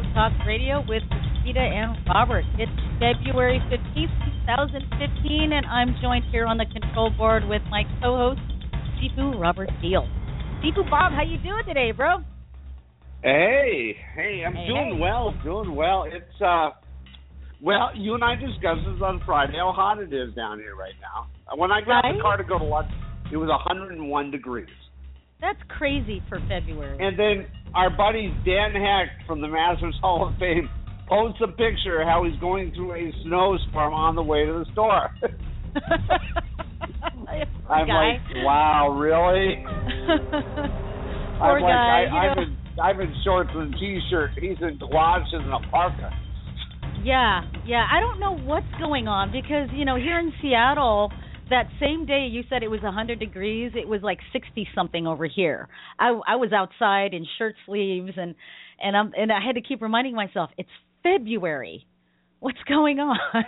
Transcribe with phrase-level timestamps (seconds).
[0.00, 1.02] Dynamic Talk Radio with
[1.44, 2.44] Rita and Robert.
[2.58, 8.40] It's February 15th, 2015, and I'm joined here on the control board with my co-host,
[8.96, 10.06] Sifu Robert Steele.
[10.64, 12.18] Sifu Bob, how you doing today, bro?
[13.22, 15.00] Hey, hey, I'm Hey, doing hey.
[15.00, 16.04] well, doing well.
[16.06, 16.70] It's uh
[17.62, 20.94] well, you and I discussed this on Friday how hot it is down here right
[21.02, 21.26] now.
[21.56, 22.16] When I got in Right?
[22.16, 22.90] the car to go to lunch,
[23.30, 24.66] it was 101 degrees.
[25.40, 26.98] That's crazy for February.
[27.00, 30.68] And then our buddy Dan Hecht from the Masters Hall of Fame
[31.08, 35.10] posts a picture how he's going through a snowstorm on the way to the store.
[37.70, 38.12] I'm guy.
[38.12, 39.64] like, wow, really?
[41.38, 42.04] Poor I'm like, guy.
[42.10, 42.42] I, know.
[42.42, 44.30] in I'm in shorts and t-shirt.
[44.40, 46.10] He's in galoshes and a parka.
[47.02, 47.86] Yeah, yeah.
[47.90, 51.12] I don't know what's going on because you know here in Seattle,
[51.50, 55.26] that same day you said it was 100 degrees, it was like 60 something over
[55.26, 55.68] here.
[55.98, 58.34] I I was outside in shirt sleeves and
[58.82, 60.70] and I'm and I had to keep reminding myself it's
[61.02, 61.86] February.
[62.40, 63.18] What's going on?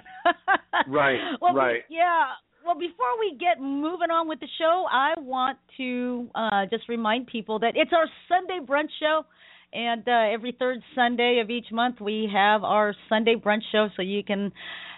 [0.89, 1.83] Right, well, right.
[1.91, 2.25] Yeah.
[2.65, 7.27] Well, before we get moving on with the show, I want to uh, just remind
[7.27, 9.25] people that it's our Sunday brunch show.
[9.73, 14.03] And uh, every third Sunday of each month, we have our Sunday brunch show, so
[14.03, 14.53] you can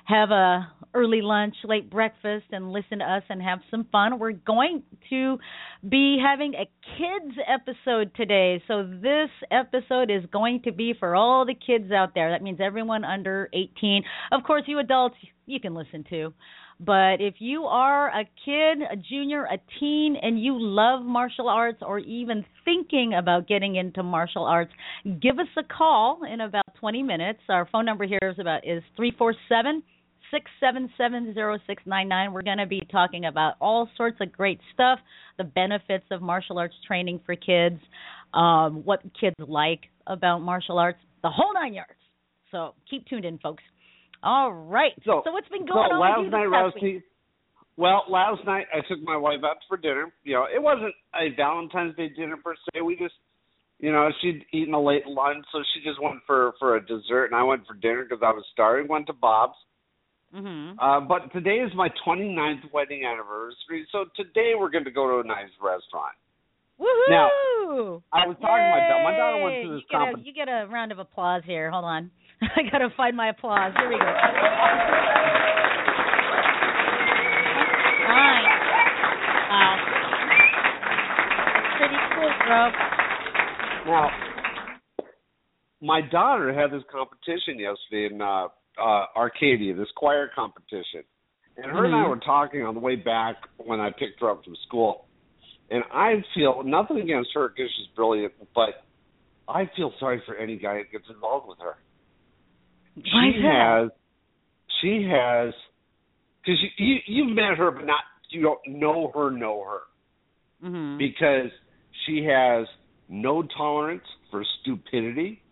[0.05, 4.19] have a early lunch, late breakfast, and listen to us and have some fun.
[4.19, 5.39] We're going to
[5.89, 11.45] be having a kids episode today, so this episode is going to be for all
[11.45, 12.31] the kids out there.
[12.31, 14.05] That means everyone under 18.
[14.31, 16.33] Of course, you adults, you can listen too.
[16.81, 21.79] But if you are a kid, a junior, a teen, and you love martial arts
[21.83, 24.73] or even thinking about getting into martial arts,
[25.23, 27.39] give us a call in about 20 minutes.
[27.49, 29.83] Our phone number here is about is 347
[30.35, 32.33] 677 0699.
[32.33, 34.99] We're going to be talking about all sorts of great stuff,
[35.39, 37.81] the benefits of martial arts training for kids,
[38.33, 41.93] um, what kids like about martial arts, the whole nine yards.
[42.51, 43.63] So keep tuned in, folks.
[44.25, 44.93] All right.
[45.05, 47.03] So, what's been so going on last with you night, this past week?
[47.77, 50.13] Well, last night I took my wife out for dinner.
[50.25, 52.81] You know, it wasn't a Valentine's Day dinner per se.
[52.81, 53.15] We just,
[53.79, 57.27] you know, she'd eaten a late lunch, so she just went for for a dessert,
[57.27, 58.89] and I went for dinner because I was starving.
[58.89, 59.57] Went to Bob's.
[60.35, 60.79] Mm-hmm.
[60.79, 65.21] Uh, but today is my 29th wedding anniversary, so today we're going to go to
[65.21, 66.17] a nice restaurant.
[66.81, 67.09] Woohoo!
[67.09, 67.29] Now,
[68.13, 69.05] I was talking to my daughter.
[69.05, 71.71] My daughter went to this you get, a, you get a round of applause here.
[71.71, 72.11] Hold on.
[72.43, 73.73] I got to find my applause.
[73.79, 74.05] Here we go.
[74.05, 74.15] Nice.
[79.55, 79.77] Wow.
[81.79, 82.71] Pretty cool, bro.
[83.87, 84.11] Now,
[85.81, 88.49] my daughter had this competition yesterday in uh,
[88.81, 91.05] uh, Arcadia, this choir competition,
[91.57, 92.09] and her and I Mhm.
[92.09, 95.09] were talking on the way back when I picked her up from school.
[95.71, 98.85] And I feel nothing against her because she's brilliant, but
[99.49, 101.77] I feel sorry for any guy that gets involved with her.
[102.97, 103.91] Why she has,
[104.81, 105.55] she has,
[106.43, 109.81] because you, you you've met her, but not you don't know her, know her
[110.63, 110.99] Mm-hmm.
[110.99, 111.51] because
[112.07, 112.67] she has
[113.09, 115.43] no tolerance for stupidity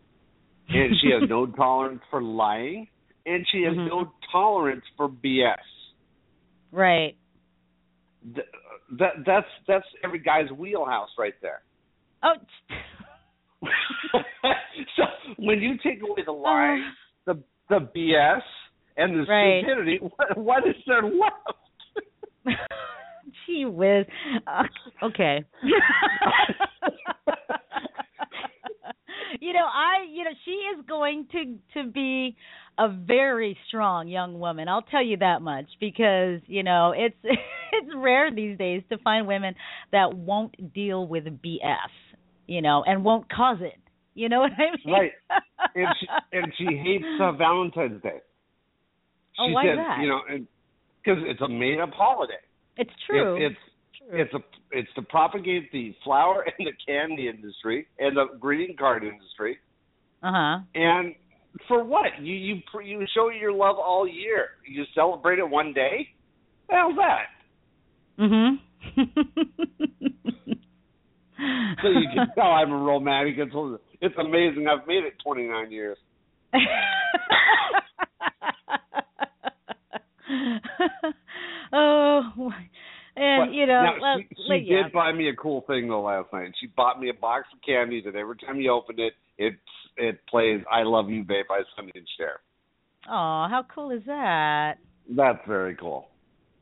[0.68, 2.86] and she has no tolerance for lying
[3.26, 3.88] and she has Mhm.
[3.88, 5.56] no tolerance for BS.
[6.70, 7.16] Right.
[8.34, 8.46] Th-
[8.98, 11.62] That that's that's every guy's wheelhouse right there.
[12.22, 12.34] Oh.
[14.96, 15.04] so
[15.38, 16.84] when you take away the lying,
[17.24, 18.42] the the BS
[18.96, 19.26] and the Uh.
[19.34, 19.62] Right.
[19.64, 21.56] stupidity, what, what is there left?
[23.46, 24.06] Gee whiz.
[24.46, 24.64] Uh,
[25.02, 25.44] okay.
[29.40, 32.36] you know, I you know, she is going to to be
[32.78, 34.68] a very strong young woman.
[34.68, 37.16] I'll tell you that much because, you know, it's
[37.72, 39.54] it's rare these days to find women
[39.92, 41.76] that won't deal with BS,
[42.46, 43.78] you know, and won't cause it.
[44.14, 44.94] You know what I mean?
[44.94, 45.12] Right.
[45.74, 48.20] and she and she hates uh, Valentine's Day.
[49.38, 49.98] Oh, she why said, that?
[50.02, 50.20] you know,
[51.02, 52.34] because it's a made up holiday.
[52.76, 53.36] it's true.
[53.36, 53.56] It, it's
[53.98, 54.20] true.
[54.20, 54.38] it's a
[54.70, 59.58] it's to propagate the flower and the candy industry and the greeting card industry.
[60.22, 60.60] uh-huh.
[60.74, 61.14] And
[61.68, 62.06] for what?
[62.20, 64.48] You you you show your love all year.
[64.66, 66.08] You celebrate it one day.
[66.70, 67.26] How's that?
[68.18, 68.58] Mhm.
[71.82, 73.36] so you can tell I'm a romantic.
[73.38, 73.54] It's
[74.00, 74.66] it's amazing.
[74.68, 75.98] I've made it 29 years.
[81.72, 82.52] oh,
[83.16, 84.82] and But you know, now, well, she, she well, yeah.
[84.84, 86.52] did buy me a cool thing though last night.
[86.60, 89.54] She bought me a box of candy that every time you open it, it
[89.96, 92.40] it plays "I Love You, Babe" by Sonny and Cher.
[93.08, 94.74] Aw, how cool is that?
[95.10, 96.08] That's very cool.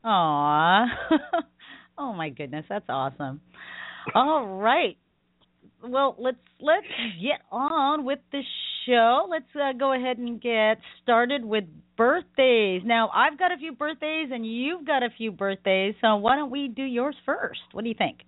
[0.03, 0.85] Aw.
[1.97, 3.41] oh my goodness, that's awesome.
[4.15, 4.97] All right.
[5.83, 6.87] Well, let's let's
[7.21, 8.41] get on with the
[8.85, 9.27] show.
[9.29, 11.65] Let's uh, go ahead and get started with
[11.97, 12.81] birthdays.
[12.85, 15.95] Now, I've got a few birthdays and you've got a few birthdays.
[16.01, 17.59] So, why don't we do yours first?
[17.73, 18.19] What do you think?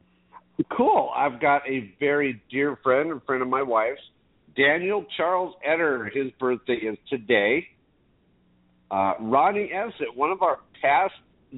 [0.76, 1.10] Cool.
[1.16, 4.02] I've got a very dear friend, a friend of my wife's,
[4.56, 6.06] Daniel Charles Etter.
[6.14, 7.68] His birthday is today.
[8.92, 11.14] Uh, Ronnie Essett, one of our past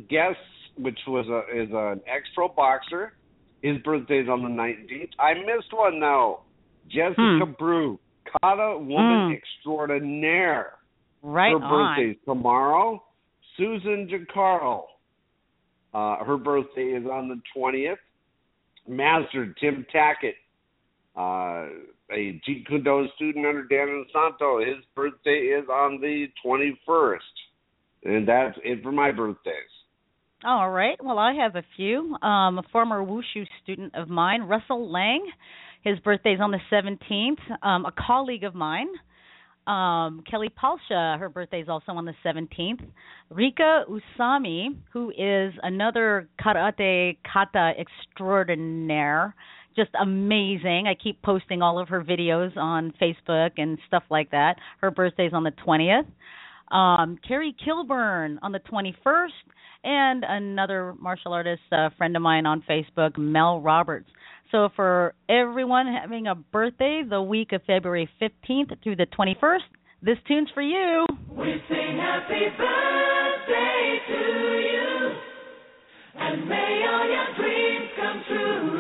[0.10, 0.40] guests,
[0.78, 3.14] which was a, is an ex-pro boxer.
[3.62, 5.10] His birthday is on the 19th.
[5.20, 6.42] I missed one though.
[6.88, 7.52] Jessica Hmm.
[7.58, 8.00] Brew,
[8.32, 9.34] Kata Woman Hmm.
[9.34, 10.74] Extraordinaire.
[11.22, 13.04] Right her birthday's tomorrow.
[13.58, 14.86] Susan Jacarl.
[15.94, 17.98] Uh, her birthday is on the 20th.
[18.88, 20.36] Master Tim Tackett,
[21.18, 21.70] uh,
[22.12, 24.64] a Jeet Kune Do student under Dan Inosanto.
[24.66, 27.18] His birthday is on the 21st.
[28.04, 29.54] And that's it for my birthdays.
[30.44, 31.04] All right.
[31.04, 32.16] Well, I have a few.
[32.22, 35.26] Um, a former wushu student of mine, Russell Lang.
[35.86, 37.38] His birthday's on the 17th.
[37.66, 38.88] Um, a colleague of mine,
[39.68, 41.20] um, Kelly Palsha.
[41.20, 42.82] Her birthday's also on the 17th.
[43.30, 49.36] Rika Usami, who is another karate kata extraordinaire.
[49.76, 50.86] Just amazing.
[50.88, 54.56] I keep posting all of her videos on Facebook and stuff like that.
[54.82, 56.08] Her birthday's on the 20th.
[56.76, 59.28] Um, Carrie Kilburn on the 21st
[59.84, 64.10] and another martial artist uh, friend of mine on Facebook, Mel Roberts.
[64.52, 69.60] So for everyone having a birthday the week of February 15th through the 21st,
[70.02, 71.06] this tune's for you.
[71.32, 74.14] We sing happy birthday to
[74.62, 75.12] you,
[76.20, 78.75] and may all your dreams come true.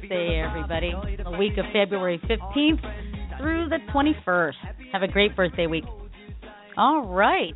[0.00, 0.92] Birthday, everybody.
[1.24, 4.52] The week of February 15th through the 21st.
[4.92, 5.84] Have a great birthday week.
[6.76, 7.54] All right.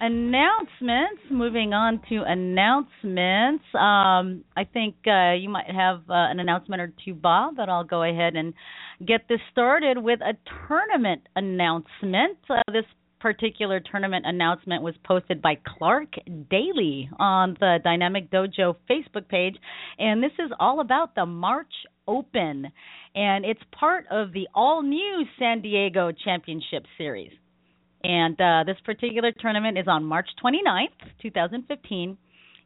[0.00, 1.22] Announcements.
[1.30, 3.64] Moving on to announcements.
[3.74, 7.84] Um, I think uh, you might have uh, an announcement or two, Bob, but I'll
[7.84, 8.52] go ahead and
[9.06, 10.34] get this started with a
[10.68, 12.36] tournament announcement.
[12.50, 12.84] Uh, this
[13.20, 16.14] particular tournament announcement was posted by Clark
[16.50, 19.56] Daly on the Dynamic Dojo Facebook page,
[19.98, 21.72] and this is all about the March
[22.08, 22.66] Open,
[23.14, 27.32] and it's part of the all new San Diego Championship Series.
[28.02, 30.88] And uh, this particular tournament is on March 29th,
[31.22, 32.16] 2015,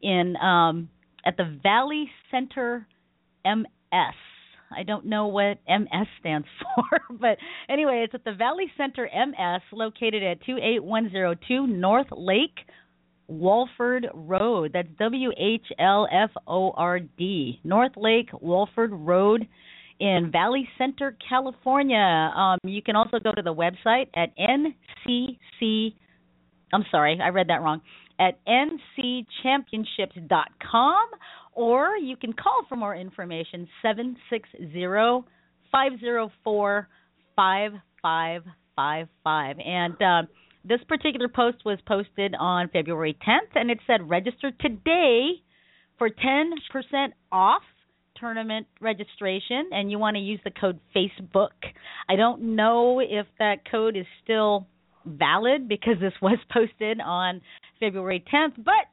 [0.01, 0.89] in um,
[1.25, 2.87] at the Valley Center
[3.45, 4.15] MS.
[4.71, 7.37] I don't know what MS stands for, but
[7.69, 12.59] anyway, it's at the Valley Center MS, located at 28102 North Lake
[13.29, 14.71] Wohlford Road.
[14.73, 17.59] That's W H L F O R D.
[17.63, 19.47] North Lake Wohlford Road
[19.99, 21.97] in Valley Center, California.
[21.97, 25.95] Um, you can also go to the website at NCC.
[26.73, 27.81] I'm sorry, I read that wrong.
[28.19, 31.07] At ncchampionships.com,
[31.55, 35.27] or you can call for more information 760
[35.71, 36.87] 504
[37.35, 37.71] five
[38.01, 38.43] five
[38.75, 39.55] five five.
[39.65, 40.29] And uh,
[40.63, 45.31] this particular post was posted on February 10th, and it said register today
[45.97, 47.61] for 10% off
[48.17, 51.49] tournament registration, and you want to use the code Facebook.
[52.09, 54.67] I don't know if that code is still
[55.05, 57.41] valid because this was posted on
[57.79, 58.85] February 10th, but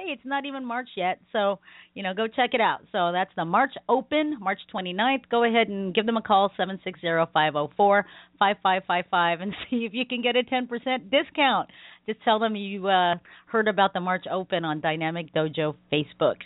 [0.00, 1.58] hey, it's not even March yet, so
[1.94, 2.80] you know, go check it out.
[2.92, 5.28] So that's the March Open, March 29th.
[5.30, 8.04] Go ahead and give them a call, 760-504-5555,
[9.42, 11.70] and see if you can get a 10% discount.
[12.06, 13.16] Just tell them you uh,
[13.46, 16.36] heard about the March Open on Dynamic Dojo Facebook.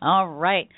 [0.00, 0.68] All right.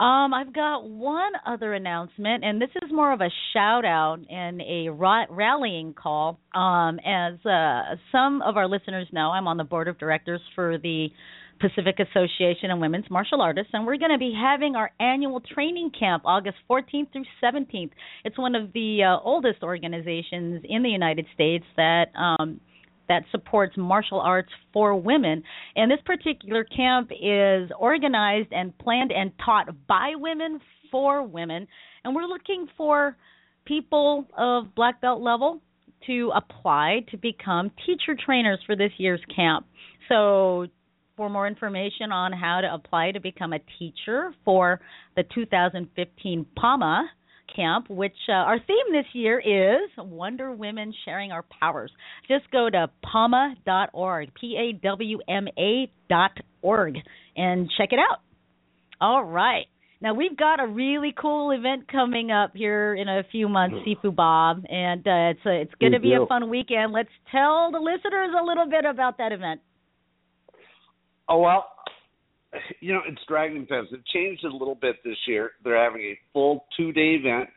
[0.00, 4.62] Um, I've got one other announcement, and this is more of a shout out and
[4.62, 6.40] a ra- rallying call.
[6.54, 10.78] Um, as uh, some of our listeners know, I'm on the board of directors for
[10.78, 11.08] the
[11.60, 15.90] Pacific Association of Women's Martial Artists, and we're going to be having our annual training
[15.98, 17.90] camp August 14th through 17th.
[18.24, 22.60] It's one of the uh, oldest organizations in the United States that um,
[23.08, 25.42] that supports martial arts for women.
[25.74, 30.60] And this particular camp is organized and planned and taught by women
[30.92, 31.66] for women.
[32.04, 33.16] And we're looking for
[33.64, 35.60] people of black belt level
[36.06, 39.66] to apply to become teacher trainers for this year's camp.
[40.08, 40.68] So
[41.20, 44.80] for more information on how to apply to become a teacher for
[45.16, 47.02] the 2015 PAWMA
[47.54, 51.92] camp, which uh, our theme this year is Wonder Women Sharing Our Powers.
[52.26, 56.30] Just go to PAWMA.org, P A W M A dot
[56.62, 56.94] org,
[57.36, 58.20] and check it out.
[58.98, 59.66] All right.
[60.00, 64.16] Now we've got a really cool event coming up here in a few months, Sifu
[64.16, 66.94] Bob, and uh, it's a, it's going to be a fun weekend.
[66.94, 69.60] Let's tell the listeners a little bit about that event.
[71.30, 71.66] Oh well,
[72.80, 73.88] you know it's Dragon Fest.
[73.92, 75.52] It changed a little bit this year.
[75.64, 77.48] They're having a full two-day event.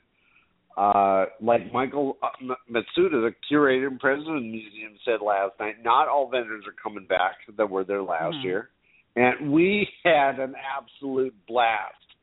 [0.75, 2.29] Uh, like Michael uh,
[2.71, 6.73] Matsuda, the curator and president of the museum, said last night, not all vendors are
[6.81, 8.43] coming back that were there last Mhm.
[8.43, 8.69] year,
[9.15, 12.15] and we had an absolute blast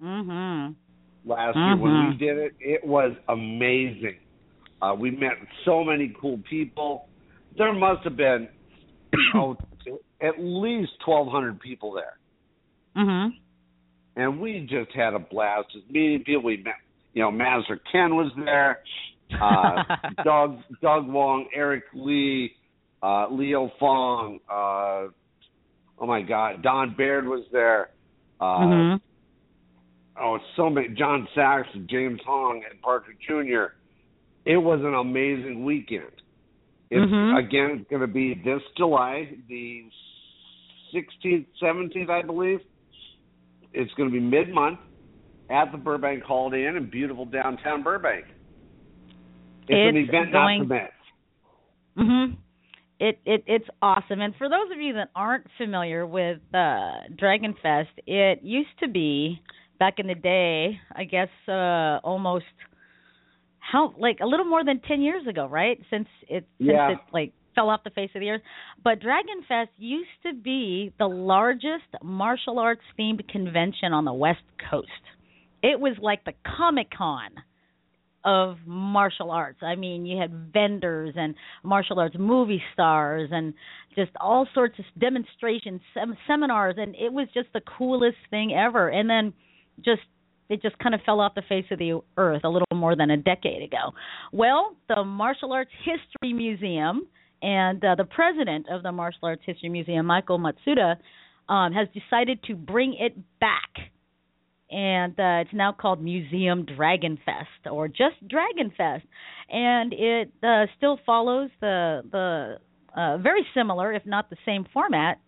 [0.00, 0.76] Mhm.
[1.24, 2.18] last year when we Mhm.
[2.18, 2.54] did it.
[2.60, 4.18] It was amazing.
[4.80, 7.08] Uh, we met so many cool people.
[7.56, 8.48] There must have been
[9.34, 9.56] oh,
[10.20, 12.18] at least twelve hundred people there,
[12.96, 13.30] Mhm.
[14.16, 15.70] and we just had a blast.
[15.72, 16.42] Just meeting people.
[16.44, 16.74] We met,
[17.14, 18.80] you know, Master Ken was there.
[19.40, 19.84] Uh,
[20.24, 22.54] Doug Doug Wong, Eric Lee,
[23.02, 24.40] uh, Leo Fong.
[24.48, 25.08] Uh,
[25.98, 27.90] oh my God, Don Baird was there.
[28.40, 29.00] Uh, Mhm.
[30.20, 30.88] oh, so many.
[30.88, 33.74] John Sachs, James Hong, and Parker Jr.
[34.44, 36.10] It was an amazing weekend.
[36.90, 37.36] It's Mhm.
[37.36, 39.84] again, it's going to be this July, the
[40.94, 42.60] 16th, 17th, I believe.
[43.72, 44.78] It's going to be mid-month
[45.50, 48.24] at the Burbank Holiday Inn in beautiful downtown Burbank.
[49.68, 50.90] It's, an event going- not to.
[51.98, 52.36] Mhm.
[53.00, 54.20] It it it's awesome.
[54.20, 58.88] And for those of you that aren't familiar with uh Dragon Fest, it used to
[58.88, 59.40] be
[59.78, 62.46] back in the day, I guess uh almost
[63.58, 65.80] how like a little more than 10 years ago, right?
[65.90, 66.90] Since it since Yeah.
[66.92, 68.42] it like fell off the face of the earth.
[68.84, 74.44] But Dragon Fest used to be the largest martial arts themed convention on the West
[74.70, 74.88] Coast.
[75.62, 77.30] It was like the Comic-Con
[78.24, 79.58] of martial arts.
[79.62, 81.34] I mean, you had vendors and
[81.64, 83.54] martial arts movie stars and
[83.96, 88.88] just all sorts of demonstrations, sem- seminars, and it was just the coolest thing ever.
[88.88, 89.32] And then
[89.84, 90.02] just
[90.48, 93.10] it just kind of fell off the face of the earth a little more than
[93.10, 93.92] a decade ago.
[94.32, 97.06] Well, the Martial Arts History Museum
[97.42, 100.96] and uh, the president of the Martial Arts History Museum, Michael Matsuda,
[101.48, 103.90] um, has decided to bring it back
[104.70, 109.04] and uh, it's now called Museum Dragon Fest or just Dragon Fest,
[109.48, 112.58] and it uh, still follows the the
[112.94, 115.20] uh, very similar, if not the same format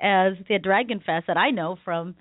[0.00, 2.14] as the Dragon Fest that I know from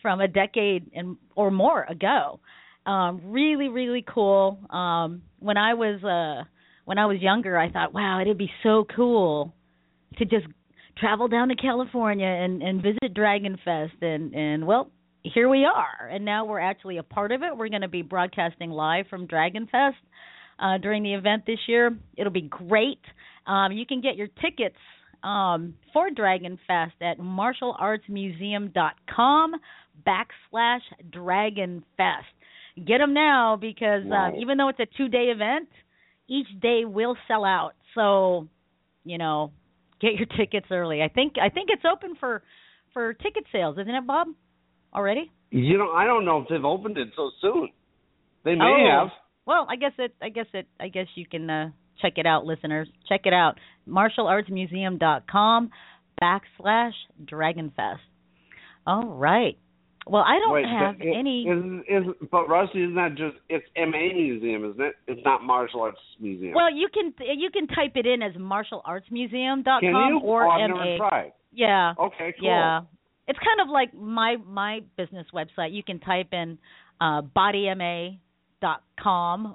[0.00, 2.40] from a decade and or more ago.
[2.86, 4.58] Um, really, really cool.
[4.70, 6.44] Um, when I was uh,
[6.84, 9.52] when I was younger, I thought, wow, it'd be so cool
[10.18, 10.46] to just
[10.98, 13.94] travel down to California and and visit Dragon Fest.
[14.02, 14.90] And and well
[15.24, 16.08] here we are.
[16.08, 17.56] And now we're actually a part of it.
[17.56, 19.96] We're going to be broadcasting live from Dragon Fest
[20.58, 21.96] uh during the event this year.
[22.16, 23.00] It'll be great.
[23.46, 24.76] Um you can get your tickets
[25.22, 29.52] um for Dragon Fest at martialartsmuseum.com
[30.06, 32.26] backslash Dragon Fest.
[32.76, 35.68] Get them now because um even though it's a two day event
[36.36, 38.48] each day will sell out so
[39.04, 39.52] you know
[40.00, 42.42] get your tickets early i think i think it's open for
[42.94, 44.28] for ticket sales isn't it bob
[44.94, 47.68] already You know, I don't know if they've opened it so soon.
[48.44, 48.88] They may Oh.
[48.90, 49.08] have.
[49.44, 50.14] Well, I guess it.
[50.26, 50.66] I guess it.
[50.80, 51.70] I guess you can uh,
[52.00, 52.88] check it out, listeners.
[53.08, 53.54] Check it out.
[53.86, 55.70] MartialArtsMuseum.com
[56.22, 56.92] backslash
[57.24, 57.98] DragonFest.
[58.86, 59.58] All right.
[60.06, 61.44] Well, I don't Wait, have it- any.
[61.44, 64.94] Is, is, but Rusty, isn't that just it's MA Museum, isn't it?
[65.06, 66.54] It's not Martial Arts Museum.
[66.54, 70.18] Well, you can you can type it in as martialartsmuseum.com Can you?
[70.22, 70.84] or oh, I've MA.
[70.84, 71.32] never tried.
[71.52, 71.94] Yeah.
[71.98, 72.48] Okay, cool.
[72.48, 72.80] Yeah.
[73.28, 75.72] It's kind of like my my business website.
[75.72, 76.58] You can type in
[77.00, 78.18] uh bodyma.com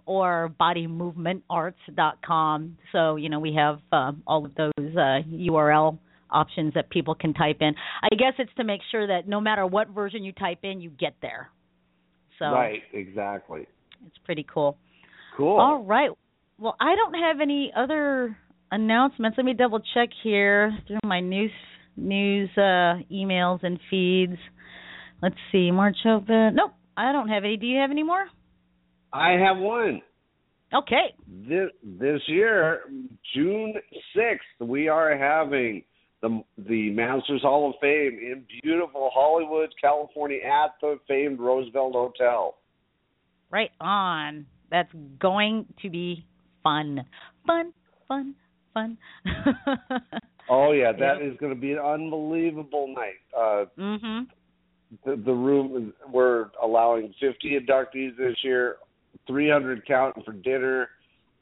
[0.06, 2.78] or bodymovementarts.com.
[2.92, 5.98] So, you know, we have uh, all of those uh URL
[6.32, 7.74] options that people can type in.
[8.04, 10.90] I guess it's to make sure that no matter what version you type in, you
[10.90, 11.50] get there.
[12.40, 13.66] So, Right, exactly.
[14.06, 14.78] it's pretty cool.
[15.36, 15.60] Cool.
[15.60, 16.12] All right.
[16.60, 18.38] Well, I don't have any other
[18.72, 19.38] announcements.
[19.38, 21.52] Let me double check here through my news
[21.96, 24.38] news uh emails and feeds.
[25.22, 25.72] Let's see.
[25.72, 26.56] March open.
[26.56, 27.58] Nope, I don't have any.
[27.58, 28.28] Do you have any more?
[29.14, 30.02] I have one.
[30.74, 31.16] Okay.
[31.48, 32.82] This this year,
[33.36, 33.74] June
[34.16, 35.84] sixth, we are having
[36.28, 42.56] the the Masters Hall of Fame in beautiful Hollywood, California, at the famed Roosevelt Hotel.
[43.50, 44.46] Right on.
[44.70, 46.26] That's going to be
[46.64, 47.06] fun.
[47.46, 47.74] Fun,
[48.08, 48.36] fun,
[48.74, 48.98] fun.
[50.50, 53.20] Oh yeah, that is going to be an unbelievable night.
[53.38, 54.28] Uh, mhm.
[55.06, 58.78] the, the room we're allowing 50 inductees this year,
[59.28, 60.90] 300 counting for dinner.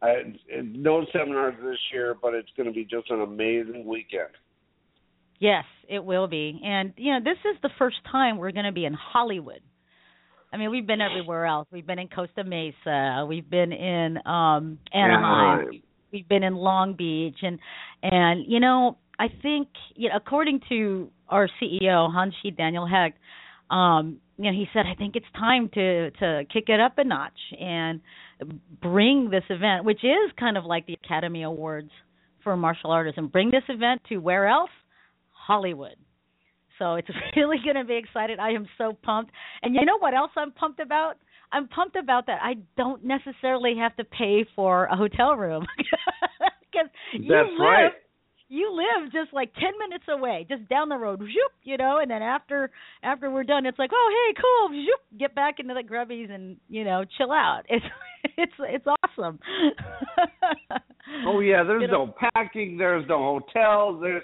[0.01, 4.31] I, no seminars this year, but it's going to be just an amazing weekend.
[5.39, 6.59] Yes, it will be.
[6.63, 9.61] And you know, this is the first time we're going to be in Hollywood.
[10.53, 11.67] I mean, we've been everywhere else.
[11.71, 13.25] We've been in Costa Mesa.
[13.27, 15.59] We've been in um Anaheim.
[15.59, 15.81] Anaheim.
[16.11, 17.59] We've been in Long Beach and
[18.01, 23.17] and you know, I think you know, according to our CEO, Hanshi Daniel Hecht,
[23.69, 27.03] um, you know, he said I think it's time to to kick it up a
[27.03, 27.99] notch and
[28.81, 31.91] bring this event, which is kind of like the Academy Awards
[32.43, 34.69] for martial artists and bring this event to where else?
[35.45, 35.95] Hollywood.
[36.79, 38.39] So it's really going to be excited.
[38.39, 39.31] I am so pumped.
[39.63, 41.15] And you know what else I'm pumped about?
[41.51, 45.65] I'm pumped about that I don't necessarily have to pay for a hotel room
[46.71, 47.91] because you live right.
[48.49, 52.09] you live just like 10 minutes away, just down the road, whoop, you know, and
[52.11, 52.71] then after
[53.03, 56.57] after we're done it's like, "Oh, hey, cool, whoop, get back into the grubbies and,
[56.67, 57.85] you know, chill out." It's
[58.37, 59.39] it's it's awesome.
[61.25, 64.23] Oh yeah, there's You know- no packing, there's no hotels, there's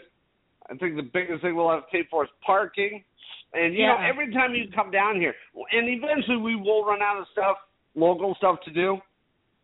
[0.72, 3.04] I think the biggest thing we'll have to pay for is parking.
[3.54, 5.34] And you know, every time you come down here,
[5.74, 7.58] and eventually we will run out of stuff,
[7.96, 8.98] local stuff to do,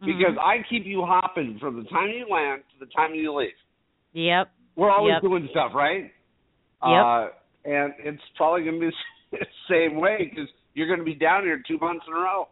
[0.02, 0.40] because Mhm.
[0.40, 3.56] I keep you hopping from the time you land to the time you leave.
[4.12, 4.50] Yep.
[4.76, 5.22] We're always Yep.
[5.22, 6.12] doing stuff, right?
[6.86, 7.06] Yep.
[7.06, 7.30] Uh,
[7.64, 8.96] and it's probably going to be
[9.32, 12.50] the same way because you're going to be down here two months in a row.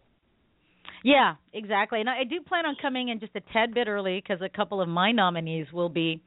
[1.03, 1.99] Yeah, exactly.
[1.99, 4.49] And I, I do plan on coming in just a tad bit early because a
[4.49, 6.21] couple of my nominees will be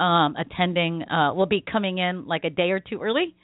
[0.00, 3.34] um attending uh will be coming in like a day or two early.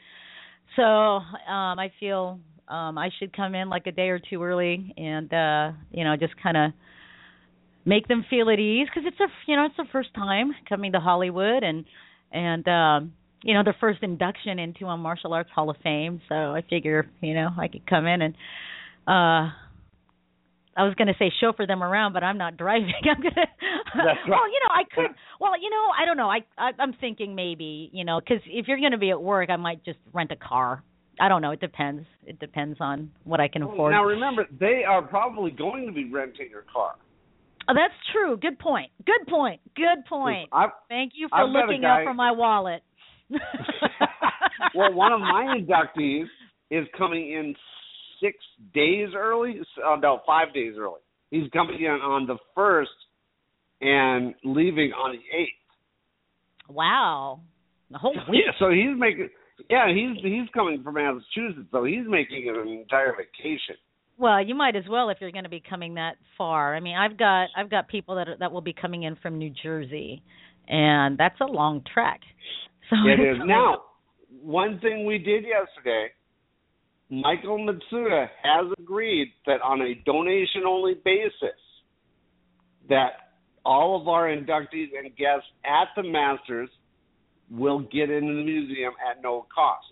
[0.77, 2.39] So, um I feel
[2.69, 6.17] um I should come in like a day or two early and uh you know,
[6.17, 6.73] just kind of
[7.85, 10.93] make them feel at ease cuz it's a you know, it's the first time coming
[10.93, 11.85] to Hollywood and
[12.33, 13.13] and um
[13.43, 16.23] you know, their first induction into a martial arts hall of fame.
[16.31, 18.35] So I figure, you know, I could come in and
[19.07, 19.51] uh
[20.77, 22.93] I was going to say chauffeur them around, but I'm not driving.
[23.11, 23.41] I'm going to.
[23.97, 24.17] Right.
[24.29, 25.17] Well, you know, I could.
[25.41, 26.29] Well, you know, I don't know.
[26.29, 29.51] I, I I'm thinking maybe, you know, because if you're going to be at work,
[29.51, 30.83] I might just rent a car.
[31.21, 31.53] I don't know.
[31.53, 32.05] It depends.
[32.27, 33.93] It depends on what I can oh, afford.
[33.93, 36.95] Now remember, they are probably going to be renting your car.
[37.69, 38.37] Oh, that's true.
[38.37, 38.91] Good point.
[39.07, 39.61] Good point.
[39.77, 40.51] Good point.
[40.53, 42.83] I've, Thank you for I've looking out for my wallet.
[44.75, 46.27] well, one of my inductees
[46.71, 47.55] is coming in
[48.25, 48.37] six
[48.73, 49.61] days early.
[49.85, 51.01] Oh, no, five days early.
[51.31, 52.91] He's coming in on the first
[53.81, 56.69] and leaving on the eighth.
[56.69, 57.41] wow.
[57.91, 58.43] The whole week.
[58.47, 59.29] Yeah, so he's making.
[59.71, 63.77] Yeah, he's he's coming from Massachusetts, so he's making an entire vacation.
[64.17, 66.75] Well, you might as well if you're going to be coming that far.
[66.75, 69.39] I mean, I've got I've got people that are, that will be coming in from
[69.39, 70.23] New Jersey,
[70.67, 72.21] and that's a long trek.
[72.91, 73.83] So it's now.
[74.43, 76.09] One thing we did yesterday,
[77.11, 81.59] Michael Matsuda has agreed that on a donation only basis,
[82.89, 83.13] that
[83.65, 86.69] all of our inductees and guests at the Masters
[87.51, 89.87] will get into the museum at no cost.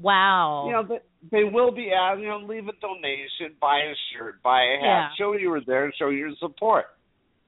[0.00, 0.64] Wow.
[0.66, 0.98] You know, they,
[1.38, 4.82] they will be asked, you know, leave a donation, buy a shirt, buy a hat,
[4.82, 5.08] Yeah.
[5.18, 6.86] show you were there, show your support.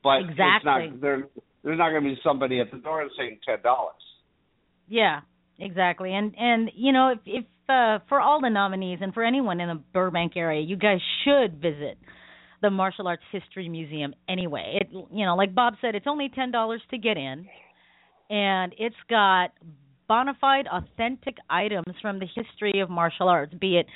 [0.05, 0.89] But it's Exactly.
[0.91, 1.29] not there.
[1.65, 3.95] There's not going to be somebody at the door saying ten dollars.
[4.89, 5.21] Yeah,
[5.61, 6.13] exactly.
[6.13, 9.69] And and you know, if if uh for all the nominees and for anyone in
[9.69, 11.99] the Burbank area, you guys should visit
[12.61, 14.79] the Martial Arts History Museum anyway.
[14.81, 17.47] It you know, like Bob said, it's only ten dollars to get in,
[18.31, 19.51] and it's got
[20.09, 23.87] bona fide, authentic items from the history of martial arts, be it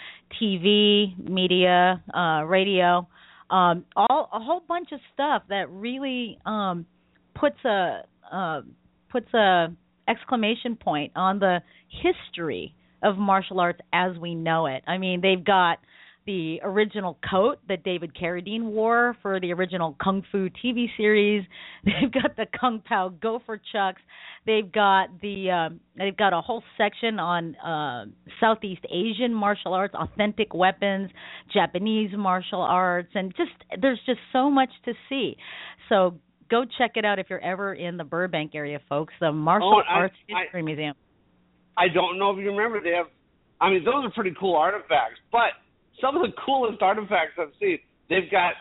[0.40, 3.06] TV, media, uh, radio,
[3.50, 6.86] um, all a whole bunch of stuff that really um,
[7.34, 8.62] puts a uh,
[9.10, 9.68] puts a
[10.08, 11.60] exclamation point on the
[12.02, 14.82] history of martial arts as we know it.
[14.86, 15.78] I mean, they've got
[16.26, 21.44] the original coat that David Carradine wore for the original Kung Fu TV series.
[21.84, 24.02] They've got the Kung Pow Gopher Chucks.
[24.44, 28.06] They've got the um, they've got a whole section on uh,
[28.40, 31.10] Southeast Asian martial arts, authentic weapons,
[31.54, 35.36] Japanese martial arts, and just there's just so much to see.
[35.88, 36.16] So
[36.50, 39.14] go check it out if you're ever in the Burbank area, folks.
[39.20, 40.94] The Martial Oh, Arts I- History Museum.
[41.76, 42.80] I don't know if you remember.
[42.80, 43.06] They have,
[43.60, 45.20] I mean, those are pretty cool artifacts.
[45.30, 45.52] But
[46.00, 48.52] some of the coolest artifacts I've seen, they've got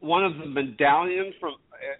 [0.00, 1.54] one of the medallions from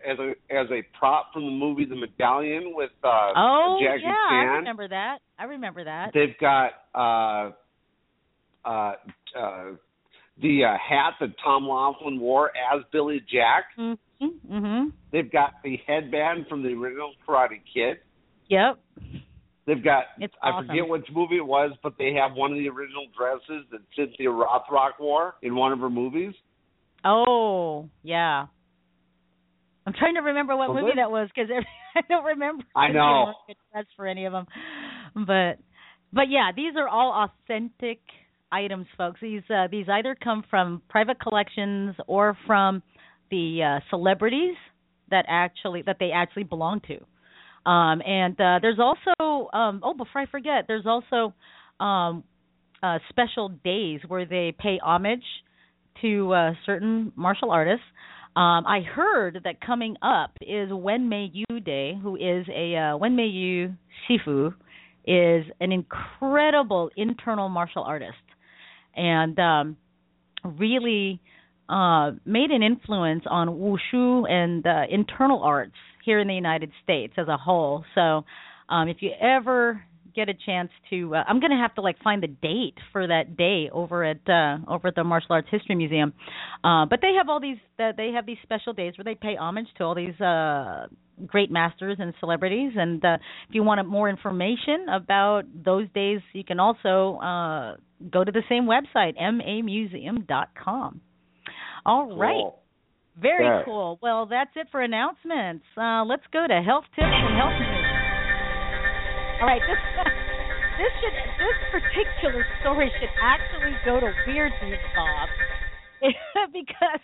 [0.09, 4.15] as a as a prop from the movie The Medallion with uh Oh Jackie yeah,
[4.31, 5.19] I remember that.
[5.39, 6.11] I remember that.
[6.15, 7.53] They've got uh
[8.67, 8.95] uh
[9.39, 9.65] uh
[10.41, 13.67] the uh, hat that Tom Laughlin wore as Billy Jack.
[13.79, 14.27] Mm-hmm.
[14.27, 17.99] hmm They've got the headband from the original Karate Kid.
[18.49, 18.79] Yep.
[19.67, 20.71] They've got It's awesome.
[20.71, 23.81] I forget which movie it was, but they have one of the original dresses that
[23.97, 26.35] Cynthia Rothrock wore in one of her movies.
[27.05, 28.47] Oh, yeah.
[29.87, 30.97] I'm trying to remember what Was movie it?
[30.97, 31.51] that was because
[31.97, 32.65] I don't remember.
[32.75, 33.35] I know.
[33.73, 34.47] Dress for any of them,
[35.15, 35.59] but
[36.13, 38.01] but yeah, these are all authentic
[38.51, 39.21] items, folks.
[39.21, 42.83] These uh, these either come from private collections or from
[43.31, 44.55] the uh, celebrities
[45.11, 46.99] that actually that they actually belong to.
[47.67, 51.33] Um, and uh, there's also um, oh, before I forget, there's also
[51.81, 52.25] um,
[52.83, 55.25] uh, special days where they pay homage
[56.03, 57.85] to uh, certain martial artists.
[58.37, 62.97] Um, I heard that coming up is Wen Mei Yu Day, who is a uh,
[62.97, 63.73] Wen Mei Yu
[64.09, 64.53] Sifu,
[65.07, 68.17] is an incredible internal martial artist,
[68.97, 69.77] and um,
[70.45, 71.21] really
[71.69, 75.75] uh, made an influence on wushu and the internal arts
[76.05, 77.85] here in the United States as a whole.
[77.95, 78.25] So,
[78.69, 79.83] um, if you ever
[80.15, 83.07] get a chance to, uh, I'm going to have to like find the date for
[83.07, 86.13] that day over at uh, over at the Martial Arts History Museum.
[86.63, 89.37] Uh, but they have all these, uh, they have these special days where they pay
[89.37, 90.87] homage to all these uh,
[91.27, 92.73] great masters and celebrities.
[92.77, 97.77] And uh, if you want more information about those days, you can also uh,
[98.11, 101.01] go to the same website, mamuseum.com.
[101.87, 102.33] All right.
[102.35, 102.61] Cool.
[103.21, 103.65] Very Okay.
[103.65, 103.99] cool.
[104.03, 105.65] Well, that's it for announcements.
[105.77, 107.87] Uh, let's go to health tips and health news.
[109.41, 109.79] All right, this
[110.79, 115.29] this should this particular story should actually go to Weird News, Bob,
[116.53, 117.01] because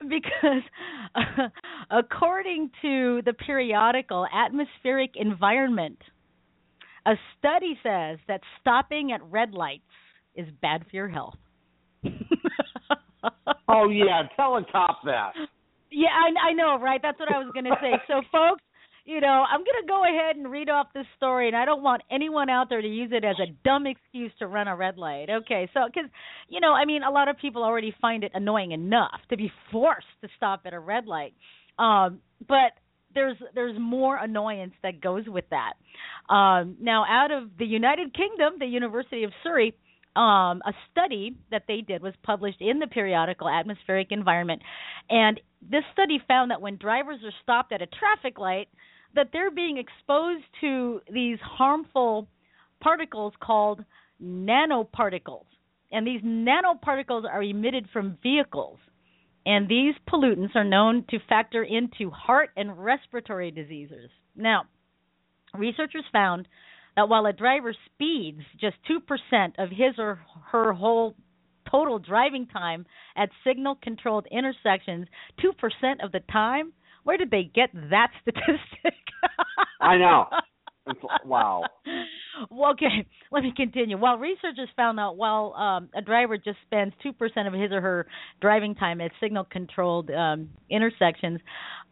[0.08, 0.62] because
[1.14, 1.48] uh,
[1.90, 5.98] according to the periodical Atmospheric Environment,
[7.06, 9.84] a study says that stopping at red lights
[10.34, 11.36] is bad for your health.
[13.68, 15.32] Oh yeah, tell a cop that.
[15.90, 17.00] Yeah, I, I know, right?
[17.02, 17.92] That's what I was going to say.
[18.06, 18.62] So, folks,
[19.04, 21.82] you know, I'm going to go ahead and read off this story, and I don't
[21.82, 24.98] want anyone out there to use it as a dumb excuse to run a red
[24.98, 25.26] light.
[25.30, 26.10] Okay, so because
[26.48, 29.50] you know, I mean, a lot of people already find it annoying enough to be
[29.72, 31.34] forced to stop at a red light,
[31.78, 32.72] um, but
[33.14, 35.74] there's there's more annoyance that goes with that.
[36.32, 39.74] Um, now, out of the United Kingdom, the University of Surrey
[40.16, 44.62] um, a study that they did was published in the periodical Atmospheric Environment,
[45.10, 48.68] and this study found that when drivers are stopped at a traffic light,
[49.14, 52.28] that they're being exposed to these harmful
[52.80, 53.84] particles called
[54.22, 55.44] nanoparticles,
[55.92, 58.78] and these nanoparticles are emitted from vehicles,
[59.44, 64.10] and these pollutants are known to factor into heart and respiratory diseases.
[64.34, 64.64] Now,
[65.54, 66.48] researchers found
[66.96, 71.14] that while a driver speeds just 2% of his or her whole
[71.70, 75.06] total driving time at signal controlled intersections,
[75.40, 76.72] 2% of the time,
[77.04, 78.94] where did they get that statistic?
[79.80, 80.26] I know.
[80.86, 81.62] It's, wow.
[82.52, 83.96] Okay, let me continue.
[83.96, 87.12] While researchers found out while um, a driver just spends 2%
[87.46, 88.06] of his or her
[88.42, 91.40] driving time at signal controlled um, intersections,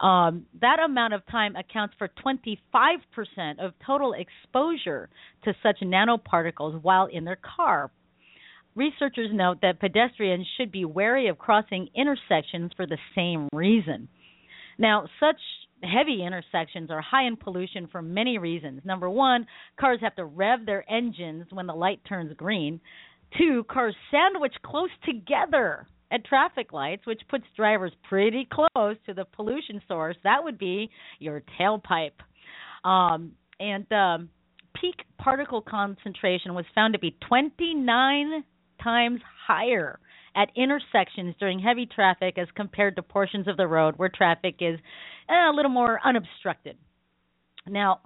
[0.00, 2.58] um, that amount of time accounts for 25%
[3.58, 5.08] of total exposure
[5.44, 7.90] to such nanoparticles while in their car.
[8.74, 14.08] Researchers note that pedestrians should be wary of crossing intersections for the same reason.
[14.78, 15.40] Now, such
[15.84, 18.82] heavy intersections are high in pollution for many reasons.
[18.84, 19.46] Number one,
[19.78, 22.80] cars have to rev their engines when the light turns green.
[23.38, 29.24] Two, cars sandwich close together at traffic lights, which puts drivers pretty close to the
[29.24, 30.16] pollution source.
[30.24, 32.12] That would be your tailpipe.
[32.84, 34.28] Um, and um,
[34.80, 38.44] peak particle concentration was found to be 29
[38.82, 39.98] times higher
[40.36, 44.78] at intersections during heavy traffic as compared to portions of the road where traffic is
[45.28, 46.76] eh, a little more unobstructed.
[47.66, 48.00] Now,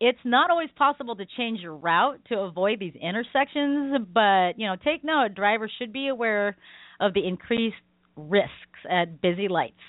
[0.00, 4.76] it's not always possible to change your route to avoid these intersections, but you know,
[4.82, 6.56] take note, drivers should be aware
[7.00, 7.76] of the increased
[8.16, 8.50] risks
[8.90, 9.80] at busy lights.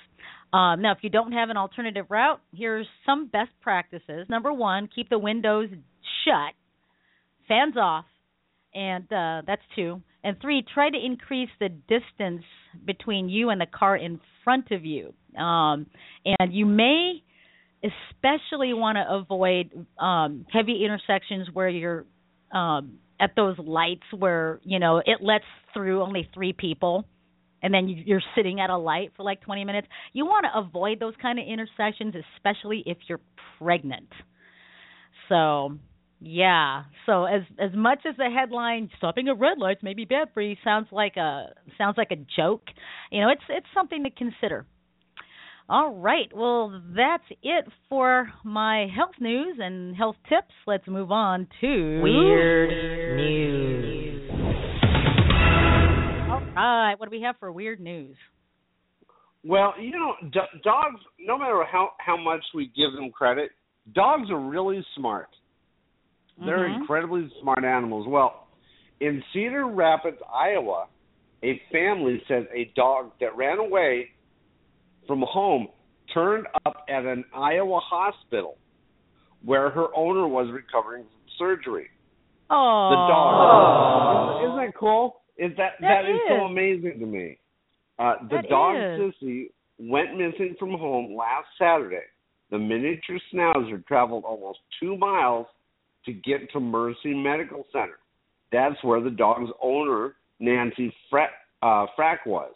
[0.53, 4.27] Um, now, if you don't have an alternative route, here's some best practices.
[4.29, 5.69] Number one, keep the windows
[6.23, 6.53] shut,
[7.47, 8.05] fans off,
[8.73, 10.01] and uh, that's two.
[10.25, 12.43] And three, try to increase the distance
[12.83, 15.13] between you and the car in front of you.
[15.39, 15.85] Um,
[16.25, 17.21] and you may
[17.83, 22.05] especially want to avoid um, heavy intersections where you're
[22.51, 27.05] um, at those lights where you know it lets through only three people
[27.61, 29.87] and then you- you're sitting at a light for like 20 minutes.
[30.13, 33.21] You want to avoid those kind of intersections, especially if you're
[33.59, 34.09] pregnant.
[35.29, 35.77] So,
[36.25, 36.85] yeah.
[37.05, 40.41] So as as much as the headline "stopping at red lights may be bad for
[40.41, 42.63] you" sounds like a sounds like a joke,
[43.11, 44.65] you know, it's it's something to consider.
[45.69, 46.31] All right.
[46.35, 50.53] Well, that's it for my health news and health tips.
[50.65, 52.69] Let's move on to Weird
[53.17, 54.29] news.
[56.57, 56.95] All right.
[56.97, 58.15] What do we have for weird news?
[59.43, 61.01] Well, you know, do- dogs.
[61.19, 63.51] No matter how how much we give them credit,
[63.93, 65.29] dogs are really smart.
[66.37, 66.81] They're Mhm.
[66.81, 68.07] incredibly smart animals.
[68.07, 68.47] Well,
[68.99, 70.87] in Cedar Rapids, Iowa,
[71.43, 74.11] a family says a dog that ran away
[75.07, 75.69] from home
[76.13, 78.57] turned up at an Iowa hospital
[79.43, 81.89] where her owner was recovering from surgery.
[82.49, 84.43] Oh, The dog.
[84.43, 85.21] Isn't that cool?
[85.37, 87.37] Is that That that is, so amazing to me.
[87.97, 88.99] Uh, the That dog is.
[88.99, 92.05] Sissy went missing from home last Saturday.
[92.49, 95.47] The miniature schnauzer traveled almost two miles
[96.05, 97.99] to get to Mercy Medical Center.
[98.51, 101.29] That's where the dog's owner, Nancy Fra-
[101.61, 102.53] uh, Frack, was.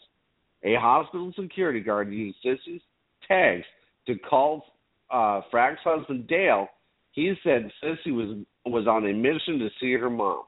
[0.63, 2.81] A hospital security guard used Sissy's
[3.27, 3.65] tags
[4.07, 4.63] to call
[5.11, 6.67] uh, Frack's husband Dale.
[7.11, 10.43] He said Sissy was was on a mission to see her mom,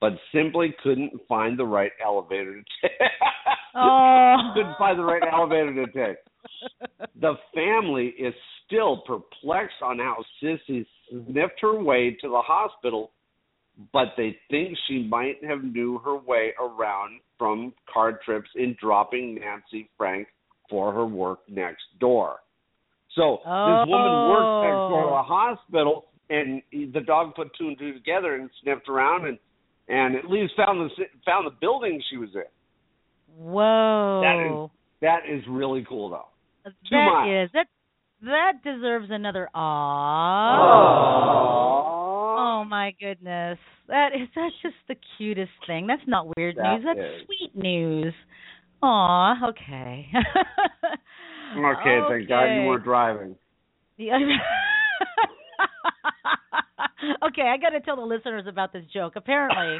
[0.00, 2.92] but simply couldn't find the right elevator to take.
[3.80, 4.52] Oh.
[4.54, 6.16] couldn't find the right elevator to take.
[7.20, 8.34] The family is
[8.64, 13.12] still perplexed on how Sissy sniffed her way to the hospital,
[13.92, 19.36] but they think she might have knew her way around from car trips in dropping
[19.36, 20.28] Nancy Franck
[20.68, 22.38] for her work next door.
[23.14, 25.22] So this woman worked next door to the oh.
[25.26, 29.38] hospital, and the dog put two and two together and sniffed around and
[29.88, 32.42] and at least found the found the building she was in.
[33.36, 34.20] Whoa.
[34.22, 36.26] That is that is really cool though.
[36.90, 37.66] That is- that
[38.22, 40.56] that deserves another aw.
[42.38, 43.58] Oh my goodness.
[43.88, 45.86] That is that's just the cutest thing.
[45.86, 46.84] That's not weird That news.
[46.84, 47.26] That's is.
[47.26, 48.14] sweet news.
[48.82, 50.06] Aw, okay.
[51.56, 53.34] Okay, thank God you weren't driving.
[53.96, 54.18] Yeah.
[57.26, 59.14] okay, I got to tell the listeners about this joke.
[59.16, 59.78] Apparently,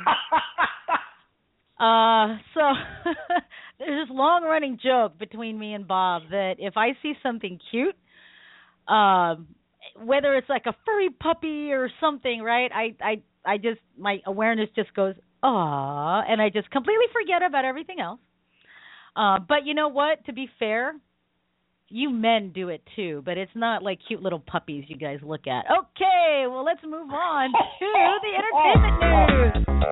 [1.78, 2.72] uh, so
[3.78, 7.94] there's this long-running joke between me and Bob that if I see something cute,
[8.88, 9.48] um,
[10.02, 12.70] whether it's like a furry puppy or something, right?
[12.74, 17.64] I, I, I just my awareness just goes, ah, and I just completely forget about
[17.64, 18.20] everything else.
[19.16, 20.24] Uh, but you know what?
[20.26, 20.94] To be fair,
[21.88, 25.46] you men do it too, but it's not like cute little puppies you guys look
[25.46, 25.64] at.
[25.66, 29.66] Okay, well let's move on to the entertainment news.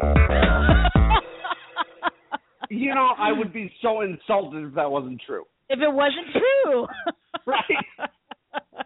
[2.69, 5.45] You know, I would be so insulted if that wasn't true.
[5.69, 6.87] if it wasn't true.
[7.47, 7.63] Right.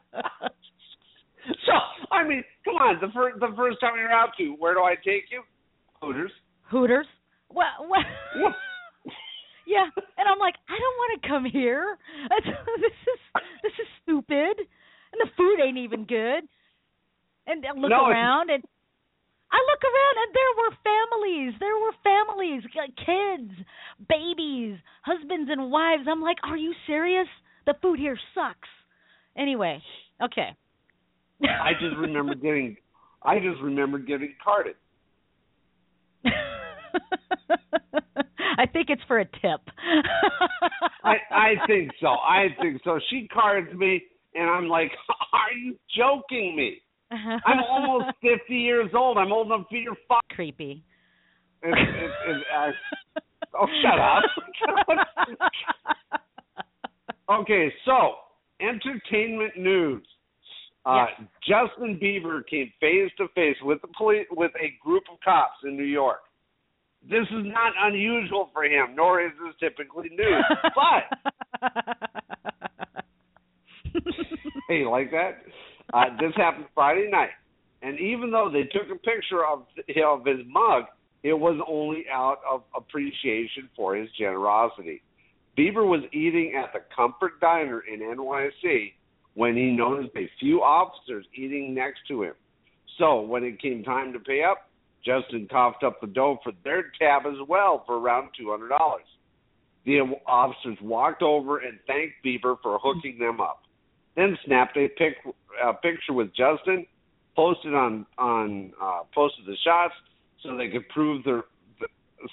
[1.67, 1.73] So,
[2.13, 4.95] I mean, come on, the first the first time you're out to, where do I
[4.95, 5.43] take you?
[6.01, 6.33] Hooters.
[6.71, 7.07] Hooters.
[7.53, 8.05] Well, well
[8.37, 8.53] Yeah.
[9.67, 9.87] yeah,
[10.19, 11.97] and I'm like, I don't want to come here.
[12.81, 13.21] this is
[13.63, 16.47] this is stupid, and the food ain't even good.
[17.47, 18.63] And I look No, around, and
[19.51, 21.53] I look around, and there were families.
[21.59, 23.51] There were families, uh, kids,
[24.09, 26.05] babies, husbands, and wives.
[26.09, 27.27] I'm like, are you serious?
[27.67, 28.69] The food here sucks.
[29.37, 29.83] Anyway,
[30.23, 30.55] okay.
[31.43, 32.77] I just remember getting
[33.23, 34.75] I just remember getting carded.
[38.59, 39.61] I think it's for a tip.
[41.05, 42.09] I I think so.
[42.09, 42.99] I think so.
[43.11, 44.03] She cards me
[44.35, 44.91] and I'm like,
[45.33, 46.83] Are you joking me?
[47.11, 49.19] I'm almost fifty years old.
[49.19, 50.21] I'm old enough to be your father.
[50.31, 50.85] creepy.
[51.63, 53.21] And, and, uh,
[53.59, 54.23] Oh, shut up.
[57.41, 58.15] okay, so
[58.61, 60.07] entertainment news.
[60.87, 61.07] Uh,
[61.47, 65.77] Justin Bieber came face to face with the police with a group of cops in
[65.77, 66.21] New York.
[67.03, 70.45] This is not unusual for him, nor is this typically news.
[71.63, 71.63] but
[74.69, 75.43] hey, you like that?
[75.93, 77.31] Uh, this happened Friday night,
[77.83, 79.67] and even though they took a picture of
[80.03, 80.85] of his mug,
[81.23, 85.03] it was only out of appreciation for his generosity.
[85.59, 88.93] Bieber was eating at the Comfort Diner in NYC
[89.35, 92.35] when he noticed a few officers eating next to him.
[92.99, 94.69] So when it came time to pay up,
[95.05, 99.05] Justin coughed up the dough for their tab as well for around two hundred dollars.
[99.87, 103.63] The officers walked over and thanked Bieber for hooking them up,
[104.15, 105.17] then snapped a pic,
[105.65, 106.87] a picture with Justin,
[107.35, 109.95] posted on on uh, posted the shots
[110.43, 111.45] so they could prove their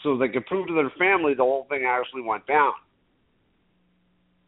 [0.04, 2.74] so they could prove to their family the whole thing actually went down.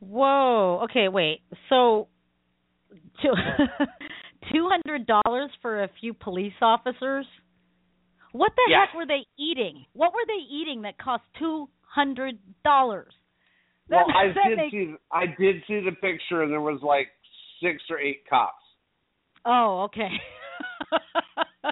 [0.01, 0.81] Whoa.
[0.83, 1.41] Okay, wait.
[1.69, 2.07] So
[3.21, 3.33] two
[4.51, 7.25] two hundred dollars for a few police officers?
[8.31, 8.85] What the Yeah.
[8.85, 9.85] heck were they eating?
[9.93, 13.13] What were they eating that cost two hundred dollars?
[13.89, 17.07] Well, I did see I did see the picture and there was like
[17.61, 18.53] six or eight cops.
[19.45, 20.09] Oh, okay.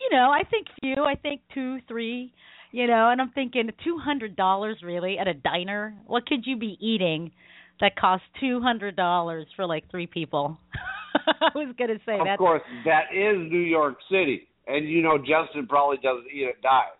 [0.00, 1.02] you know, I think few.
[1.04, 2.32] I think two, three.
[2.72, 5.96] You know, and I'm thinking two hundred dollars really at a diner.
[6.06, 7.32] What could you be eating
[7.80, 10.58] that costs two hundred dollars for like three people?
[11.14, 15.66] I was gonna say of course, that is New York City, and you know Justin
[15.66, 16.90] probably doesn't eat at dives.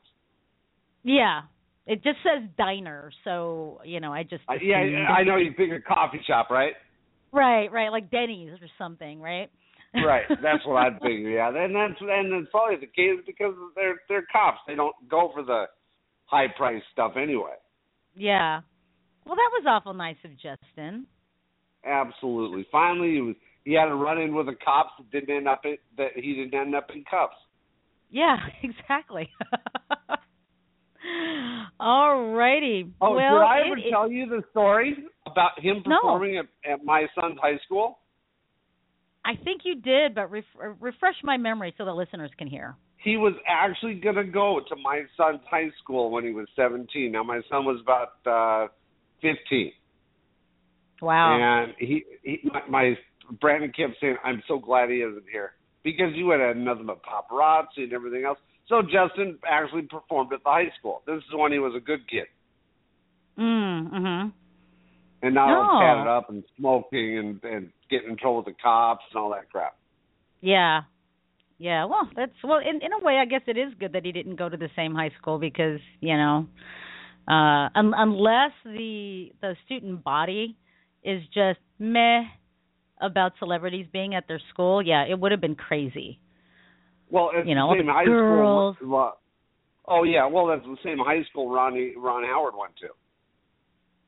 [1.02, 1.42] yeah.
[1.86, 5.08] It just says diner, so you know I just uh, I, yeah.
[5.08, 6.74] I know you think a coffee shop, right?
[7.32, 9.50] right, right, like Denny's or something, right?
[9.94, 11.30] Right, that's what I'd figure.
[11.30, 14.58] Yeah, and that's and it's probably the case because they're they're cops.
[14.68, 15.64] They don't go for the
[16.26, 17.56] high price stuff anyway.
[18.14, 18.60] yeah.
[19.26, 21.06] Well, that was awful nice of Justin.
[21.84, 22.66] Absolutely.
[22.72, 25.60] Finally, he was he had a run in with the cops that didn't end up
[25.64, 27.34] in, that he didn't end up in cuffs.
[28.10, 29.28] Yeah, exactly.
[31.78, 32.90] All righty.
[33.00, 35.96] Oh, well, did I ever it- tell you the story about him No.
[36.00, 37.98] performing at, at my son's high school?
[39.24, 42.74] I think you did, but ref- uh, refresh my memory so the listeners can hear.
[42.96, 47.12] He was actually going to go to my son's high school when he was 17.
[47.12, 48.68] Now my son was about uh
[49.22, 49.72] 15.
[51.02, 51.66] Wow.
[51.66, 52.98] And he, he my, my
[53.40, 55.52] Brandon kept saying, "I'm so glad he isn't here
[55.82, 60.32] because you would have had nothing but paparazzi and everything else." So Justin actually performed
[60.32, 61.02] at the high school.
[61.06, 62.26] This is when he was a good kid,
[63.38, 64.32] Mm, mhm.
[65.22, 65.80] and all No.
[65.80, 69.50] tatted up and smoking and and getting in trouble with the cops and all that
[69.50, 69.76] crap.
[70.40, 70.82] Yeah.
[71.58, 74.12] Yeah, well, that's well in in a way I guess it is good that he
[74.12, 76.46] didn't go to the same high school because, you know,
[77.30, 80.56] uh un- unless the the student body
[81.04, 82.22] is just meh
[83.00, 86.18] about celebrities being at their school, yeah, it would have been crazy.
[87.10, 88.76] Well, You know, same high girls.
[88.76, 89.12] school.
[89.86, 92.88] Oh yeah, well that's the same high school Ronnie Ron Howard went to.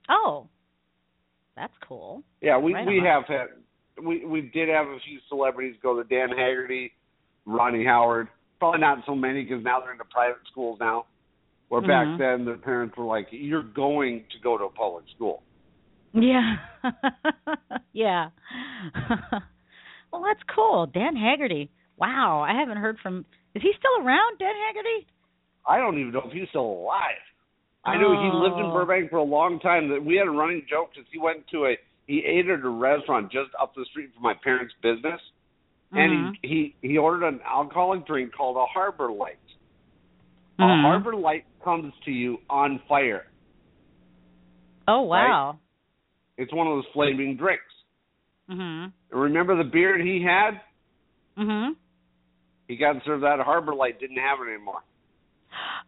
[0.09, 0.49] Oh.
[1.57, 2.23] That's cool.
[2.41, 3.05] Yeah, we Right we on.
[3.07, 3.47] have had
[4.03, 6.93] we we did have a few celebrities go to Dan Haggerty,
[7.45, 8.29] Ronnie Howard.
[8.59, 11.05] Probably not so many because now they're into private schools now.
[11.73, 15.43] Where back then the parents were like, "You're going to go to a public school."
[16.13, 16.57] Yeah.
[17.95, 18.29] yeah.
[20.13, 20.85] well, that's cool.
[20.85, 21.71] Dan Haggerty.
[21.97, 25.07] Wow, I haven't heard from Is he still around, Dan Haggerty?
[25.67, 27.25] I don't even know if he's still alive.
[27.87, 28.75] I know he lived in Oh.
[28.75, 29.89] Burbank for a long time.
[29.89, 32.69] That we had a running joke because he went to a he ate at a
[32.69, 35.21] restaurant just up the street from my parents' business,
[35.93, 36.37] and Mhm.
[36.43, 39.39] he, he he ordered an alcoholic drink called a Harbor Light.
[40.59, 40.83] A Mhm.
[40.83, 43.27] Harbor Light comes to you on fire.
[44.87, 45.59] Oh wow.
[46.37, 47.65] It's one of those flaming drinks.
[48.51, 48.93] Mhm.
[49.11, 50.61] Remember the beard he had?
[51.37, 51.77] Mhm.
[52.69, 53.99] He got served that Harbor Light.
[54.01, 54.83] Didn't have it anymore.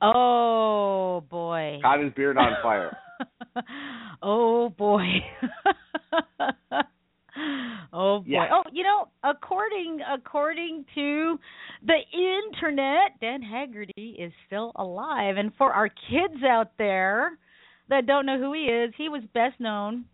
[0.01, 1.79] Oh boy.
[1.83, 2.97] Caught his beard on fire.
[4.23, 5.25] oh boy.
[7.93, 8.25] oh boy.
[8.27, 8.49] Yeah.
[8.53, 11.39] Oh, you know, according according to
[11.85, 15.37] the internet, Dan Haggerty is still alive.
[15.37, 17.39] And for our kids out there
[17.89, 20.05] that don't know who he is, he was best known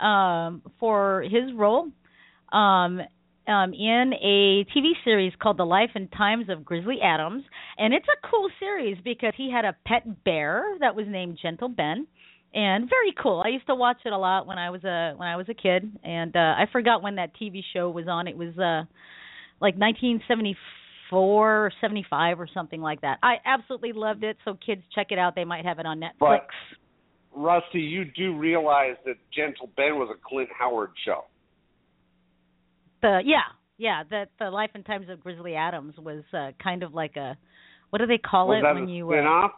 [0.00, 1.88] um for his role
[2.52, 3.00] um
[3.50, 7.42] um, in a TV series called The Life and Times of Grizzly Adams,
[7.78, 11.68] and it's a cool series because he had a pet bear that was named Gentle
[11.68, 12.06] Ben,
[12.54, 13.42] and very cool.
[13.44, 15.54] I used to watch it a lot when I was a when I was a
[15.54, 18.26] kid, and uh, I forgot when that TV show was on.
[18.28, 18.84] It was uh,
[19.60, 20.56] like 1974
[21.12, 23.18] or seventy five or something like that.
[23.22, 24.36] I absolutely loved it.
[24.44, 25.34] So kids, check it out.
[25.34, 26.10] They might have it on Netflix.
[26.18, 26.46] But-
[27.32, 31.26] Rusty, you do realize that Gentle Ben was a Clint Howard show.
[33.02, 33.38] the yeah
[33.78, 37.36] yeah the the life and times of grizzly adams was uh kind of like a
[37.90, 39.52] what do they call was it that when you spin-off?
[39.52, 39.54] uh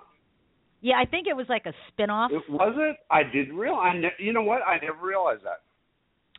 [0.82, 2.96] yeah i think it was like a spin-off It was it?
[3.10, 3.94] I didn't realize.
[3.94, 4.60] I ne- you know what?
[4.62, 5.60] I never realized that.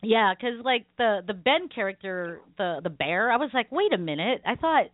[0.03, 3.97] yeah because like the the ben character the the bear i was like wait a
[3.97, 4.85] minute i thought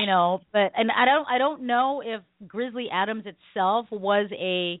[0.00, 4.80] you know but and i don't i don't know if grizzly adams itself was a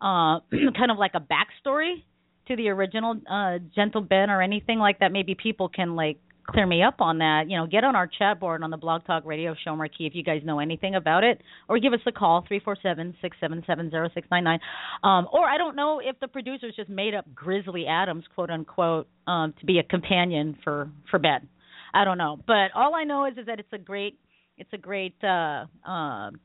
[0.00, 0.40] uh
[0.78, 2.02] kind of like a backstory
[2.48, 6.66] to the original uh gentle ben or anything like that maybe people can like clear
[6.66, 9.24] me up on that you know get on our chat board on the blog talk
[9.24, 12.44] radio show marquee if you guys know anything about it or give us a call
[12.46, 14.58] three four seven six seven seven zero six nine nine.
[15.02, 19.08] Um or i don't know if the producers just made up grizzly adams quote unquote
[19.26, 21.48] um to be a companion for for ben.
[21.92, 22.38] I don't know.
[22.46, 24.18] But all i know is is that it's a great
[24.58, 26.40] it's a great uh um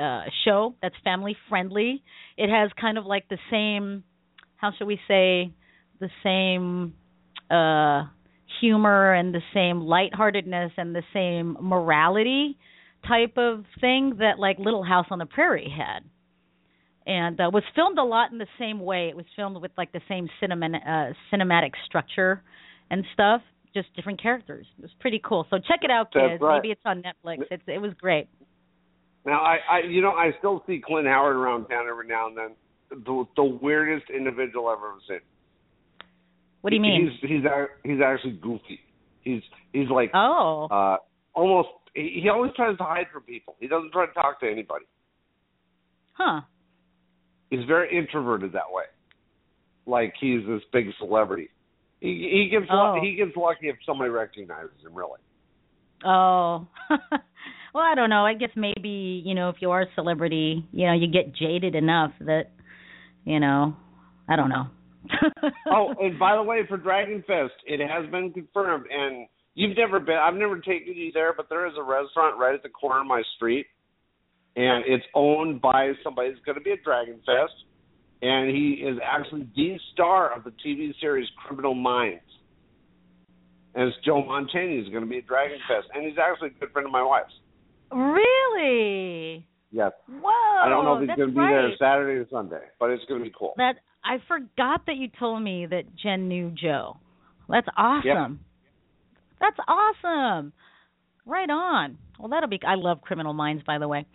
[0.00, 2.02] uh show that's family friendly.
[2.36, 4.04] It has kind of like the same
[4.56, 5.52] how should we say
[5.98, 6.94] the same
[7.50, 8.08] uh
[8.60, 12.58] humor and the same lightheartedness and the same morality
[13.06, 16.04] type of thing that like Little House on the Prairie had.
[17.06, 19.08] And uh, was filmed a lot in the same way.
[19.08, 22.42] It was filmed with like the same cinema, uh, cinematic structure
[22.90, 23.40] and stuff,
[23.74, 24.66] just different characters.
[24.78, 25.46] It was pretty cool.
[25.50, 26.40] So check it out, kids.
[26.40, 26.56] Right.
[26.56, 27.38] Maybe it's on Netflix.
[27.50, 28.28] It's it was great.
[29.24, 32.36] Now, I, I, you know, I still see Clint Howard around town every now and
[32.36, 32.50] then.
[32.90, 35.20] The, the weirdest individual I've ever seen.
[36.60, 37.10] What do you mean?
[37.20, 37.42] He's he's
[37.84, 38.80] he's actually goofy.
[39.22, 39.42] He's
[39.72, 40.96] he's like oh, uh
[41.34, 41.68] almost.
[41.94, 43.56] He, he always tries to hide from people.
[43.58, 44.84] He doesn't try to talk to anybody.
[46.12, 46.42] huh.
[47.50, 48.84] He's very introverted that way.
[49.86, 51.48] Like he's this big celebrity.
[52.00, 52.98] He he gets Oh.
[53.02, 54.94] he gets lucky if somebody recognizes him.
[54.94, 55.18] Really.
[56.04, 56.66] Oh.
[57.74, 58.24] well, I don't know.
[58.24, 61.74] I guess maybe, you know, if you are a celebrity, you know, you get jaded
[61.74, 62.50] enough that,
[63.24, 63.76] you know,
[64.28, 64.66] I don't know.
[65.72, 70.00] oh, and by the way, for Dragon Fest, it has been confirmed, and you've never
[70.00, 70.16] been.
[70.16, 73.06] I've never taken you there, but there is a restaurant right at the corner of
[73.06, 73.66] my street,
[74.56, 77.54] and it's owned by somebody that's going to be at Dragon Fest,
[78.22, 82.22] and he is actually the star of the TV series Criminal Minds.
[83.74, 86.60] And it's Joe Mantegna who's going to be at Dragon Fest, and he's actually a
[86.60, 87.32] good friend of my wife's.
[87.92, 89.46] really?
[89.72, 90.64] Yes, Whoa.
[90.64, 91.52] I don't know if he's going to be right.
[91.52, 93.54] there Saturday or Sunday, but it's going to be cool.
[93.56, 96.98] That I forgot that you told me that Jen knew Joe.
[97.48, 98.40] That's awesome.
[99.40, 100.52] That's awesome.
[101.26, 101.98] Right on.
[102.18, 102.60] Well, that'll be.
[102.66, 104.06] I love Criminal Minds, by the way.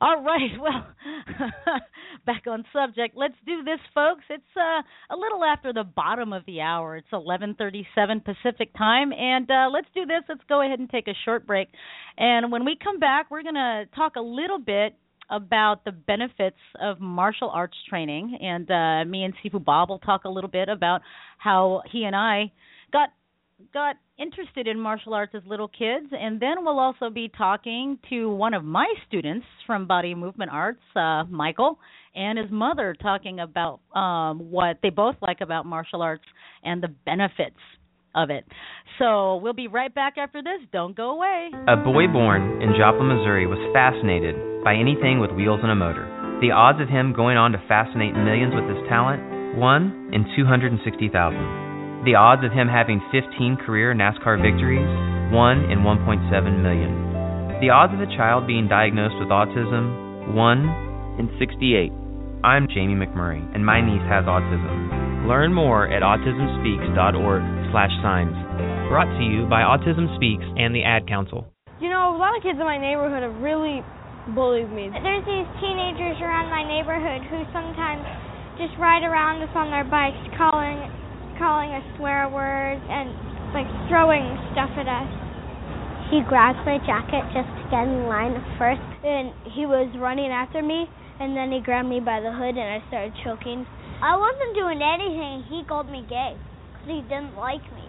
[0.00, 0.50] All right.
[0.60, 0.86] Well,
[2.26, 3.16] back on subject.
[3.16, 4.22] Let's do this, folks.
[4.30, 4.82] It's uh,
[5.12, 6.96] a little after the bottom of the hour.
[6.96, 10.22] It's 11:37 Pacific time, and uh, let's do this.
[10.28, 11.68] Let's go ahead and take a short break.
[12.16, 14.94] And when we come back, we're going to talk a little bit
[15.32, 20.24] about the benefits of martial arts training, and uh, me and Sifu Bob will talk
[20.24, 21.00] a little bit about
[21.38, 22.52] how he and I
[22.92, 23.08] got
[23.72, 28.28] got interested in martial arts as little kids, and then we'll also be talking to
[28.30, 31.78] one of my students from Body Movement Arts, uh, Michael,
[32.14, 36.24] and his mother, talking about um, what they both like about martial arts
[36.64, 37.56] and the benefits
[38.14, 38.44] of it.
[38.98, 40.60] So we'll be right back after this.
[40.72, 41.50] Don't go away.
[41.68, 46.06] A boy born in Joplin, Missouri was fascinated by anything with wheels and a motor.
[46.40, 49.22] The odds of him going on to fascinate millions with his talent?
[49.56, 52.02] 1 in 260,000.
[52.04, 54.90] The odds of him having 15 career NASCAR victories?
[55.30, 56.90] 1 in 1.7 million.
[57.62, 60.34] The odds of a child being diagnosed with autism?
[60.34, 62.01] 1 in 68.
[62.42, 65.30] I'm Jamie McMurray, and my niece has autism.
[65.30, 68.34] Learn more at autismspeaks.org slash signs.
[68.90, 71.46] Brought to you by Autism Speaks and the Ad Council.
[71.78, 73.86] You know, a lot of kids in my neighborhood have really
[74.34, 74.90] bullied me.
[74.90, 78.02] There's these teenagers around my neighborhood who sometimes
[78.58, 80.82] just ride around us on their bikes, calling
[81.38, 83.06] calling us swear words and
[83.54, 85.10] like throwing stuff at us.
[86.10, 88.82] He grabbed my jacket just to get in line first.
[89.06, 90.90] And he was running after me,
[91.22, 93.62] and then he grabbed me by the hood, and I started choking.
[94.02, 95.46] I wasn't doing anything.
[95.46, 97.86] He called me gay because he didn't like me.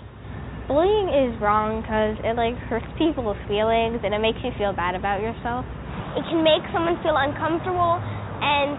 [0.70, 4.94] Bullying is wrong because it like hurts people's feelings and it makes you feel bad
[4.94, 5.66] about yourself.
[6.14, 8.78] It can make someone feel uncomfortable and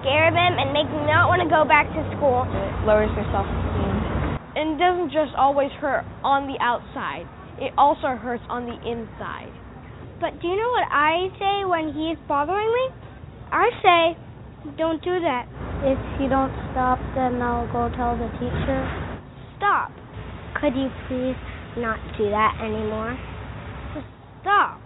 [0.00, 2.48] scare them and make them not want to go back to school.
[2.48, 3.94] It lowers your self-esteem.
[4.56, 7.28] And it doesn't just always hurt on the outside.
[7.60, 9.52] It also hurts on the inside.
[10.18, 13.09] But do you know what I say when he's bothering me?
[13.52, 14.18] I say,
[14.76, 15.46] don't do that.
[15.82, 18.80] If you don't stop, then I'll go tell the teacher.
[19.56, 19.90] Stop.
[20.60, 21.36] Could you please
[21.76, 23.18] not do that anymore?
[23.94, 24.06] Just
[24.42, 24.80] stop.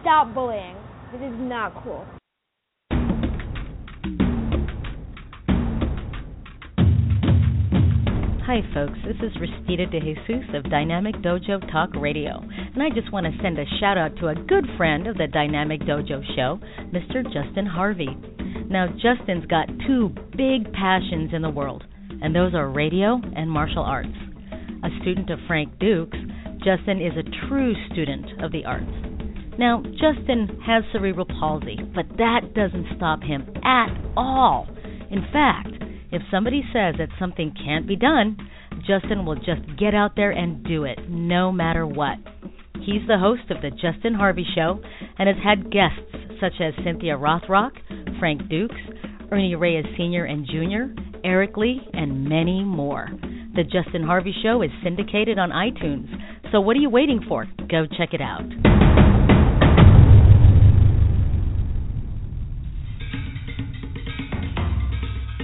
[0.00, 0.76] Stop bullying.
[1.12, 2.04] This is not cool.
[8.46, 8.98] Hi, folks.
[9.06, 13.32] This is Restita De Jesus of Dynamic Dojo Talk Radio, and I just want to
[13.42, 16.60] send a shout out to a good friend of the Dynamic Dojo show,
[16.92, 17.24] Mr.
[17.24, 18.14] Justin Harvey.
[18.68, 21.84] Now, Justin's got two big passions in the world,
[22.20, 24.12] and those are radio and martial arts.
[24.84, 26.18] A student of Frank Dukes,
[26.58, 28.92] Justin is a true student of the arts.
[29.58, 33.88] Now, Justin has cerebral palsy, but that doesn't stop him at
[34.18, 34.68] all.
[35.10, 35.74] In fact,
[36.14, 38.36] if somebody says that something can't be done,
[38.86, 42.18] Justin will just get out there and do it, no matter what.
[42.74, 44.80] He's the host of The Justin Harvey Show
[45.18, 45.98] and has had guests
[46.40, 47.72] such as Cynthia Rothrock,
[48.18, 48.74] Frank Dukes,
[49.32, 50.24] Ernie Reyes Sr.
[50.24, 53.08] and Jr., Eric Lee, and many more.
[53.56, 56.08] The Justin Harvey Show is syndicated on iTunes,
[56.52, 57.46] so what are you waiting for?
[57.70, 59.23] Go check it out.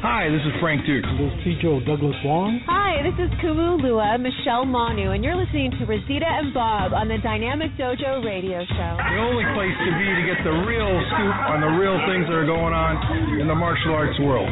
[0.00, 1.04] Hi, this is Frank Dukes.
[1.20, 2.64] This is Pijo Douglas Wong.
[2.64, 7.04] Hi, this is Kumu Lua, Michelle Manu, and you're listening to Rosita and Bob on
[7.04, 8.92] the Dynamic Dojo Radio Show.
[8.96, 12.32] The only place to be to get the real scoop on the real things that
[12.32, 12.96] are going on
[13.44, 14.48] in the martial arts world.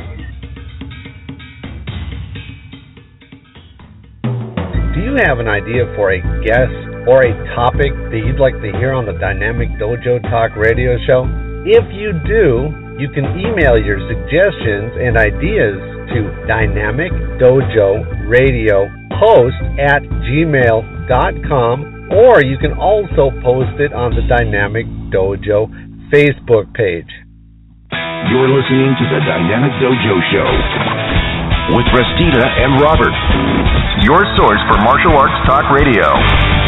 [4.93, 6.77] Do you have an idea for a guest
[7.09, 11.25] or a topic that you'd like to hear on the Dynamic Dojo Talk radio show?
[11.65, 15.79] If you do, you can email your suggestions and ideas
[16.11, 16.19] to
[16.51, 18.91] Dynamic Dojo Radio
[19.23, 21.77] host at gmail.com
[22.11, 25.71] or you can also post it on the Dynamic Dojo
[26.11, 27.07] Facebook page.
[28.35, 30.49] You're listening to the Dynamic Dojo Show
[31.79, 33.15] with Restita and Robert,
[34.03, 36.68] your source for martial arts talk radio.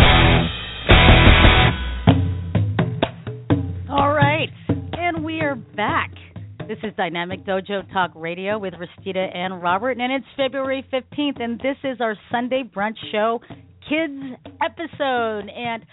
[6.70, 11.58] This is Dynamic Dojo Talk Radio with Restita and Robert, and it's February 15th, and
[11.58, 13.40] this is our Sunday brunch show
[13.88, 15.50] kids episode.
[15.50, 15.84] And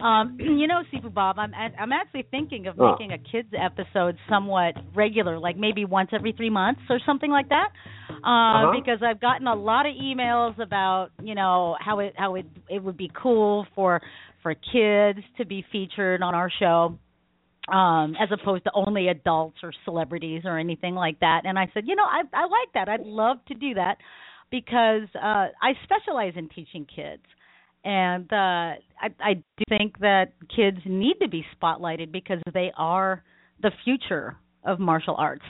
[0.00, 4.74] um, you know, Sifu Bob, I'm I'm actually thinking of making a kids episode somewhat
[4.92, 7.68] regular, like maybe once every three months or something like that.
[8.10, 8.80] Uh, Uh-huh.
[8.80, 12.82] Because I've gotten a lot of emails about you know how it how it it
[12.82, 14.02] would be cool for
[14.42, 16.98] for kids to be featured on our show
[17.72, 21.42] um as opposed to only adults or celebrities or anything like that.
[21.44, 22.88] And i said you know i i like that.
[22.88, 23.96] I'd love to do that
[24.50, 27.22] because uh i specialize in teaching kids.
[27.84, 28.36] And uh
[29.00, 33.22] i i do think that kids need to be spotlighted because they are
[33.62, 35.44] the future of martial arts.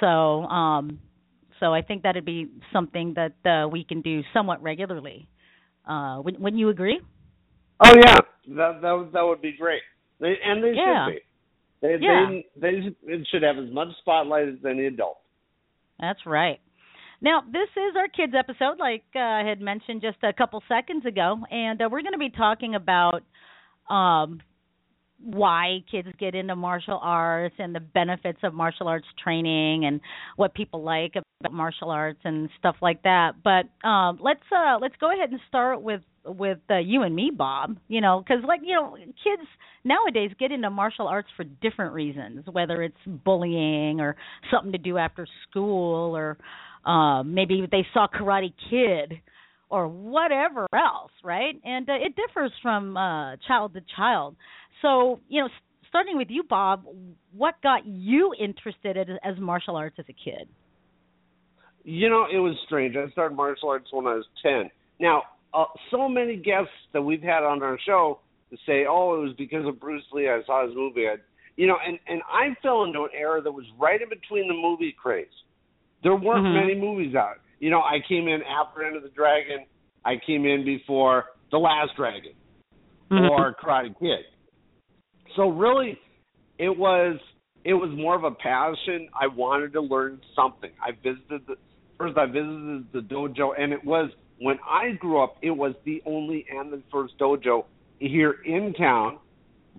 [0.00, 0.98] So um
[1.60, 5.28] so i think that'd be something that uh we can do somewhat regularly.
[5.86, 7.00] Uh wouldn't, wouldn't you agree?
[7.84, 8.16] Oh yeah,
[8.56, 9.82] that that would- that would be great.
[10.20, 11.06] They and they Yeah.
[11.06, 11.20] should be.
[11.84, 12.40] They Yeah.
[12.56, 15.18] they they should- have as much spotlight as any adult.
[16.00, 16.58] That's right.
[17.20, 21.04] Now, this is our kids episode, like uh, I had mentioned just a couple seconds
[21.04, 23.22] ago, and uh, we're going to be talking about
[23.90, 24.40] um,
[25.24, 30.00] why kids get into martial arts and the benefits of martial arts training and
[30.36, 33.32] what people like about martial arts and stuff like that.
[33.42, 37.30] But um, let's uh, let's go ahead and start with with uh, you and me,
[37.34, 37.76] Bob.
[37.88, 39.48] You know, because like you know, kids
[39.84, 44.16] nowadays get into martial arts for different reasons, whether it's bullying or
[44.50, 46.36] something to do after school, or
[46.84, 49.20] uh, maybe they saw Karate Kid
[49.70, 51.54] or whatever else, right?
[51.64, 54.36] And uh, it differs from uh, child to child.
[54.82, 55.52] So, you know, s-
[55.88, 56.84] starting with you, Bob,
[57.36, 60.48] what got you interested in, as martial arts as a kid?
[61.84, 62.96] You know, it was strange.
[62.96, 64.70] I started martial arts when I was ten.
[65.00, 68.20] Now, uh, so many guests that we've had on our show
[68.66, 70.28] say, "Oh, it was because of Bruce Lee.
[70.28, 71.16] I saw his movie." I,
[71.56, 74.54] you know, and and I fell into an era that was right in between the
[74.54, 75.26] movie craze.
[76.02, 76.54] There weren't Mhm.
[76.54, 77.40] many movies out.
[77.60, 79.66] You know, I came in after Enter the Dragon.
[80.04, 82.32] I came in before The Last Dragon
[83.10, 83.30] Mhm.
[83.30, 84.24] or Karate Kid.
[85.36, 85.98] So really,
[86.58, 87.18] it was
[87.64, 89.08] it was more of a passion.
[89.18, 90.70] I wanted to learn something.
[90.82, 91.56] I visited the
[91.96, 92.18] first.
[92.18, 95.38] I visited the dojo, and it was when I grew up.
[95.40, 97.64] It was the only and the first dojo
[98.00, 99.18] here in town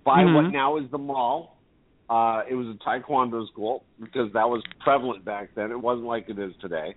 [0.03, 0.33] by Mhm.
[0.33, 1.57] what now is the mall.
[2.09, 5.71] Uh, it was a taekwondo school because that was prevalent back then.
[5.71, 6.95] It wasn't like it is today.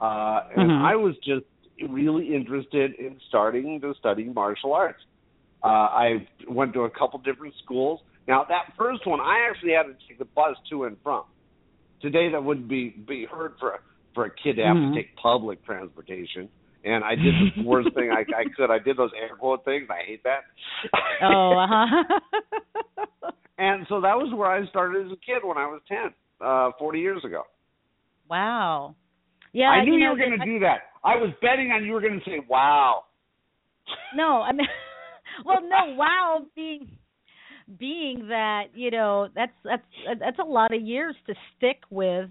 [0.00, 0.84] Uh, and Mhm.
[0.84, 1.46] I was just
[1.88, 5.04] really interested in starting to study martial arts.
[5.62, 8.00] Uh, I went to a couple different schools.
[8.26, 11.24] Now that first one, I actually had to take the bus to and from.
[12.00, 13.78] Today, that wouldn't be be heard for a,
[14.14, 14.90] for a kid to have Mhm.
[14.90, 16.48] to take public transportation.
[16.84, 18.70] And I did the worst thing I, I could.
[18.70, 19.88] I did those air quote things.
[19.90, 20.44] I hate that.
[21.22, 22.20] Oh, uh huh.
[23.58, 26.70] And so that was where I started as a kid when I was ten, uh,
[26.78, 27.42] forty years ago.
[28.30, 28.94] Wow.
[29.52, 30.78] Yeah, I knew you, know, were going to do that.
[31.04, 33.04] I was betting on you were going to say, "Wow."
[34.14, 34.66] No, I mean,
[35.44, 35.94] well, no.
[35.96, 36.90] Wow, being
[37.78, 39.82] being that you know that's that's
[40.20, 42.30] that's a lot of years to stick with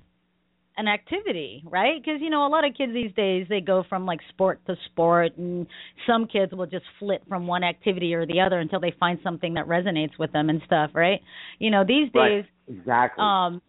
[0.78, 2.02] an activity, right?
[2.02, 4.76] Because you know a lot of kids these days they go from like sport to
[4.86, 5.68] sport, and
[6.06, 9.56] some kids will just flip from one activity or the other until they find something
[9.56, 11.22] that resonates with them and stuff, right?
[11.60, 12.14] You know these days.
[12.14, 12.46] Right.
[12.70, 13.24] Exactly.
[13.24, 13.62] Um,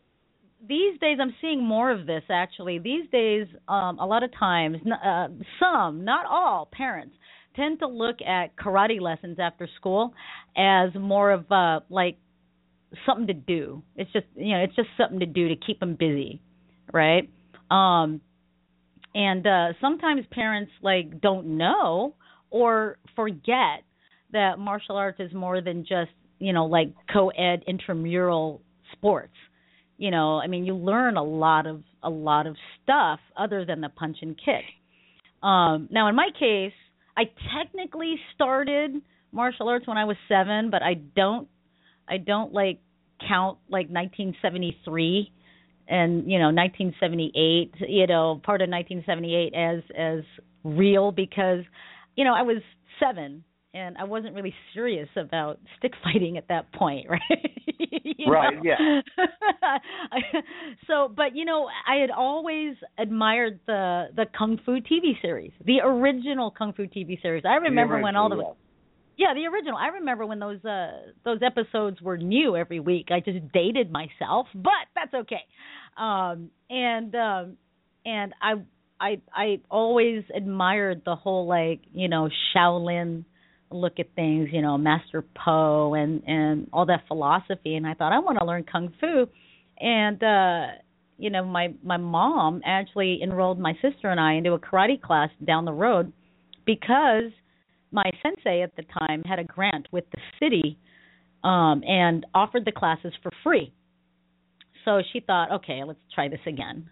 [0.67, 2.79] these days I'm seeing more of this actually.
[2.79, 5.29] These days, um, a lot of times, uh,
[5.61, 7.15] some, not all, parents
[7.55, 10.15] tend to look at karate lessons after school
[10.57, 12.17] as more of uh like
[13.07, 13.83] something to do.
[13.97, 16.41] It's just you know it's just something to do to keep them busy,
[16.93, 17.29] right?
[17.71, 18.21] Um,
[19.15, 22.15] and uh, sometimes parents like don't know
[22.51, 23.83] or forget
[24.33, 29.35] that martial arts is more than just you know like co-ed intramural sports
[29.99, 33.81] you know i mean you learn a lot of a lot of stuff other than
[33.81, 34.65] the punch and kick.
[35.43, 36.73] Um now in my case
[37.17, 37.25] i
[37.55, 38.93] technically started
[39.33, 41.49] martial arts when i was 7 but i don't
[42.09, 42.81] i don't like
[43.29, 45.33] count like 1973
[45.89, 50.25] and you know 1978 you know part of 1978 as as
[50.65, 51.65] real because
[52.17, 52.63] you know i was
[53.01, 53.45] 7
[53.79, 57.20] and I wasn't really serious about stick fighting at that point, right?
[58.26, 58.62] Right, know?
[58.64, 59.01] yeah.
[60.87, 65.79] so, but you know, I had always admired the the Kung Fu TV series, the
[65.83, 67.45] original Kung Fu TV series.
[67.47, 68.57] I remember when all the original,
[69.16, 69.76] yeah, the original.
[69.76, 70.91] I remember when those uh
[71.24, 73.09] those episodes were new every week.
[73.11, 75.45] I just dated myself, but that's okay.
[75.97, 77.57] Um and um
[78.05, 78.55] and I
[79.01, 83.24] I I always admired the whole like, you know, Shaolin
[83.71, 88.12] look at things, you know, Master Po and and all that philosophy and I thought
[88.12, 89.27] I want to learn kung fu
[89.81, 90.66] and uh
[91.19, 95.31] you know, my my mom actually enrolled my sister and I into a karate class
[95.45, 96.12] down the road
[96.64, 97.33] because
[97.91, 100.79] my sensei at the time had a grant with the city
[101.45, 103.73] um and offered the classes for free.
[104.85, 106.89] So she thought, okay, let's try this again.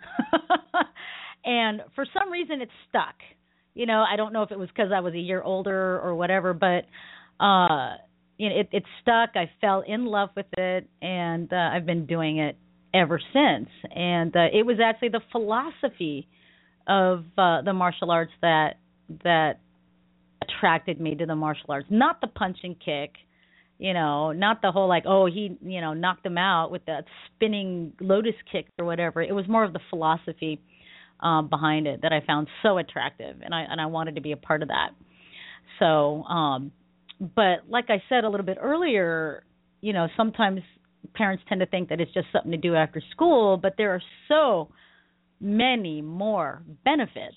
[1.45, 3.14] and for some reason it stuck.
[3.77, 6.14] You know, I don't know if it was because I was a year older or
[6.14, 6.87] whatever, but
[7.45, 7.97] uh
[8.39, 9.37] you know, it it stuck.
[9.37, 12.57] I fell in love with it and uh, I've been doing it
[12.95, 13.68] ever since.
[13.95, 16.27] And uh, it was actually the philosophy
[16.89, 18.79] of uh the martial arts that
[19.24, 19.61] that
[20.43, 23.12] attracted me to the martial arts, not the punch and kick,
[23.79, 27.05] you know, not the whole like, oh, he, you know, knocked him out with that
[27.27, 29.20] spinning lotus kick or whatever.
[29.20, 30.62] It was more of the philosophy
[31.21, 34.33] um behind it that I found so attractive and I and I wanted to be
[34.33, 34.91] a part of that.
[35.79, 36.73] So, um
[37.21, 39.45] but like I said a little bit earlier,
[39.81, 40.61] you know, sometimes
[41.14, 44.03] parents tend to think that it's just something to do after school, but there are
[44.29, 44.69] so
[45.41, 47.37] many more benefits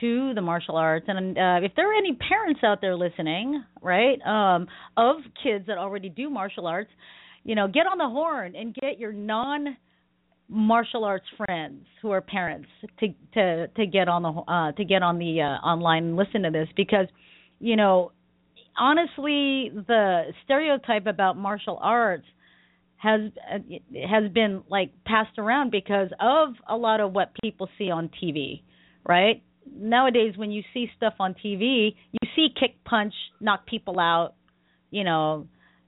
[0.00, 4.20] to the martial arts and uh, if there are any parents out there listening right
[4.26, 4.66] um
[4.96, 6.90] of kids that already do martial arts
[7.44, 9.76] you know get on the horn and get your non
[10.48, 12.68] martial arts friends who are parents
[13.00, 16.42] to to to get on the uh to get on the uh, online and listen
[16.42, 17.06] to this because
[17.58, 18.12] you know
[18.78, 22.26] honestly the stereotype about martial arts
[22.96, 23.20] has
[23.52, 23.58] uh,
[24.08, 28.62] has been like passed around because of a lot of what people see on TV,
[29.06, 29.42] right?
[29.70, 34.34] Nowadays when you see stuff on TV, you see kick punch knock people out,
[34.90, 35.46] you know,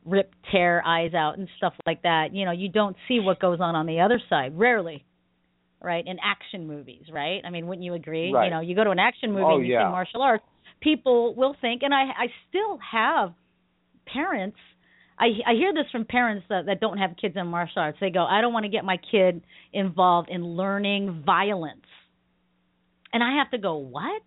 [0.09, 2.35] rip tear eyes out and stuff like that.
[2.35, 5.05] You know, you don't see what goes on on the other side rarely.
[5.81, 6.05] Right?
[6.05, 7.41] In action movies, right?
[7.45, 8.33] I mean, wouldn't you agree?
[8.33, 8.47] Right.
[8.47, 9.87] You know, you go to an action movie Oh, and you yeah.
[9.87, 10.43] see martial arts,
[10.81, 13.33] people will think and I I still have
[14.13, 14.59] parents
[15.19, 17.99] I I hear this from parents that that don't have kids in martial arts.
[18.01, 19.43] They go, "I don't want to get my kid
[19.73, 21.87] involved in learning violence."
[23.13, 24.23] And I have to go, "What?"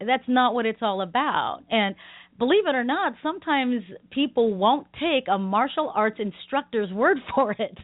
[0.00, 1.60] That's not what it's all about.
[1.70, 1.94] And
[2.38, 7.78] believe it or not, sometimes people won't take a martial arts instructor's word for it.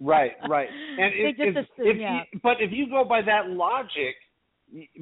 [0.00, 0.68] Right, right.
[0.98, 2.22] And They it, just assume, if yeah.
[2.32, 4.16] you, but if you go by that logic,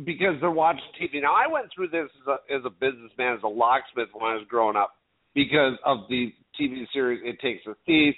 [0.04, 1.22] because they're watching TV.
[1.22, 4.34] Now, I went through this as a, as a businessman, as a locksmith when I
[4.34, 4.92] was growing up,
[5.34, 8.14] because of the TV series It Takes a Thief,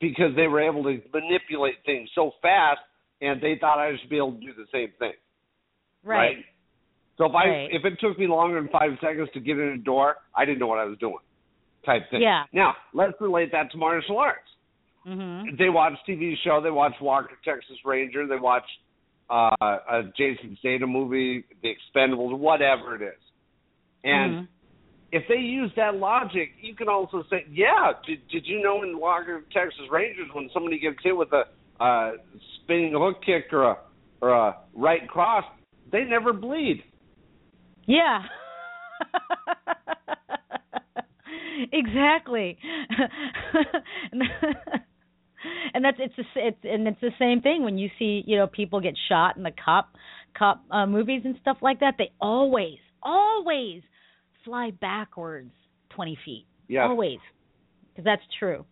[0.00, 2.80] because they were able to manipulate things so fast,
[3.20, 5.12] and they thought I should be able to do the same thing.
[6.04, 6.36] right.
[7.18, 9.78] So if I if it took me longer than five seconds to get in a
[9.78, 11.18] door, I didn't know what I was doing,
[11.84, 12.22] type thing.
[12.22, 12.44] Yeah.
[12.52, 14.48] Now let's relate that to martial arts
[15.06, 15.58] Mhm.
[15.58, 18.64] they watch TV show, they watch Walker Texas Ranger, they watch
[19.30, 23.20] uh a Jason Statham movie, The Expendables, whatever it is.
[24.04, 24.48] And Mhm.
[25.12, 28.98] if they use that logic, you can also say, yeah, did, did you know in
[28.98, 31.46] Walker Texas Rangers when somebody gets hit with a
[31.80, 32.12] uh,
[32.56, 33.78] spinning hook kick or a
[34.20, 35.44] or a right cross,
[35.90, 36.84] they never bleed.
[37.86, 38.22] Yeah.
[41.72, 42.58] exactly.
[45.74, 48.46] and that's it's, a, it's and it's the same thing when you see you know
[48.46, 49.94] people get shot in the cop
[50.36, 51.94] cop uh, movies and stuff like that.
[51.98, 53.82] They always always
[54.44, 55.52] fly backwards
[55.90, 56.46] twenty feet.
[56.68, 56.86] Yeah.
[56.86, 57.18] Always,
[57.90, 58.64] because that's true.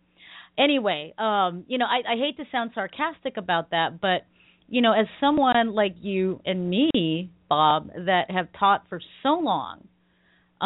[0.57, 4.25] Anyway, um, you know I, I hate to sound sarcastic about that, but
[4.67, 9.85] you know as someone like you and me, Bob, that have taught for so long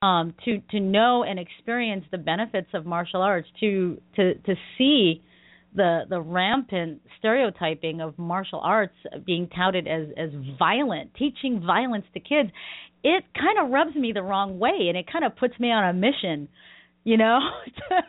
[0.03, 5.23] um, to to know and experience the benefits of martial arts, to to to see
[5.73, 8.93] the the rampant stereotyping of martial arts
[9.25, 10.29] being touted as as
[10.59, 12.51] violent, teaching violence to kids,
[13.03, 15.89] it kind of rubs me the wrong way, and it kind of puts me on
[15.89, 16.47] a mission,
[17.03, 18.01] you know, to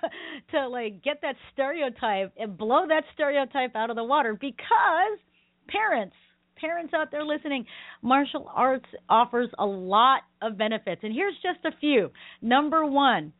[0.52, 5.18] to like get that stereotype and blow that stereotype out of the water because
[5.66, 6.14] parents
[6.60, 7.66] parents out there listening,
[8.02, 11.02] martial arts offers a lot of benefits.
[11.04, 12.10] And here's just a few.
[12.42, 13.32] Number one,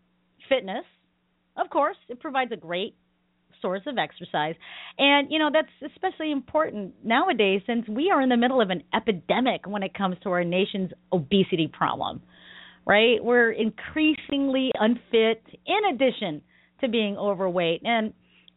[0.48, 0.84] fitness.
[1.56, 2.94] Of course, it provides a great
[3.62, 4.54] source of exercise.
[4.98, 8.82] And, you know, that's especially important nowadays since we are in the middle of an
[8.94, 12.22] epidemic when it comes to our nation's obesity problem,
[12.86, 13.22] right?
[13.22, 16.42] We're increasingly unfit in addition
[16.80, 17.82] to being overweight.
[17.84, 18.12] And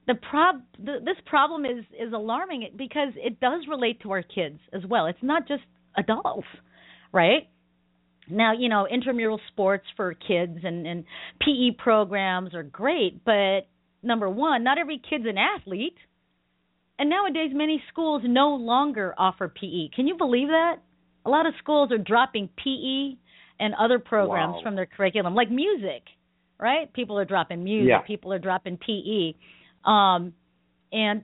[0.10, 4.60] the prob the, this problem is is alarming because it does relate to our kids
[4.74, 5.05] as well.
[5.05, 5.62] It's not just
[5.97, 6.47] adults,
[7.14, 7.47] right?
[8.28, 11.05] Now, you know, intramural sports for kids and and
[11.41, 13.68] PE programs are great, but
[14.01, 15.97] number 1, not every kid's an athlete.
[16.97, 19.89] And nowadays many schools no longer offer PE.
[19.95, 20.78] Can you believe that?
[21.26, 23.16] A lot of schools are dropping PE
[23.60, 24.62] and other programs Wow.
[24.64, 26.03] from their curriculum, like music,
[26.60, 26.91] right?
[26.93, 27.99] People are dropping music, Yeah.
[27.99, 29.34] people are dropping PE
[29.86, 30.34] um
[30.92, 31.24] and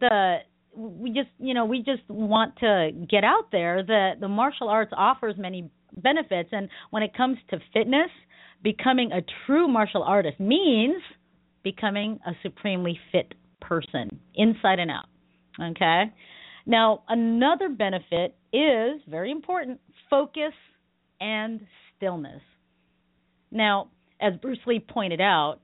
[0.76, 3.84] we just you know we just want to get out there.
[3.84, 6.50] That the martial arts offers many benefits.
[6.52, 8.10] And when it comes to fitness
[8.64, 11.02] becoming a true martial artist means
[11.64, 15.06] becoming a supremely fit person inside and out.
[15.62, 16.12] Okay?
[16.66, 19.80] Now another benefit is very important
[20.10, 20.54] focus
[21.20, 21.62] and
[21.96, 22.42] stillness.
[23.52, 23.90] Now
[24.20, 25.62] as bruce lee pointed out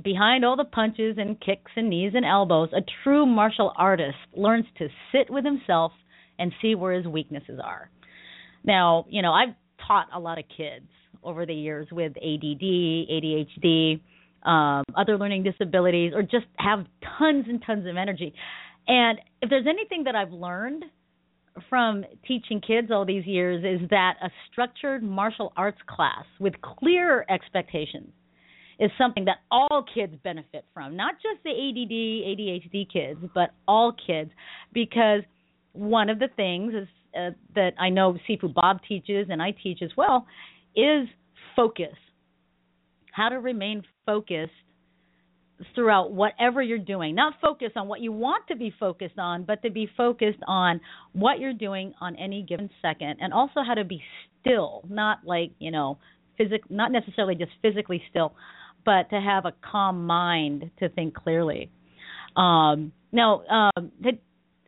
[0.00, 4.64] Behind all the punches and kicks and knees and elbows, a true martial artist learns
[4.78, 5.92] to sit with himself
[6.38, 7.90] and see where his weaknesses are.
[8.64, 9.54] Now, you know, I've
[9.86, 10.86] taught a lot of kids
[11.22, 14.00] over the years with ADD, ADHD,
[14.44, 16.86] um, other learning disabilities, or just have
[17.18, 18.32] tons and tons of energy.
[18.88, 20.84] And if there's anything that I've learned
[21.68, 27.26] from teaching kids all these years is that a structured martial arts class with clear
[27.28, 28.10] expectations
[28.82, 31.92] is something that all kids benefit from, not just the ADD,
[32.36, 34.32] ADHD kids, but all kids,
[34.72, 35.20] because
[35.72, 39.82] one of the things is uh, that I know Sifu Bob teaches and I teach
[39.82, 40.26] as well
[40.74, 41.06] is
[41.54, 41.94] focus.
[43.12, 44.50] How to remain focused
[45.76, 47.14] throughout whatever you're doing.
[47.14, 50.80] Not focus on what you want to be focused on, but to be focused on
[51.12, 54.02] what you're doing on any given second and also how to be
[54.40, 55.98] still, not like, you know,
[56.36, 58.34] physic not necessarily just physically still,
[58.84, 61.70] but to have a calm mind to think clearly.
[62.36, 64.18] Um, now, um, had,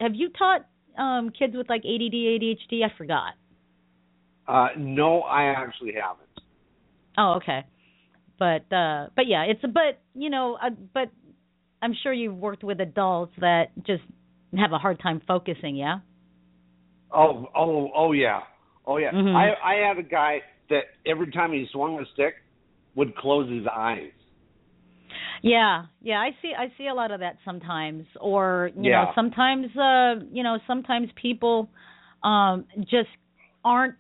[0.01, 0.67] have you taught
[0.99, 2.85] um, kids with like ADD, ADHD?
[2.85, 3.35] I forgot.
[4.47, 6.29] Uh, no, I actually haven't.
[7.17, 7.65] Oh, okay.
[8.39, 11.11] But uh, but yeah, it's a but you know, uh, but
[11.81, 14.03] I'm sure you've worked with adults that just
[14.59, 15.77] have a hard time focusing.
[15.77, 16.01] Yeah.
[17.13, 18.41] Oh, oh, oh yeah,
[18.87, 19.13] oh yeah.
[19.13, 19.35] Mhm.
[19.35, 22.35] I I had a guy that every time he swung a stick
[22.97, 24.13] would close his eyes.
[25.43, 29.67] Yeah, yeah, I see I see a lot of that sometimes or you know, sometimes
[29.77, 31.69] uh, you know, sometimes people
[32.23, 33.11] um just
[33.65, 33.99] aren't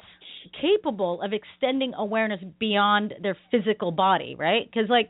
[0.60, 4.72] capable of extending awareness beyond their physical body, right?
[4.72, 5.08] Cuz like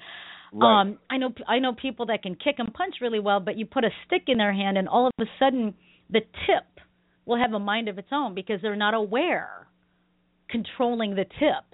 [0.53, 0.81] Right.
[0.81, 3.67] um I know I know people that can kick and punch really well, but you
[3.67, 5.75] put a stick in their hand and all of a sudden
[6.11, 6.67] the tip
[7.27, 9.67] will have a mind of its own because they're not aware
[10.49, 11.65] controlling the tip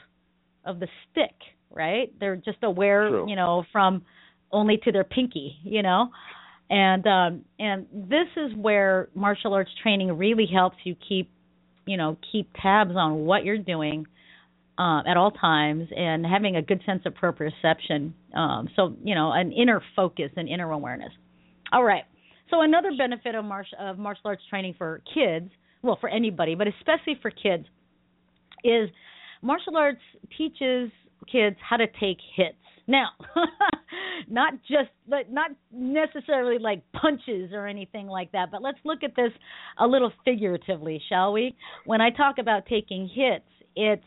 [0.65, 1.35] of the stick,
[1.71, 2.13] right?
[2.19, 3.29] They're just aware, True.
[3.29, 4.03] you know, from
[4.53, 6.11] only to their pinky, you know.
[6.69, 11.31] And um and this is where martial arts training really helps you keep,
[11.87, 14.07] you know, keep tabs on what you're doing
[14.79, 18.13] um at all times and having a good sense of proprioception.
[18.35, 21.13] Um so, you know, an inner focus and inner awareness.
[21.73, 22.05] All right.
[22.51, 25.51] So another benefit of martial of martial arts training for kids,
[25.83, 27.65] well for anybody, but especially for kids
[28.63, 28.91] is
[29.43, 30.01] martial arts
[30.37, 30.91] teaches
[31.31, 32.57] kids how to take hits.
[32.87, 33.11] Now,
[34.29, 39.15] not just but not necessarily like punches or anything like that, but let's look at
[39.17, 39.33] this
[39.79, 41.55] a little figuratively, shall we?
[41.85, 43.45] When I talk about taking hits,
[43.77, 44.03] it's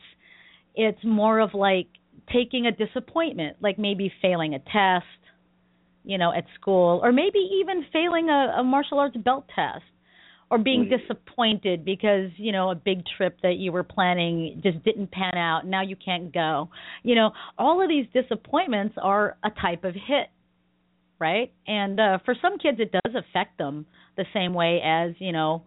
[0.75, 1.87] it's more of like
[2.31, 5.05] taking a disappointment, like maybe failing a test,
[6.03, 9.83] you know, at school, or maybe even failing a, a martial arts belt test,
[10.49, 10.99] or being Mm.
[10.99, 15.65] disappointed because you know a big trip that you were planning just didn't pan out.
[15.65, 16.69] Now you can't go.
[17.03, 20.29] You know, all of these disappointments are a type of hit,
[21.19, 21.51] right?
[21.67, 23.85] And uh, for some kids, it does affect them
[24.17, 25.63] the same way as you know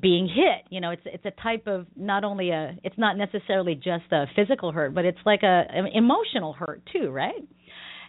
[0.00, 0.66] being hit.
[0.70, 4.26] You know, it's it's a type of not only a it's not necessarily just a
[4.36, 7.42] physical hurt, but it's like a an emotional hurt too, right?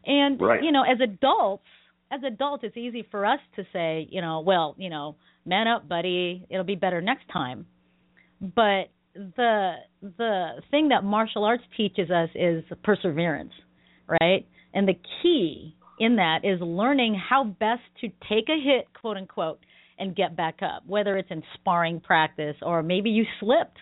[0.05, 0.63] And Right.
[0.63, 1.63] you know, as adults,
[2.11, 5.15] as adults, it's easy for us to say, you know, well, you know,
[5.49, 7.65] man up, buddy, it'll be better next time.
[8.39, 13.53] But the the thing that martial arts teaches us is perseverance,
[14.07, 14.47] right?
[14.73, 19.59] And the key in that is learning how best to take a hit, quote unquote,
[19.97, 23.77] and get back up, whether it's in sparring practice or maybe you slipped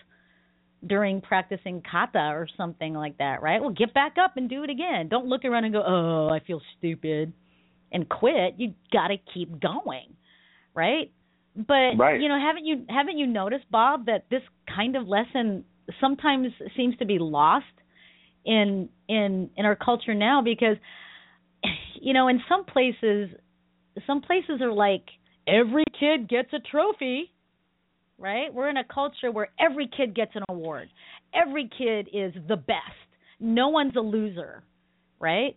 [0.86, 3.60] during practicing kata or something like that, right?
[3.60, 5.08] Well, get back up and do it again.
[5.08, 7.32] Don't look around and go, "Oh, I feel stupid,"
[7.92, 8.54] and quit.
[8.58, 10.14] You got to keep going,
[10.74, 11.10] right?
[11.56, 12.20] But Right.
[12.20, 14.42] you know, haven't you haven't you noticed, Bob, that this
[14.74, 15.64] kind of lesson
[16.00, 17.66] sometimes seems to be lost
[18.44, 20.76] in in in our culture now because
[22.00, 23.30] you know, in some places
[24.06, 25.04] some places are like
[25.46, 27.32] every kid gets a trophy,
[28.18, 28.52] right?
[28.52, 30.88] We're in a culture where every kid gets an award.
[31.34, 32.80] Every kid is the best.
[33.40, 34.62] No one's a loser,
[35.18, 35.56] right?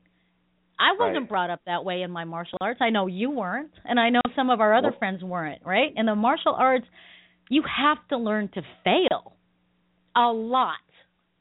[0.82, 1.30] I wasn't Right.
[1.30, 2.82] brought up that way in my martial arts.
[2.82, 5.00] I know you weren't, and I know some of our other Nope.
[5.00, 5.94] friends weren't, right?
[5.96, 6.88] In the martial arts,
[7.50, 9.36] you have to learn to fail
[10.16, 10.78] a lot.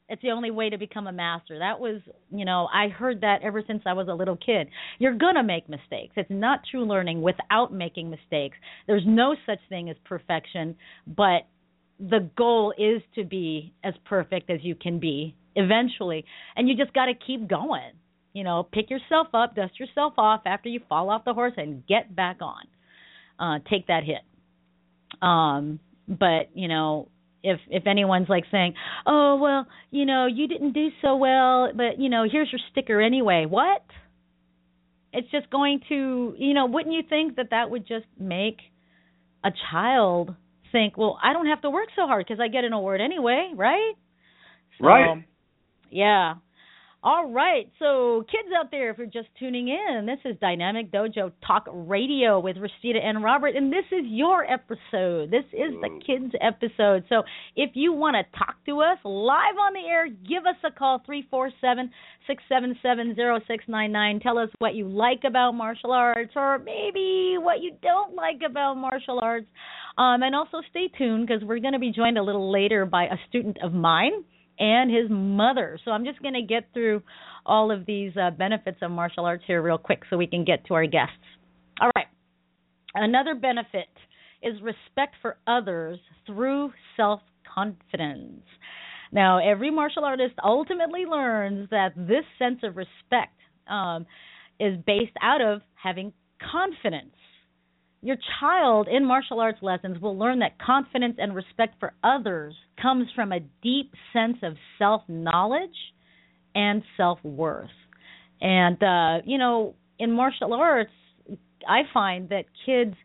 [0.09, 1.57] It's the only way to become a master.
[1.59, 4.69] That was, you know, I heard that ever since I was a little kid.
[4.99, 6.13] You're going to make mistakes.
[6.17, 8.57] It's not true learning without making mistakes.
[8.87, 10.75] There's no such thing as perfection,
[11.07, 11.47] but
[11.97, 16.25] the goal is to be as perfect as you can be eventually.
[16.55, 17.93] And you just got to keep going.
[18.33, 21.85] You know, pick yourself up, dust yourself off after you fall off the horse and
[21.87, 22.63] get back on.
[23.39, 24.21] Uh take that hit.
[25.21, 27.07] Um but, you know,
[27.43, 28.73] if if anyone's like saying,
[29.05, 33.01] "Oh, well, you know, you didn't do so well, but you know, here's your sticker
[33.01, 33.83] anyway." What?
[35.13, 38.57] It's just going to, you know, wouldn't you think that that would just make
[39.43, 40.35] a child
[40.71, 43.51] think, "Well, I don't have to work so hard because I get an award anyway,
[43.55, 43.93] right?"
[44.79, 45.25] So, Right.
[45.89, 46.35] Yeah.
[47.03, 47.67] All right.
[47.79, 52.39] So, kids out there, if you're just tuning in, this is Dynamic Dojo Talk Radio
[52.39, 55.31] with Rashida and Robert, and this is your episode.
[55.31, 57.05] This is the kids' episode.
[57.09, 57.23] So,
[57.55, 61.01] if you want to talk to us live on the air, give us a call
[61.03, 61.89] 347
[62.27, 64.19] 677 0699.
[64.19, 68.75] Tell us what you like about martial arts or maybe what you don't like about
[68.75, 69.47] martial arts.
[69.97, 73.05] Um, and also stay tuned because we're going to be joined a little later by
[73.05, 74.23] a student of mine
[74.61, 75.79] and his mother.
[75.83, 77.01] So I'm just going to get through
[77.45, 80.65] all of these uh, benefits of martial arts here real quick so we can get
[80.67, 81.15] to our guests.
[81.81, 82.05] All right.
[82.93, 83.89] Another benefit
[84.43, 85.97] is respect for others
[86.27, 87.21] through self
[87.53, 88.43] confidence.
[89.11, 93.35] Now, every martial artist ultimately learns that this sense of respect
[93.67, 94.05] um,
[94.59, 96.13] is based out of having
[96.51, 97.15] confidence.
[98.03, 103.07] Your child in martial arts lessons will learn that confidence and respect for others comes
[103.15, 105.69] from a deep sense of self knowledge
[106.55, 107.69] and self worth.
[108.41, 110.91] And, uh, you know, in martial arts,
[111.67, 112.95] I find that kids,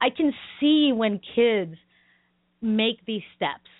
[0.00, 1.76] I can see when kids
[2.60, 3.70] make these steps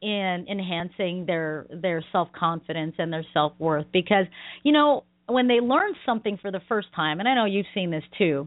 [0.00, 4.26] in enhancing their their self confidence and their self worth because
[4.62, 7.90] you know when they learn something for the first time and I know you've seen
[7.90, 8.46] this too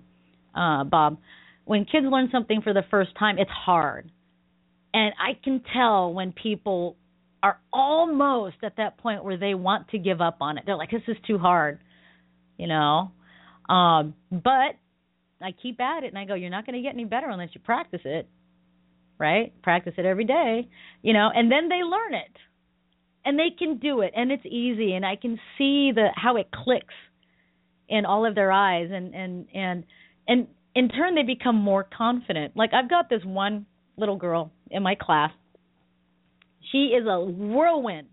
[0.57, 1.17] uh Bob
[1.65, 4.11] when kids learn something for the first time it's hard.
[4.93, 6.95] And I can tell when people
[7.43, 10.63] are almost at that point where they want to give up on it.
[10.65, 11.79] They're like this is too hard
[12.57, 13.11] you know?
[13.69, 14.75] Um but
[15.39, 17.49] I keep at it and I go you're not going to get any better unless
[17.53, 18.27] you practice it
[19.19, 19.53] right?
[19.63, 20.67] Practice it every day,
[21.01, 22.35] you know, and then they learn it.
[23.25, 24.13] And they can do it.
[24.15, 24.93] And it's easy.
[24.93, 26.93] And I can see the how it clicks
[27.89, 28.89] in all of their eyes.
[28.91, 29.83] And and and
[30.27, 32.55] and in turn they become more confident.
[32.55, 33.65] Like I've got this one
[33.97, 35.31] little girl in my class.
[36.71, 38.09] She is a whirlwind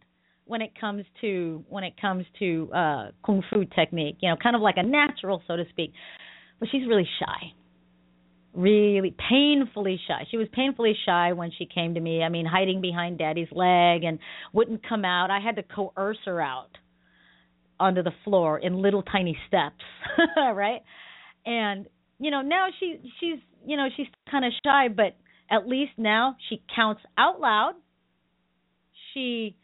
[0.47, 4.57] when it comes to when it comes to uh kung fu technique, you know, kind
[4.57, 5.93] of like a natural so to speak.
[6.61, 7.53] But she's really shy
[8.55, 10.25] really painfully shy.
[10.31, 12.23] She was painfully shy when she came to me.
[12.23, 14.19] I mean, hiding behind daddy's leg and
[14.53, 15.31] wouldn't come out.
[15.31, 16.71] I had to coerce her out.
[17.81, 19.83] onto the floor in little tiny steps,
[20.37, 20.83] right?
[21.45, 21.87] And
[22.19, 25.17] you know, now she she's you know, she's kind of shy, but
[25.51, 27.75] at least now she counts out loud.
[29.13, 29.57] She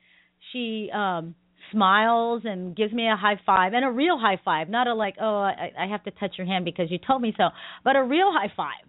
[0.53, 1.35] she um
[1.73, 5.17] smiles and gives me a high five and a real high five, not a like,
[5.21, 7.45] oh, I, I have to touch your hand because you told me so,
[7.85, 8.89] but a real high five.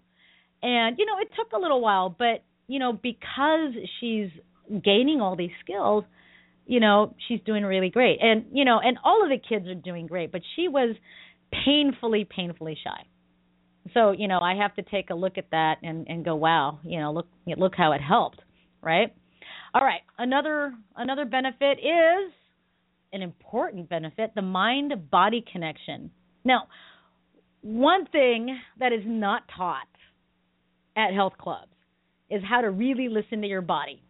[0.64, 4.30] And you know, it took a little while, but you know, because she's
[4.84, 6.05] gaining all these skills,
[6.66, 8.20] you know, she's doing really great.
[8.22, 10.95] And you know, and all of the kids are doing great, but she was
[11.66, 13.05] painfully, painfully shy.
[13.93, 16.79] So you know, I have to take a look at that and and go, wow,
[16.84, 17.27] you know, look
[17.57, 18.41] look how it helped,
[18.82, 19.13] right?
[19.73, 22.32] All right, another another benefit is
[23.13, 26.11] an important benefit, the mind body connection.
[26.43, 26.67] Now,
[27.61, 29.88] one thing that is not taught
[30.95, 31.71] at health clubs
[32.29, 34.01] is how to really listen to your body.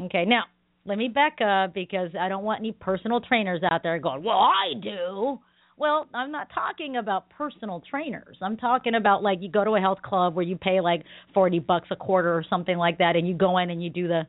[0.00, 0.44] Okay, now
[0.84, 4.38] let me back up because I don't want any personal trainers out there going, well,
[4.38, 5.38] I do.
[5.82, 8.36] Well, I'm not talking about personal trainers.
[8.40, 11.02] I'm talking about like you go to a health club where you pay like
[11.34, 14.06] 40 bucks a quarter or something like that and you go in and you do
[14.06, 14.22] the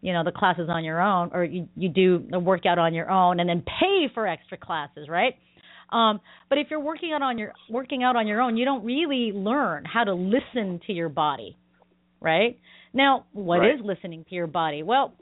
[0.00, 3.08] you know the classes on your own or you you do the workout on your
[3.08, 5.34] own and then pay for extra classes, right?
[5.92, 8.84] Um, but if you're working out on your working out on your own, you don't
[8.84, 11.56] really learn how to listen to your body,
[12.20, 12.58] right?
[12.92, 13.84] Now, what is Right.
[13.84, 14.82] listening to your body?
[14.82, 15.14] Well,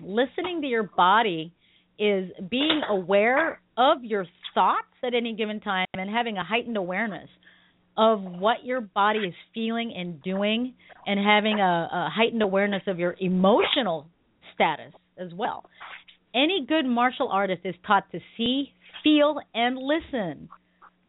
[0.00, 1.52] listening to your body
[1.98, 7.28] is being aware of your thoughts at any given time and having a heightened awareness
[7.96, 10.74] of what your body is feeling and doing
[11.06, 14.06] and having a, a heightened awareness of your emotional
[14.54, 15.64] status as well.
[16.34, 18.72] Any good martial artist is taught to see,
[19.04, 20.48] feel, and listen,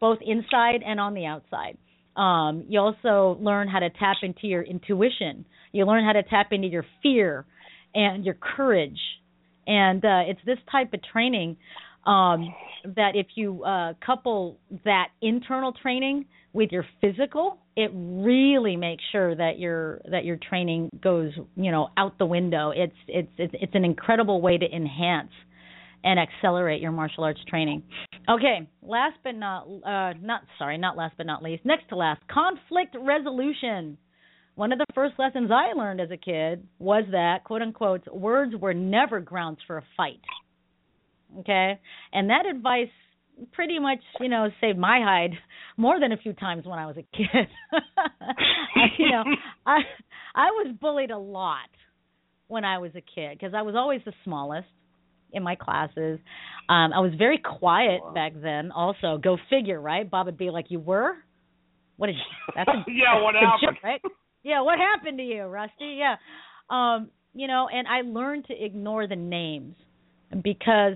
[0.02, 1.78] both inside and on the outside.
[2.18, 5.46] Um, you also learn how to tap into your intuition.
[5.72, 7.46] You learn how to tap into your fear
[7.96, 9.00] and your courage.
[9.66, 11.58] And uh, it's this type of training
[12.06, 12.54] um,
[12.96, 19.36] that if you uh, couple that internal training with your physical, it really makes sure
[19.36, 22.72] that your that your training goes you know out the window.
[22.76, 25.32] It's it's it's, it's an incredible way to enhance
[26.04, 27.84] and accelerate your martial arts training.
[28.30, 32.22] Okay, last but not uh not sorry, not last but not least, next to last,
[32.28, 33.98] conflict resolution.
[34.56, 38.54] One of the first lessons I learned as a kid was that quote unquote words
[38.56, 40.20] were never grounds for a fight.
[41.40, 41.80] Okay?
[42.12, 42.90] And that advice
[43.54, 45.32] pretty much, you know, saved my hide
[45.78, 47.48] more than a few times when I was a kid.
[47.72, 49.24] I, you know,
[49.66, 49.78] I
[50.36, 51.70] I was bullied a lot
[52.48, 54.68] when I was a kid because I was always the smallest
[55.32, 56.20] in my classes.
[56.70, 59.18] Um I was very quiet back then also.
[59.18, 60.10] Go figure, right?
[60.10, 61.16] Bob would be like, "You were?"
[61.98, 62.22] What did you,
[62.56, 63.78] that's a, Yeah, what happened?
[63.78, 64.02] joke, right?
[64.44, 65.98] Yeah, what happened to you, Rusty?
[66.00, 66.16] Yeah.
[66.70, 69.76] Um, you know, and I learned to ignore the names
[70.44, 70.94] because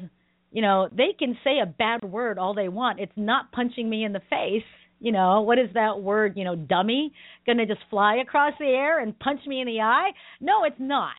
[0.57, 2.99] you know, they can say a bad word all they want.
[2.99, 4.63] It's not punching me in the face.
[4.99, 7.13] You know, what is that word, you know, dummy?
[7.45, 10.09] Gonna just fly across the air and punch me in the eye?
[10.41, 11.13] No, it's not.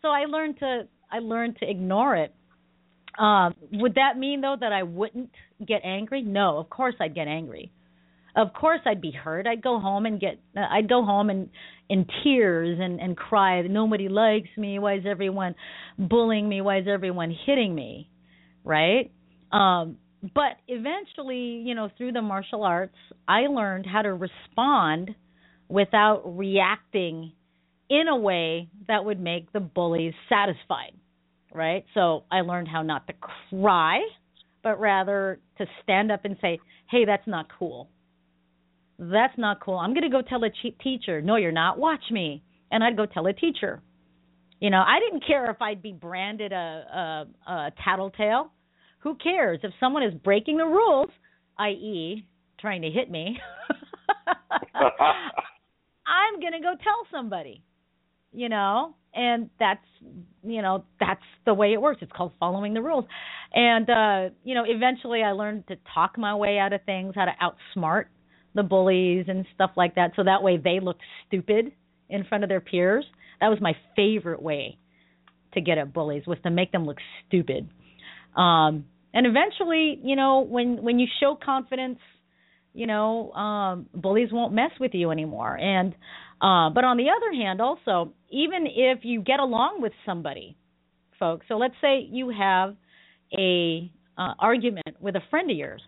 [0.00, 2.32] So I learned to I learned to ignore it.
[3.18, 5.32] Um, would that mean though that I wouldn't
[5.66, 6.22] get angry?
[6.22, 7.72] No, of course I'd get angry.
[8.36, 9.48] Of course I'd be hurt.
[9.48, 11.50] I'd go home and get uh, I'd go home and
[11.88, 13.60] in tears and and cry.
[13.62, 14.78] Nobody likes me.
[14.78, 15.56] Why is everyone
[15.98, 16.60] bullying me?
[16.60, 18.08] Why is everyone hitting me?
[18.64, 19.10] Right?
[19.52, 19.98] Um
[20.34, 22.96] but eventually, you know, through the martial arts,
[23.28, 25.14] I learned how to respond
[25.68, 27.32] without reacting
[27.88, 30.92] in a way that would make the bullies satisfied,
[31.54, 31.84] right?
[31.94, 33.14] So I learned how not to
[33.50, 34.00] cry,
[34.62, 36.58] but rather to stand up and say,
[36.90, 37.88] "Hey, that's not cool.
[38.98, 39.78] That's not cool.
[39.78, 41.78] I'm going to go tell a che- teacher." "No, you're not.
[41.78, 43.80] Watch me." And I'd go tell a teacher.
[44.60, 48.52] You know, I didn't care if I'd be branded a a, a tattletale.
[49.00, 51.10] Who cares if someone is breaking the rules,
[51.58, 52.26] i.e.,
[52.60, 53.38] trying to hit me?
[56.06, 57.62] I'm going to go tell somebody.
[58.32, 59.84] You know, and that's
[60.44, 62.00] you know, that's the way it works.
[62.02, 63.04] It's called following the rules.
[63.54, 67.26] And uh, you know, eventually I learned to talk my way out of things, how
[67.26, 68.06] to outsmart
[68.54, 71.72] the bullies and stuff like that so that way they looked stupid
[72.08, 73.04] in front of their peers.
[73.40, 74.78] That was my favorite way
[75.54, 77.68] to get at bullies was to make them look stupid.
[78.36, 78.84] Um
[79.14, 81.98] and eventually, you know, when when you show confidence,
[82.74, 85.56] you know, um bullies won't mess with you anymore.
[85.56, 85.94] And
[86.40, 90.56] uh but on the other hand also, even if you get along with somebody,
[91.18, 91.46] folks.
[91.48, 92.76] So let's say you have
[93.36, 95.82] a uh, argument with a friend of yours,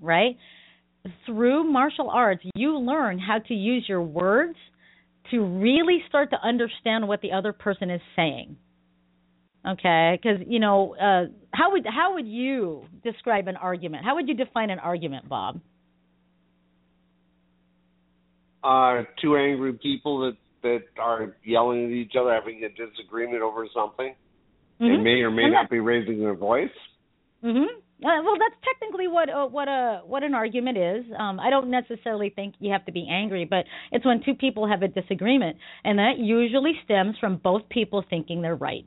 [0.00, 0.36] right?
[1.26, 4.56] Through martial arts, you learn how to use your words
[5.30, 8.56] to really start to understand what the other person is saying.
[9.66, 14.04] Okay, because you know, uh, how would how would you describe an argument?
[14.04, 15.60] How would you define an argument, Bob?
[18.62, 23.66] Uh, two angry people that that are yelling at each other, having a disagreement over
[23.74, 24.14] something.
[24.80, 25.02] They Mhm.
[25.02, 26.72] may or may not be raising their voice.
[27.42, 27.68] Mhm.
[28.02, 31.04] Uh, well, that's technically what uh, what a what an argument is.
[31.16, 34.68] Um, I don't necessarily think you have to be angry, but it's when two people
[34.68, 38.86] have a disagreement, and that usually stems from both people thinking they're right.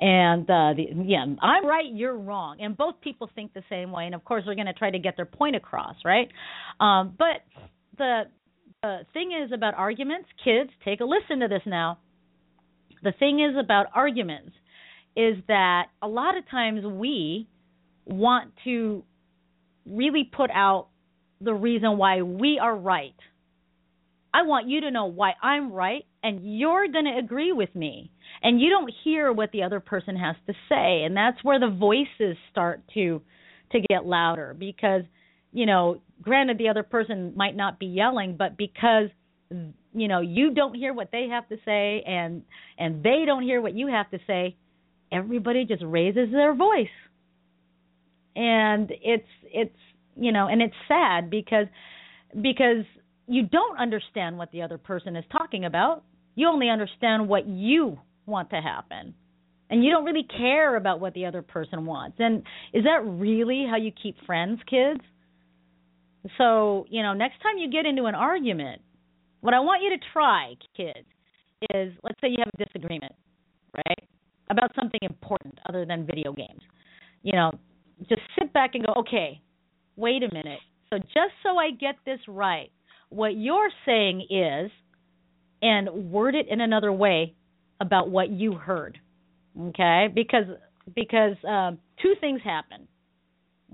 [0.00, 4.06] And uh, the, yeah, I'm right, you're wrong, and both people think the same way.
[4.06, 6.28] And of course, they're going to try to get their point across, right?
[6.80, 7.42] Um, but
[7.96, 8.24] the
[8.82, 11.98] the thing is about arguments, kids, take a listen to this now.
[13.02, 14.52] The thing is about arguments
[15.16, 17.48] is that a lot of times we
[18.08, 19.04] want to
[19.86, 20.88] really put out
[21.40, 23.14] the reason why we are right.
[24.34, 28.10] I want you to know why I'm right and you're going to agree with me.
[28.42, 31.70] And you don't hear what the other person has to say and that's where the
[31.70, 33.22] voices start to
[33.72, 35.02] to get louder because
[35.52, 39.08] you know, granted the other person might not be yelling, but because
[39.94, 42.42] you know, you don't hear what they have to say and
[42.78, 44.56] and they don't hear what you have to say,
[45.10, 46.86] everybody just raises their voice.
[48.38, 49.74] And it's it's
[50.16, 51.66] you know, and it's sad because
[52.40, 52.84] because
[53.26, 56.04] you don't understand what the other person is talking about.
[56.36, 59.14] You only understand what you want to happen.
[59.70, 62.16] And you don't really care about what the other person wants.
[62.20, 65.00] And is that really how you keep friends, kids?
[66.38, 68.80] So, you know, next time you get into an argument,
[69.40, 71.06] what I want you to try, kids,
[71.74, 73.12] is let's say you have a disagreement,
[73.74, 74.08] right?
[74.48, 76.62] About something important other than video games.
[77.22, 77.52] You know,
[78.08, 79.40] just sit back and go, okay,
[79.96, 80.60] wait a minute.
[80.90, 82.70] So, just so I get this right,
[83.10, 84.70] what you're saying is,
[85.60, 87.34] and word it in another way
[87.80, 88.98] about what you heard,
[89.60, 90.06] okay?
[90.14, 90.44] Because
[90.94, 92.88] because um, two things happen,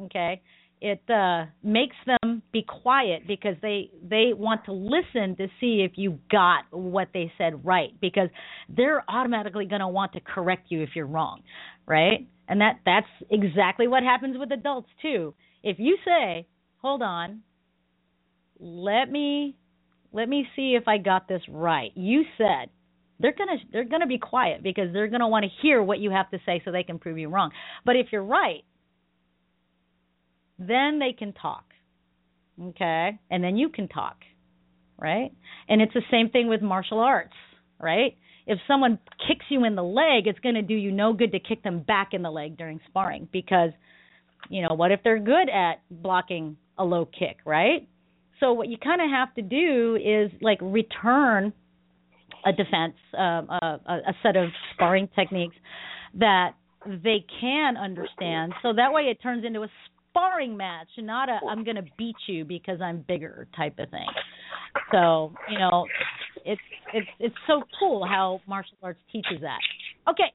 [0.02, 0.40] okay?
[0.80, 5.92] It uh, makes them be quiet because they they want to listen to see if
[5.96, 8.28] you got what they said right because
[8.68, 11.42] they're automatically going to want to correct you if you're wrong,
[11.86, 12.26] right?
[12.48, 15.34] And that that's exactly what happens with adults too.
[15.62, 16.46] If you say,
[16.78, 17.42] "Hold on,
[18.58, 19.56] let me
[20.12, 22.70] let me see if I got this right," you said
[23.20, 26.30] they're gonna they're gonna be quiet because they're gonna want to hear what you have
[26.30, 27.50] to say so they can prove you wrong.
[27.84, 28.64] But if you're right,
[30.58, 31.64] then they can talk.
[32.60, 33.18] Okay?
[33.30, 34.16] And then you can talk.
[34.98, 35.32] Right?
[35.68, 37.34] And it's the same thing with martial arts,
[37.84, 38.16] right?
[38.46, 41.38] If someone kicks you in the leg, it's going to do you no good to
[41.38, 43.70] kick them back in the leg during sparring because
[44.50, 47.88] you know, what if they're good at blocking a low kick, right?
[48.40, 51.52] So what you kind of have to do is like return
[52.44, 55.56] a defense, um, a, a, a set of sparring techniques
[56.14, 56.50] that
[56.84, 58.52] they can understand.
[58.62, 59.68] So that way it turns into a
[60.14, 64.06] sparring match, not a I'm going to beat you because I'm bigger type of thing.
[64.92, 65.86] So you know,
[66.44, 66.60] it's
[66.92, 69.58] it's it's so cool how martial arts teaches that.
[70.08, 70.32] Okay,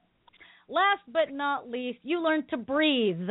[0.68, 3.28] last but not least, you learn to breathe.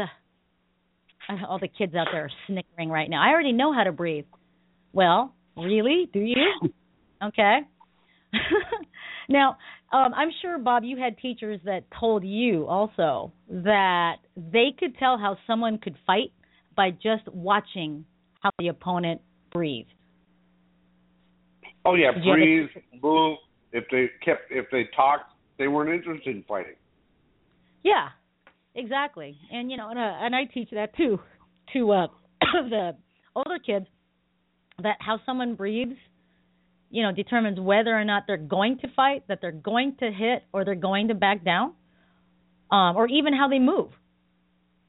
[1.47, 3.21] All the kids out there are snickering right now.
[3.21, 4.25] I already know how to breathe.
[4.93, 6.09] Well, really?
[6.11, 6.37] Do you?
[7.23, 7.59] Okay.
[9.29, 9.57] now,
[9.91, 15.17] um, I'm sure, Bob, you had teachers that told you also that they could tell
[15.19, 16.31] how someone could fight
[16.79, 18.05] by just watching
[18.39, 19.19] how the opponent
[19.51, 19.89] breathes.
[21.83, 22.69] Oh yeah, Did you have a- breathe,
[23.03, 23.37] move.
[23.73, 26.77] If they kept, if they talked, they weren't interested in fighting.
[27.83, 28.07] Yeah,
[28.75, 29.37] exactly.
[29.51, 31.19] And you know, and, uh, and I teach that too
[31.73, 32.07] to uh,
[32.69, 32.95] the
[33.35, 33.87] older kids
[34.81, 35.97] that how someone breathes,
[36.89, 40.43] you know, determines whether or not they're going to fight, that they're going to hit,
[40.53, 41.73] or they're going to back down,
[42.71, 43.89] um, or even how they move.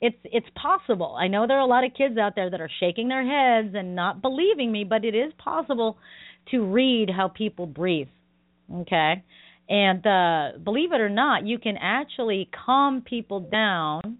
[0.01, 1.17] It's it's possible.
[1.19, 3.75] I know there are a lot of kids out there that are shaking their heads
[3.75, 5.99] and not believing me, but it is possible
[6.51, 8.09] to read how people breathe.
[8.73, 9.23] Okay?
[9.69, 14.19] And uh believe it or not, you can actually calm people down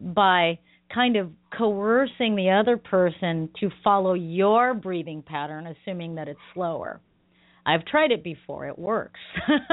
[0.00, 0.58] by
[0.94, 7.00] kind of coercing the other person to follow your breathing pattern assuming that it's slower.
[7.66, 8.66] I've tried it before.
[8.66, 9.20] It works.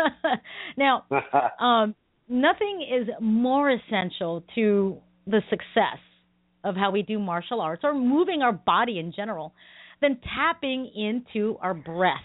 [0.78, 1.06] now,
[1.60, 1.96] um,
[2.28, 4.98] nothing is more essential to
[5.28, 6.00] the success
[6.64, 9.54] of how we do martial arts or moving our body in general
[10.02, 12.18] than tapping into our breath.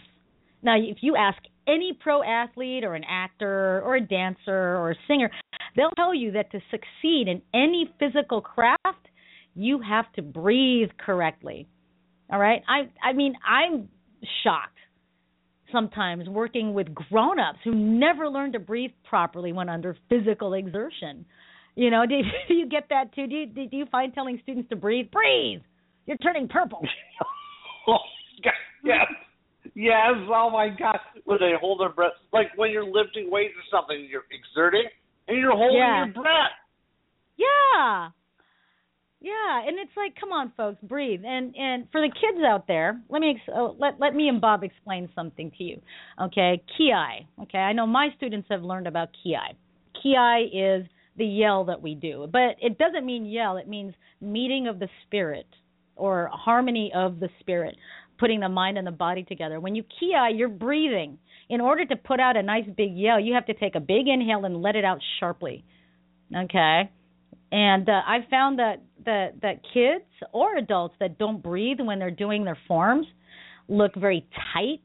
[0.62, 4.94] Now, if you ask any pro athlete or an actor or a dancer or a
[5.06, 5.30] singer,
[5.76, 9.08] they'll tell you that to succeed in any physical craft,
[9.54, 11.68] you have to breathe correctly.
[12.30, 12.62] All right?
[12.68, 13.88] I I mean, I'm
[14.42, 14.76] shocked
[15.72, 21.24] sometimes working with grown-ups who never learned to breathe properly when under physical exertion.
[21.80, 23.26] You know, do, do you get that too?
[23.26, 25.10] Do you do you find telling students to breathe?
[25.10, 25.62] Breathe.
[26.06, 26.80] You're turning purple.
[27.88, 27.96] Oh,
[28.84, 29.06] yes.
[29.74, 30.12] Yes.
[30.28, 30.98] Oh my God.
[31.24, 34.84] When they hold their breath, like when you're lifting weights or something, you're exerting
[35.26, 36.04] and you're holding Yeah.
[36.04, 36.52] your breath.
[37.38, 38.10] Yeah.
[39.22, 41.22] Yeah, and it's like, come on, folks, breathe.
[41.26, 44.40] And and for the kids out there, let me ex- uh, let let me and
[44.42, 45.80] Bob explain something to you.
[46.20, 46.92] Okay, Ki.
[47.42, 49.36] Okay, I know my students have learned about Ki.
[50.02, 50.86] Ki is
[51.20, 53.56] the yell that we do, but it doesn't mean yell.
[53.56, 55.46] It means meeting of the spirit
[55.94, 57.76] or harmony of the spirit,
[58.18, 59.60] putting the mind and the body together.
[59.60, 61.18] When you Ki, you're breathing.
[61.48, 64.08] In order to put out a nice big yell, you have to take a big
[64.08, 65.64] inhale and let it out sharply.
[66.36, 66.90] Okay
[67.52, 72.10] and uh, I've found that that that kids or adults that don't breathe when they're
[72.10, 73.06] doing their forms
[73.68, 74.82] look very tight,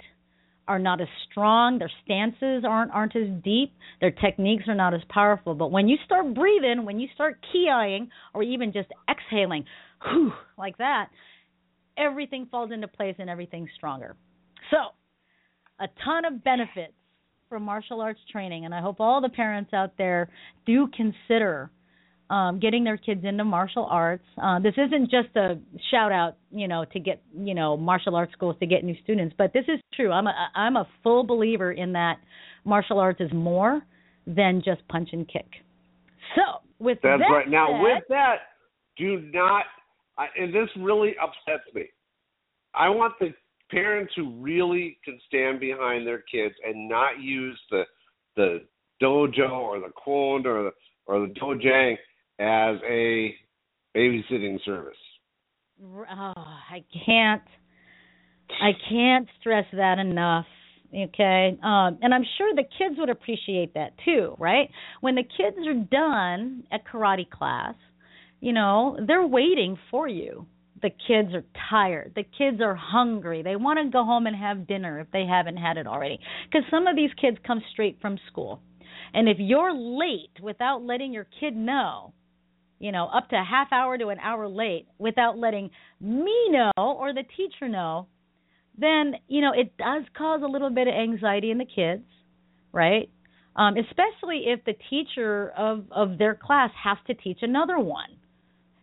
[0.67, 5.01] are not as strong, their stances aren't aren't as deep, their techniques are not as
[5.09, 5.55] powerful.
[5.55, 9.65] But when you start breathing, when you start keying or even just exhaling,
[10.03, 11.09] whew, like that,
[11.97, 14.15] everything falls into place and everything's stronger.
[14.71, 14.77] So,
[15.79, 16.93] a ton of benefits
[17.49, 20.29] from martial arts training, and I hope all the parents out there
[20.65, 21.69] do consider
[22.29, 24.23] um, getting their kids into martial arts.
[24.41, 25.59] Uh, this isn't just a
[25.91, 29.35] shout out, you know, to get you know martial arts schools to get new students,
[29.37, 30.11] but this is true.
[30.11, 32.17] I'm a I'm a full believer in that
[32.63, 33.81] martial arts is more
[34.27, 35.47] than just punch and kick.
[36.35, 37.17] So with that.
[37.19, 37.49] That's that right.
[37.49, 38.35] Now, said- with that,
[38.97, 39.65] do not,
[40.17, 41.85] I, and this really upsets me.
[42.73, 43.33] I want the
[43.71, 47.83] parents who really can stand behind their kids and not use the
[48.35, 48.59] the
[49.01, 50.71] dojo or the kwon or the
[51.07, 51.95] or the dojang
[52.39, 53.35] as a
[53.95, 54.97] babysitting service.
[55.81, 57.41] Oh, I can't.
[58.61, 60.45] I can't stress that enough.
[60.93, 64.69] Okay, um, and I'm sure the kids would appreciate that too, right?
[65.01, 67.73] When the kids are done at karate class,
[68.39, 70.45] you know they're waiting for you.
[70.81, 72.13] The kids are tired.
[72.15, 73.41] The kids are hungry.
[73.41, 76.19] They want to go home and have dinner if they haven't had it already.
[76.45, 78.61] Because some of these kids come straight from school,
[79.13, 82.13] and if you're late without letting your kid know,
[82.79, 85.69] you know, up to a half hour to an hour late without letting
[86.01, 88.07] me know or the teacher know,
[88.77, 92.03] then, you know, it does cause a little bit of anxiety in the kids,
[92.71, 93.09] right?
[93.55, 98.09] Um, especially if the teacher of, of their class has to teach another one,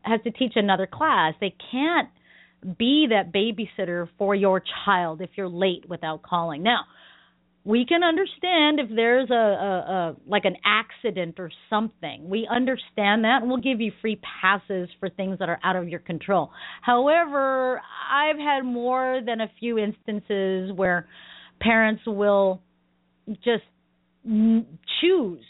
[0.00, 1.34] has to teach another class.
[1.40, 2.08] They can't
[2.78, 6.62] be that babysitter for your child if you're late without calling.
[6.62, 6.80] Now,
[7.64, 12.28] we can understand if there's a, a, a like an accident or something.
[12.28, 15.88] We understand that and we'll give you free passes for things that are out of
[15.88, 16.50] your control.
[16.80, 17.80] However,
[18.10, 21.06] I've had more than a few instances where
[21.60, 22.60] parents will
[23.44, 23.64] just
[24.26, 24.66] n-
[25.00, 25.44] choose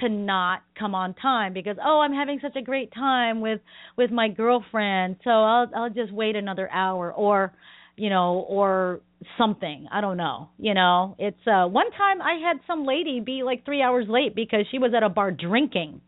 [0.00, 3.60] to not come on time because oh I'm having such a great time with
[3.96, 7.52] with my girlfriend so I'll I'll just wait another hour or
[7.96, 9.00] you know or
[9.38, 9.86] something.
[9.90, 11.16] I don't know you know?
[11.18, 14.78] It's uh one time i had some lady be like 3 hours late because she
[14.78, 16.00] was at a bar drinking.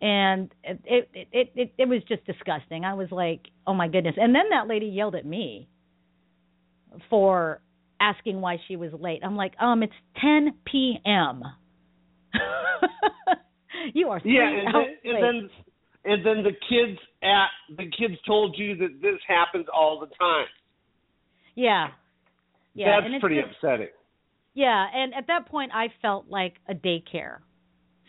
[0.00, 2.84] And it it it it, it was just disgusting.
[2.84, 4.16] I was like oh my goodness.
[4.18, 5.68] And then that lady yelled at me
[7.08, 7.60] for
[8.00, 9.20] asking why she was late.
[9.24, 11.42] I'm like um it's 10 p.m
[13.94, 15.22] you are three Yeah, and hours then, late.
[15.24, 15.50] and then
[16.04, 20.46] and then the kids at the kids told you that this happens all the time.
[21.54, 21.88] yeah
[22.74, 23.88] yeah That's pretty just- upsetting.
[24.56, 27.38] Yeah, and at that point, I felt like a daycare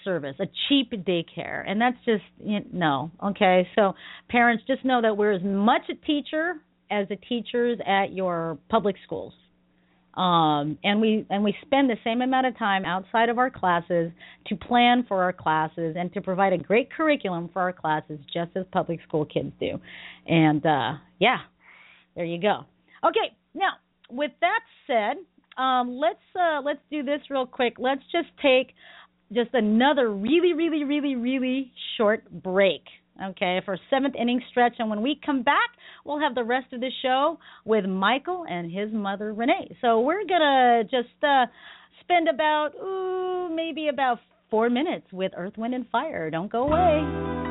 [0.04, 3.30] service, a cheap daycare, and that's just you know, no.
[3.32, 3.94] Okay, so
[4.30, 6.58] parents just know that we're as much a teacher
[6.92, 9.34] as the teachers at your public schools,
[10.18, 14.12] um, and we and we spend the same amount of time outside of our classes
[14.48, 18.52] to plan for our classes and to provide a great curriculum for our classes, just
[18.56, 19.80] as public school kids do.
[20.26, 21.40] And uh, yeah,
[22.16, 22.62] there you go.
[23.06, 23.74] Okay, now
[24.10, 25.18] with that said,
[25.62, 27.74] um, let's uh, let's do this real quick.
[27.78, 28.74] Let's just take
[29.34, 32.84] just another really, really, really, really short break.
[33.24, 35.70] Okay, for seventh inning stretch, and when we come back,
[36.04, 39.78] we'll have the rest of the show with Michael and his mother Renee.
[39.80, 41.46] So we're gonna just uh,
[42.02, 44.20] spend about ooh maybe about
[44.50, 46.30] four minutes with Earth, Wind, and Fire.
[46.30, 47.45] Don't go away.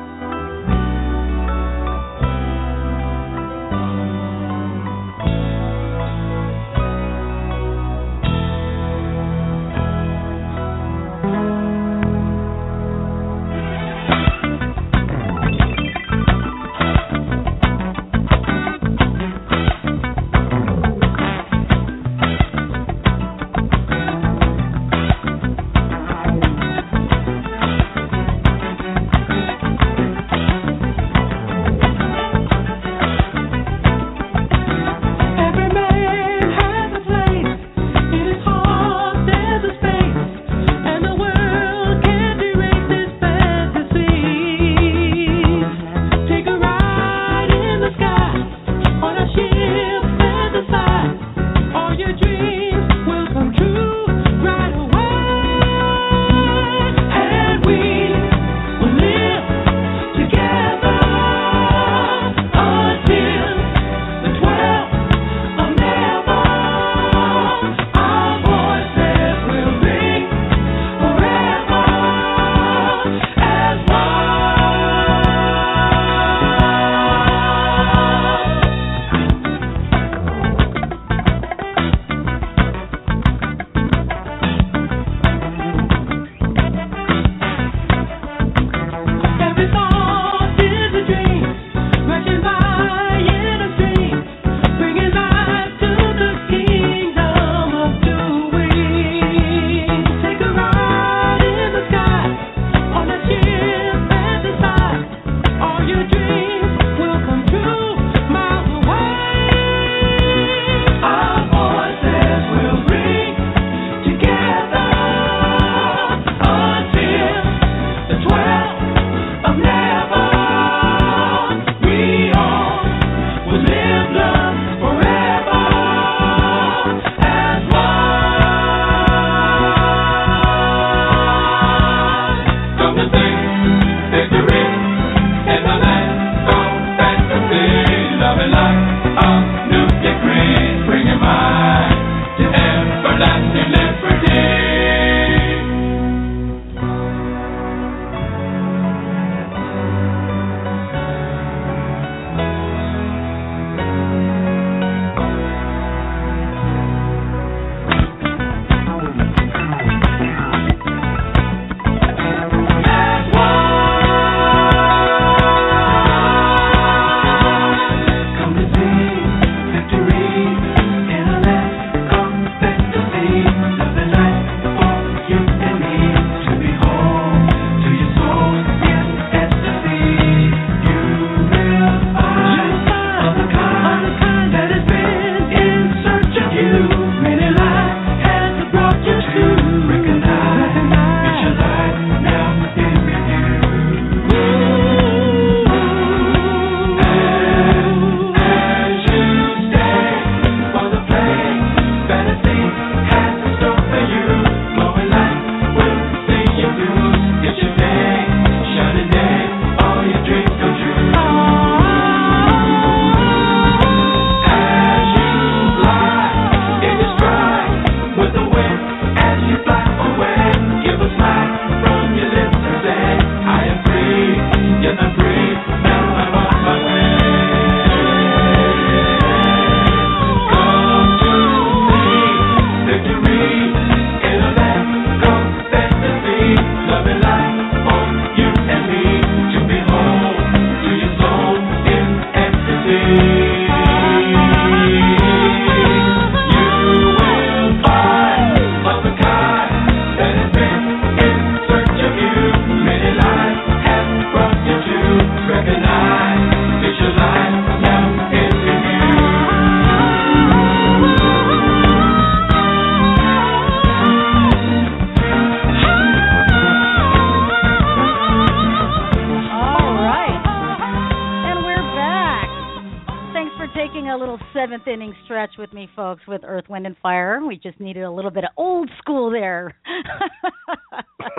[274.87, 277.41] Inning stretch with me, folks, with Earth, Wind, and Fire.
[277.45, 279.75] We just needed a little bit of old school there.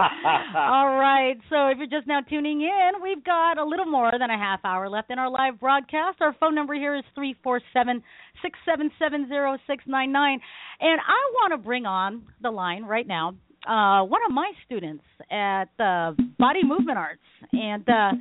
[0.57, 1.37] All right.
[1.51, 4.61] So if you're just now tuning in, we've got a little more than a half
[4.65, 6.19] hour left in our live broadcast.
[6.21, 8.03] Our phone number here is three four seven
[8.43, 10.41] six seven seven zero six nine nine,
[10.81, 13.35] and I want to bring on the line right now.
[13.67, 17.21] Uh, one of my students at uh, Body Movement Arts,
[17.53, 18.13] and uh,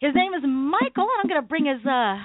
[0.00, 1.08] his name is Michael.
[1.20, 2.16] I'm going to bring his uh,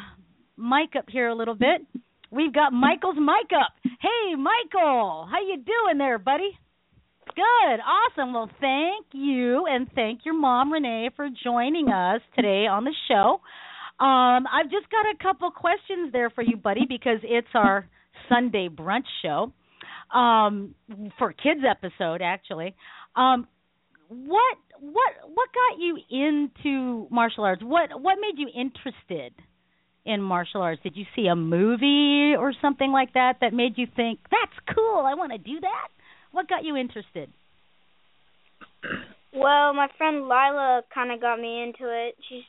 [0.57, 1.85] mic up here a little bit.
[2.33, 3.73] We've got Michael's mic up.
[3.83, 6.57] Hey, Michael, how you doing there, buddy?
[7.35, 8.33] Good, awesome.
[8.33, 13.39] Well, thank you, and thank your mom Renee for joining us today on the show.
[14.03, 17.87] Um, I've just got a couple questions there for you, buddy, because it's our
[18.27, 19.53] Sunday brunch show
[20.11, 20.73] um,
[21.19, 22.75] for kids episode, actually.
[23.15, 23.47] Um,
[24.09, 27.61] what what what got you into martial arts?
[27.63, 29.33] What what made you interested
[30.05, 30.81] in martial arts?
[30.83, 35.03] Did you see a movie or something like that that made you think that's cool?
[35.05, 35.87] I want to do that.
[36.31, 37.29] What got you interested?
[39.33, 42.15] Well, my friend Lila kind of got me into it.
[42.29, 42.43] She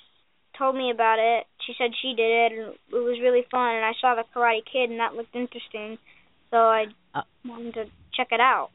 [0.59, 1.47] told me about it.
[1.67, 3.75] She said she did it, and it was really fun.
[3.75, 5.99] And I saw the Karate Kid, and that looked interesting,
[6.51, 8.71] so I Uh, wanted to check it out.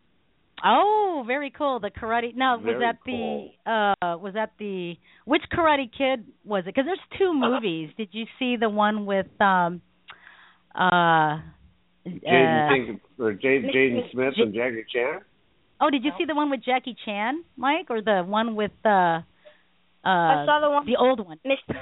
[0.64, 1.80] Oh, very cool.
[1.80, 2.36] The karate.
[2.36, 4.96] Now, was Very that the uh was that the
[5.26, 6.76] which Karate Kid was it?
[6.76, 7.90] Because there's two movies.
[7.98, 9.82] Did you see the one with um
[10.76, 11.40] uh
[12.08, 15.22] Jaden uh, Jenkins or Jaden Jaden Smith and Jackie Chan.
[15.82, 18.90] Oh, did you see the one with Jackie Chan, Mike, or the one with uh
[18.90, 19.22] uh
[20.04, 21.40] I saw the one the old one?
[21.46, 21.76] Mr.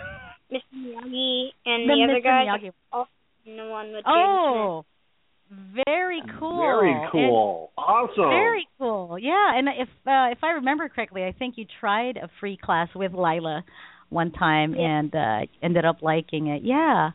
[0.52, 0.62] Mr.
[0.76, 2.24] Miyagi and The the, other Mr.
[2.24, 2.46] guy.
[2.46, 2.72] Miyagi.
[2.92, 3.10] Also
[3.46, 4.86] the one with Jaden Oh,
[5.50, 6.58] very cool.
[6.62, 7.72] Very And- cool.
[7.78, 8.30] awesome.
[8.30, 9.18] Very cool.
[9.20, 12.90] Yeah, and if uh, if I remember correctly, I think you tried a free class
[12.96, 13.64] with Lila
[14.10, 16.64] one time and uh ended up liking it.
[16.64, 17.12] Yeah.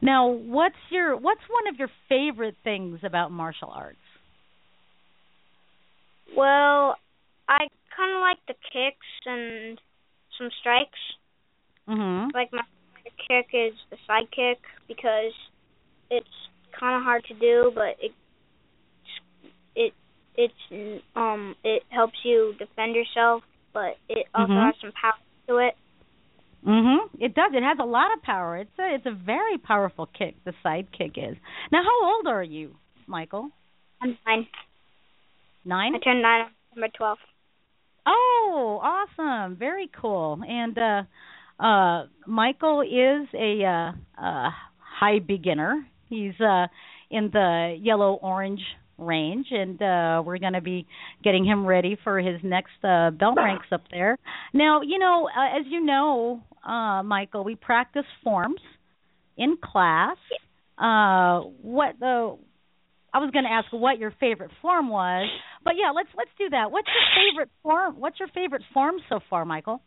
[0.00, 3.98] Now, what's your what's one of your favorite things about martial arts?
[6.36, 6.96] Well,
[7.48, 9.78] I kind of like the kicks and
[10.38, 10.98] some strikes.
[11.88, 12.32] Mhm.
[12.32, 12.62] Like my
[13.28, 15.32] kick is the side kick because
[16.10, 16.26] it's
[16.78, 18.12] kind of hard to do, but it
[19.74, 19.92] it
[20.36, 23.42] it's um it helps you defend yourself,
[23.72, 24.66] but it also Mhm.
[24.66, 25.18] has some power
[25.48, 25.76] to it.
[26.64, 27.10] Mhm.
[27.18, 27.52] It does.
[27.54, 28.56] It has a lot of power.
[28.56, 30.36] It's a it's a very powerful kick.
[30.44, 31.36] The side kick is.
[31.70, 32.76] Now, how old are you,
[33.06, 33.50] Michael?
[34.00, 34.46] I'm nine.
[35.64, 35.94] Nine.
[35.94, 37.22] I turned nine on December twelfth.
[38.06, 39.56] Oh, awesome.
[39.56, 40.42] Very cool.
[40.46, 41.02] And uh
[41.58, 45.86] uh Michael is a uh uh high beginner.
[46.12, 46.66] He's uh
[47.10, 48.60] in the yellow orange
[48.98, 50.86] range and uh we're going to be
[51.24, 54.18] getting him ready for his next uh belt ranks up there.
[54.52, 58.60] Now, you know, uh, as you know, uh Michael, we practice forms
[59.38, 60.18] in class.
[60.78, 62.36] Uh what the
[63.14, 65.28] I was going to ask what your favorite form was,
[65.64, 66.70] but yeah, let's let's do that.
[66.70, 68.00] What's your favorite form?
[68.00, 69.82] What's your favorite form so far, Michael?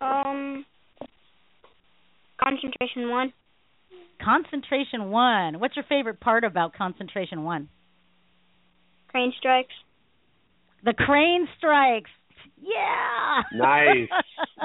[0.00, 0.64] Um,
[2.40, 3.32] concentration one.
[4.22, 5.60] Concentration one.
[5.60, 7.68] What's your favorite part about concentration one?
[9.08, 9.74] Crane strikes.
[10.84, 12.10] The crane strikes.
[12.60, 13.42] Yeah.
[13.54, 14.08] Nice.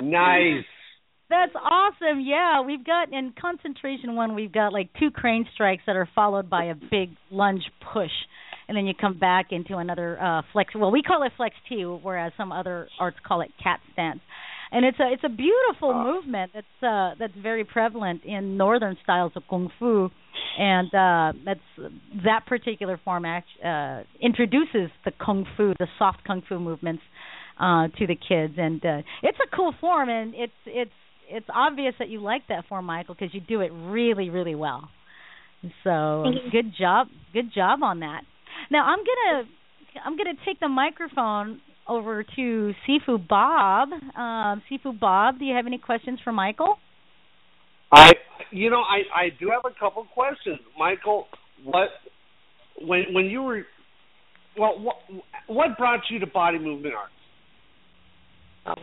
[0.01, 0.63] nice.
[1.29, 2.21] That's awesome.
[2.21, 6.47] Yeah, we've got in concentration one, we've got like two crane strikes that are followed
[6.47, 8.11] by a big lunge push,
[8.67, 10.75] and then you come back into another uh flex.
[10.75, 14.19] Well, we call it flex T, whereas some other arts call it cat stance.
[14.73, 19.31] And it's a it's a beautiful movement that's uh that's very prevalent in northern styles
[19.35, 20.09] of kung fu,
[20.57, 21.91] and uh that's
[22.25, 27.03] that particular form act, uh introduces the kung fu, the soft kung fu movements
[27.59, 28.55] uh to the kids.
[28.57, 30.91] And uh it's a cool form and it's it's
[31.29, 34.89] it's obvious that you like that form michael because you do it really really well.
[35.83, 38.21] So good job good job on that.
[38.71, 39.43] Now i'm gonna
[40.03, 45.67] i'm gonna take the microphone over to sifu bob um sifu bob do you have
[45.67, 46.77] any questions for michael
[47.93, 48.13] I,
[48.51, 51.27] you know, I I do have a couple questions, Michael.
[51.63, 51.89] What
[52.81, 53.65] when when you were,
[54.57, 54.95] well, what
[55.47, 58.79] what brought you to body movement arts?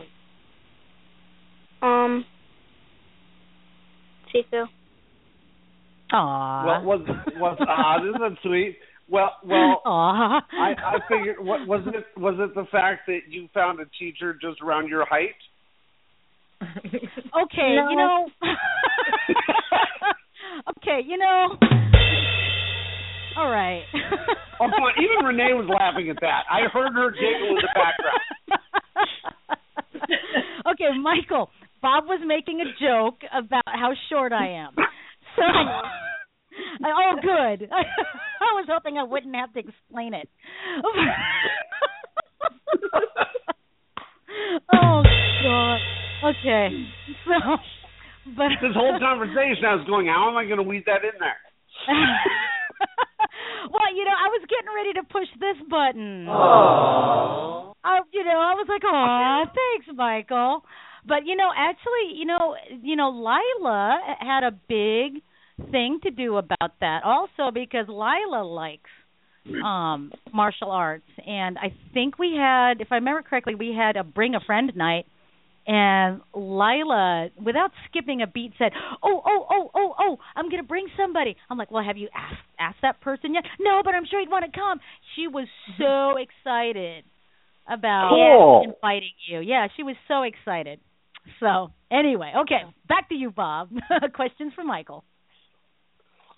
[1.81, 2.25] Um,
[4.33, 4.65] Sifu.
[6.13, 6.65] Aww.
[6.65, 8.77] Well, was was ah, isn't that sweet?
[9.11, 10.41] Well, well, Aw.
[10.53, 14.33] I I figured what was it was it the fact that you found a teacher
[14.41, 15.35] just around your height?
[17.31, 18.27] Okay, you know.
[20.77, 21.57] okay, you know.
[23.37, 23.83] All right.
[24.59, 24.93] Oh, come on!
[25.01, 26.43] Even Renee was laughing at that.
[26.51, 28.21] I heard her giggle in the background.
[30.73, 31.49] okay, Michael.
[31.81, 34.75] Bob was making a joke about how short I am.
[35.35, 35.81] So I,
[36.83, 37.69] Uh, oh, good.
[38.41, 40.27] I was hoping I wouldn't have to explain it.
[44.73, 45.03] oh
[45.43, 45.79] God.
[46.23, 46.87] Okay.
[47.25, 47.57] So,
[48.35, 51.11] but This whole conversation, I was going, how am I going to weave that in
[51.19, 51.37] there?
[53.71, 56.27] well, you know, I was getting ready to push this button.
[56.29, 57.73] Oh.
[57.83, 60.63] I, you know, I was like, "Oh, thanks, Michael."
[61.07, 65.23] But you know, actually, you know, you know, Lila had a big
[65.71, 68.89] thing to do about that also because Lila likes
[69.63, 74.03] um martial arts and I think we had if I remember correctly we had a
[74.03, 75.05] bring a friend night
[75.67, 78.71] and Lila without skipping a beat said,
[79.03, 82.09] "Oh, oh, oh, oh, oh, I'm going to bring somebody." I'm like, "Well, have you
[82.15, 84.79] asked asked that person yet?" "No, but I'm sure he'd want to come."
[85.15, 85.47] She was
[85.77, 87.03] so excited
[87.67, 88.73] about Cool.
[88.73, 89.39] inviting you.
[89.39, 90.79] Yeah, she was so excited.
[91.39, 93.69] So, anyway, okay, back to you, Bob.
[94.15, 95.03] Questions for Michael.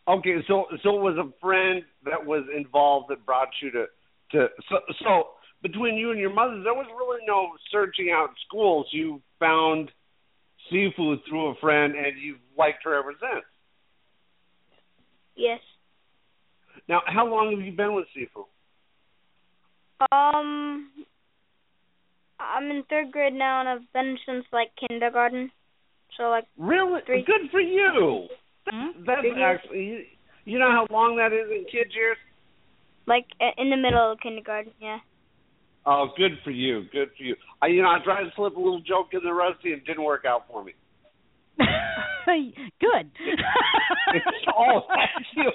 [0.07, 3.85] Okay, so so it was a friend that was involved that brought you to
[4.31, 5.27] to so so
[5.61, 8.85] between you and your mother there was really no searching out schools.
[8.91, 9.91] You found
[10.71, 13.45] Sifu through a friend and you've liked her ever since.
[15.35, 15.59] Yes.
[16.87, 18.45] Now, how long have you been with Sifu?
[20.11, 20.91] Um,
[22.39, 25.49] I'm in third grade now, and I've been since like kindergarten.
[26.17, 26.99] So like Really?
[27.05, 27.23] Three.
[27.23, 28.27] Good for you.
[28.71, 29.99] That's, that's Three actually you,
[30.45, 32.17] you know how long that is in kids years?
[33.07, 34.71] like uh, in the middle of kindergarten.
[34.79, 34.99] Yeah.
[35.85, 36.83] Oh, good for you.
[36.91, 37.35] Good for you.
[37.61, 39.85] I, you know, I tried to slip a little joke in there, Rusty, and it
[39.85, 40.73] didn't work out for me.
[42.79, 43.11] Good.
[44.57, 44.79] oh,
[45.35, 45.51] you,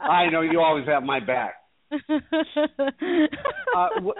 [0.00, 1.54] I know you always have my back.
[1.92, 4.18] Uh, wh-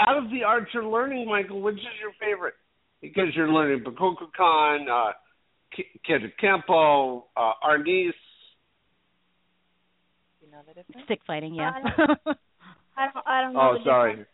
[0.00, 2.54] out of the arts you're learning, Michael, which is your favorite?
[3.02, 5.12] Because you're learning Bakokukan, uh,
[5.74, 8.12] Ki- Kendo Kempo, uh, Arnis.
[11.04, 11.70] Stick fighting, yeah.
[12.96, 13.26] I don't.
[13.26, 13.60] I don't know.
[13.60, 14.10] Oh, the sorry.
[14.12, 14.28] difference.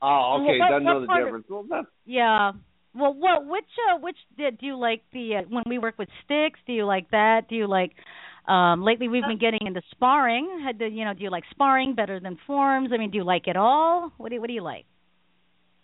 [0.00, 0.58] Oh, okay.
[0.58, 1.46] Well, what- Doesn't know the part of- difference.
[1.48, 2.52] Well, that's Yeah.
[2.94, 6.08] Well, what which uh, which did do you like the uh, when we work with
[6.24, 6.60] sticks?
[6.66, 7.48] Do you like that?
[7.48, 7.92] Do you like
[8.48, 10.60] um lately we've been getting into sparring.
[10.62, 12.90] Had to, you know, do you like sparring better than forms?
[12.92, 14.12] I mean, do you like it all?
[14.18, 14.84] What do you, what do you like?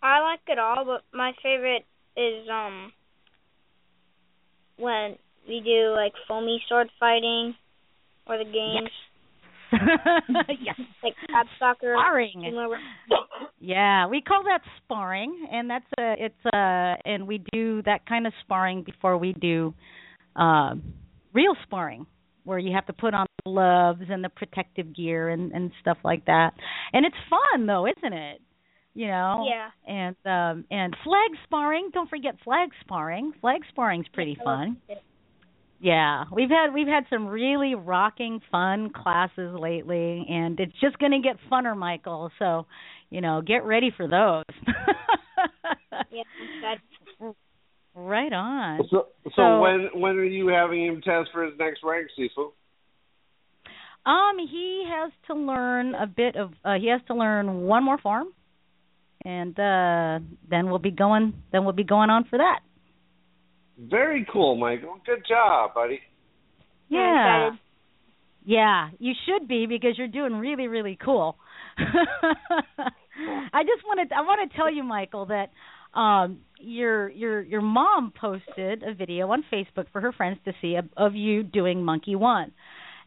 [0.02, 1.86] I like it all, but my favorite
[2.18, 2.92] is um
[4.76, 5.16] when
[5.48, 7.54] we do like foamy sword fighting
[8.26, 8.90] or the games
[9.72, 10.76] yes.
[11.02, 11.94] like crab soccer.
[11.98, 12.42] Sparring.
[12.42, 12.78] you know, where-
[13.60, 18.26] Yeah, we call that sparring, and that's a it's a and we do that kind
[18.26, 19.74] of sparring before we do
[20.36, 20.82] um
[21.34, 22.06] real sparring,
[22.44, 25.98] where you have to put on the gloves and the protective gear and and stuff
[26.04, 26.52] like that.
[26.92, 28.40] And it's fun though, isn't it?
[28.94, 29.46] You know.
[29.48, 29.70] Yeah.
[29.86, 31.90] And um and flag sparring.
[31.92, 33.32] Don't forget flag sparring.
[33.40, 34.76] Flag sparring's pretty I fun.
[35.80, 41.12] Yeah, we've had we've had some really rocking fun classes lately, and it's just going
[41.12, 42.32] to get funner, Michael.
[42.40, 42.66] So,
[43.10, 44.44] you know, get ready for those.
[46.10, 46.22] Yeah,
[47.22, 47.34] I'm
[47.94, 48.80] right on.
[48.90, 49.30] so, so.
[49.36, 52.50] So- when when are you having him test for his next rank, Sifu?
[54.04, 56.52] Um, he has to learn a bit of.
[56.64, 58.28] Uh, he has to learn one more form,
[59.28, 61.34] and uh then we'll be going.
[61.52, 62.60] Then we'll be going on for that.
[63.78, 64.96] Very cool, Michael.
[65.04, 66.00] Good job, buddy.
[66.88, 67.50] Yeah.
[68.44, 71.36] Yeah, you should be because you're doing really, really cool.
[71.78, 75.50] I just wanted I want to tell you, Michael, that
[75.98, 80.76] um your your your mom posted a video on Facebook for her friends to see
[80.76, 82.52] of, of you doing Monkey One.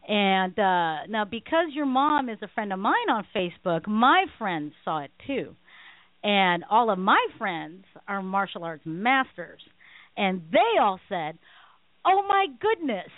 [0.08, 4.72] And uh now because your mom is a friend of mine on Facebook, my friends
[4.84, 5.56] saw it too.
[6.24, 9.60] And all of my friends are martial arts masters.
[10.16, 11.38] And they all said,
[12.04, 13.08] "Oh my goodness,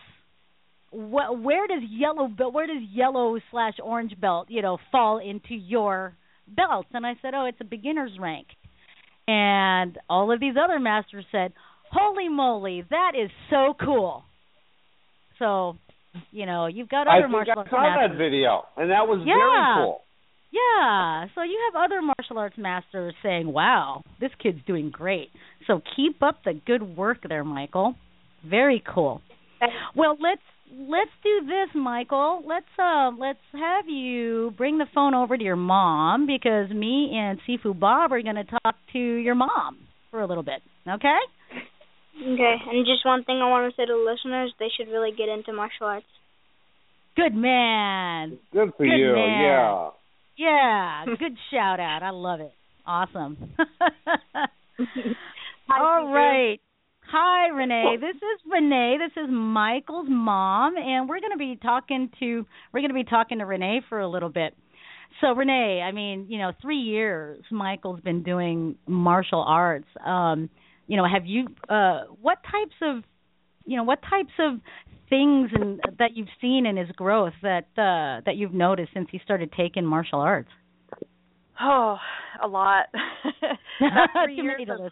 [0.90, 5.54] wh- where does yellow belt where does yellow slash orange belt you know fall into
[5.54, 6.14] your
[6.46, 8.46] belts and i said oh it's a beginner's rank
[9.26, 11.52] and all of these other masters said
[11.90, 14.22] holy moly that is so cool
[15.38, 15.76] so
[16.30, 18.90] you know you've got I other think martial I arts saw masters that video, and
[18.90, 19.34] that was Yeah.
[19.34, 20.03] very cool.
[20.54, 25.28] Yeah so you have other martial arts masters saying wow this kid's doing great
[25.66, 27.94] so keep up the good work there michael
[28.48, 29.20] very cool
[29.94, 32.42] well, let's let's do this, Michael.
[32.46, 37.38] Let's uh let's have you bring the phone over to your mom because me and
[37.48, 39.78] Sifu Bob are going to talk to your mom
[40.10, 40.60] for a little bit.
[40.88, 41.18] Okay?
[42.16, 45.10] Okay, and just one thing I want to say to the listeners: they should really
[45.16, 46.06] get into martial arts.
[47.16, 48.38] Good man.
[48.52, 49.14] Good for Good you.
[49.14, 49.40] man.
[49.42, 49.90] Yeah.
[50.36, 52.02] Yeah, good shout out.
[52.02, 52.52] I love it.
[52.86, 53.36] Awesome.
[55.68, 56.60] Hi, All right.
[57.06, 57.96] Hi, Renee.
[58.00, 58.96] This is Renee.
[58.98, 63.04] This is Michael's mom, and we're going to be talking to we're going to be
[63.04, 64.54] talking to Renee for a little bit.
[65.20, 69.86] So Renee, I mean, you know, three years Michael's been doing martial arts.
[70.04, 70.50] Um,
[70.86, 73.04] you know, have you uh what types of
[73.64, 74.60] you know, what types of
[75.14, 79.20] things and that you've seen in his growth that uh that you've noticed since he
[79.24, 80.50] started taking martial arts?
[81.60, 81.96] Oh,
[82.42, 82.86] a lot.
[83.80, 84.90] that three years of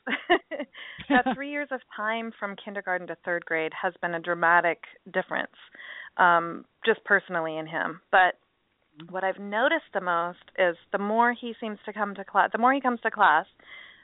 [1.09, 4.79] that three years of time from kindergarten to third grade has been a dramatic
[5.13, 5.51] difference,
[6.19, 8.01] um, just personally in him.
[8.13, 8.35] But
[9.11, 12.59] what I've noticed the most is the more he seems to come to class, the
[12.59, 13.47] more he comes to class,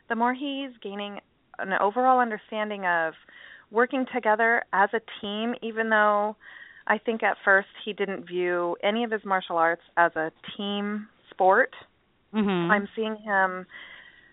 [0.08, 1.18] the more he's gaining
[1.58, 3.14] an overall understanding of
[3.70, 6.36] working together as a team, even though
[6.86, 11.08] I think at first he didn't view any of his martial arts as a team
[11.30, 11.74] sport.
[12.32, 12.70] Mhm.
[12.70, 13.66] I'm seeing him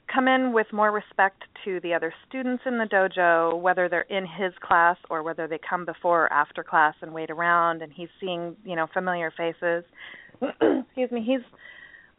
[0.08, 4.26] come in with more respect to the other students in the dojo, whether they're in
[4.26, 8.10] his class or whether they come before or after class and wait around and he's
[8.20, 9.84] seeing, you know, familiar faces.
[10.42, 11.42] Excuse me, he's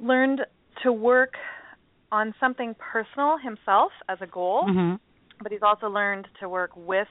[0.01, 0.45] learned
[0.83, 1.35] to work
[2.13, 4.99] on something personal himself as a goal, Mhm.
[5.43, 7.09] But he's also learned to work with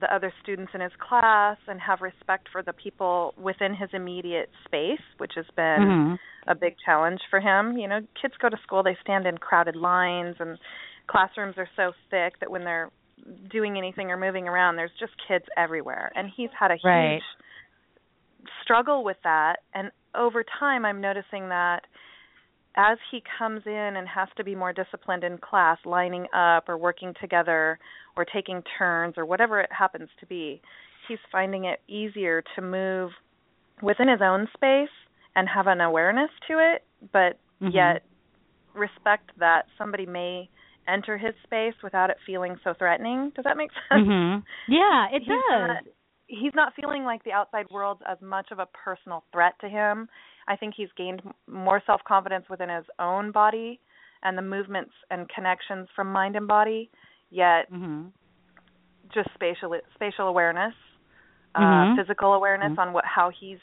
[0.00, 4.50] the other students in his class and have respect for the people within his immediate
[4.64, 6.18] space, which has been Mhm.
[6.48, 7.78] a big challenge for him.
[7.78, 10.58] You know, kids go to school, they stand in crowded lines and
[11.06, 12.90] classrooms are so thick that when they're
[13.50, 16.10] doing anything or moving around, there's just kids everywhere.
[16.16, 17.22] And he's had a Right.
[17.22, 17.22] huge
[18.62, 21.80] struggle with that and over time I'm noticing that
[22.76, 26.76] as he comes in and has to be more disciplined in class, lining up or
[26.76, 27.78] working together
[28.16, 30.60] or taking turns or whatever it happens to be,
[31.08, 33.10] he's finding it easier to move
[33.82, 34.88] within his own space
[35.36, 37.72] and have an awareness to it, but Mhm.
[37.74, 38.02] yet
[38.74, 40.48] respect that somebody may
[40.86, 43.30] enter his space without it feeling so threatening.
[43.30, 44.06] Does that make sense?
[44.06, 44.44] Mhm.
[44.66, 45.68] Yeah, it he's does.
[45.68, 45.84] Not,
[46.26, 50.08] he's not feeling like the outside world's as much of a personal threat to him.
[50.48, 53.80] I think he's gained more self-confidence within his own body
[54.22, 56.90] and the movements and connections from mind and body,
[57.30, 58.12] yet Mhm.
[59.12, 60.74] just spatial spatial awareness,
[61.56, 61.92] Mhm.
[61.92, 62.78] uh physical awareness Mhm.
[62.78, 63.60] on what how he's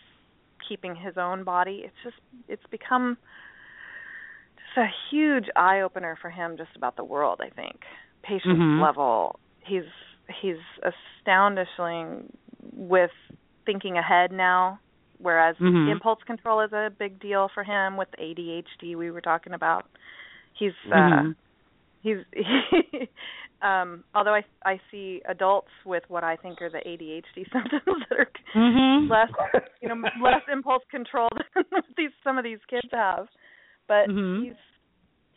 [0.67, 1.83] keeping his own body.
[1.83, 2.17] It's just
[2.47, 3.17] it's become
[4.57, 7.83] just a huge eye opener for him just about the world, I think.
[8.23, 8.79] Patience Mhm.
[8.81, 9.39] level.
[9.59, 9.85] He's
[10.41, 12.31] he's astonishing
[12.73, 13.11] with
[13.65, 14.79] thinking ahead now,
[15.21, 15.91] whereas Mhm.
[15.91, 19.85] impulse control is a big deal for him with ADHD we were talking about.
[20.57, 21.35] He's uh Mhm.
[22.01, 22.17] he's
[23.61, 28.17] um although I I see adults with what I think are the ADHD symptoms that
[28.19, 29.09] are Mhm.
[29.09, 29.31] less
[29.81, 33.27] you know less impulse control than these some of these kids have
[33.87, 34.43] but Mhm.
[34.43, 34.55] he's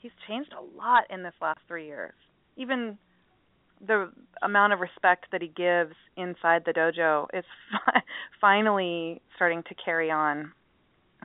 [0.00, 2.14] he's changed a lot in this last 3 years
[2.56, 2.98] even
[3.86, 4.10] the
[4.42, 8.02] amount of respect that he gives inside the dojo is fi-
[8.40, 10.52] finally starting to carry on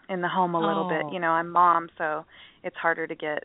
[0.09, 0.89] in the home a little Oh.
[1.03, 2.25] bit you know I'm mom so
[2.63, 3.43] it's harder to get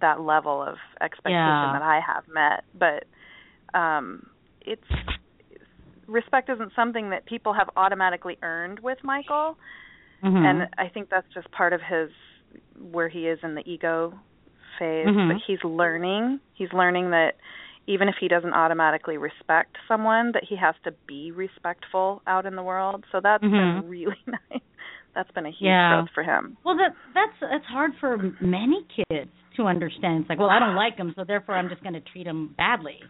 [0.00, 1.72] that level of expectation Yeah.
[1.74, 4.26] that I have met but um
[4.62, 4.82] it's
[6.06, 9.56] respect isn't something that people have automatically earned with Michael
[10.22, 10.44] Mhm.
[10.44, 12.10] and I think that's just part of his
[12.90, 14.18] where he is in the ego
[14.78, 15.28] phase Mhm.
[15.32, 17.36] but he's learning he's learning that
[17.86, 22.56] even if he doesn't automatically respect someone that he has to be respectful out in
[22.56, 23.82] the world so that's Mhm.
[23.82, 24.60] been really nice
[25.14, 25.88] that's been a huge Yeah.
[25.96, 30.20] growth for him Well, that that's that's hard for many kids to understand.
[30.22, 32.54] It's like, well, I don't like him, so therefore I'm just going to treat him
[32.56, 33.00] badly,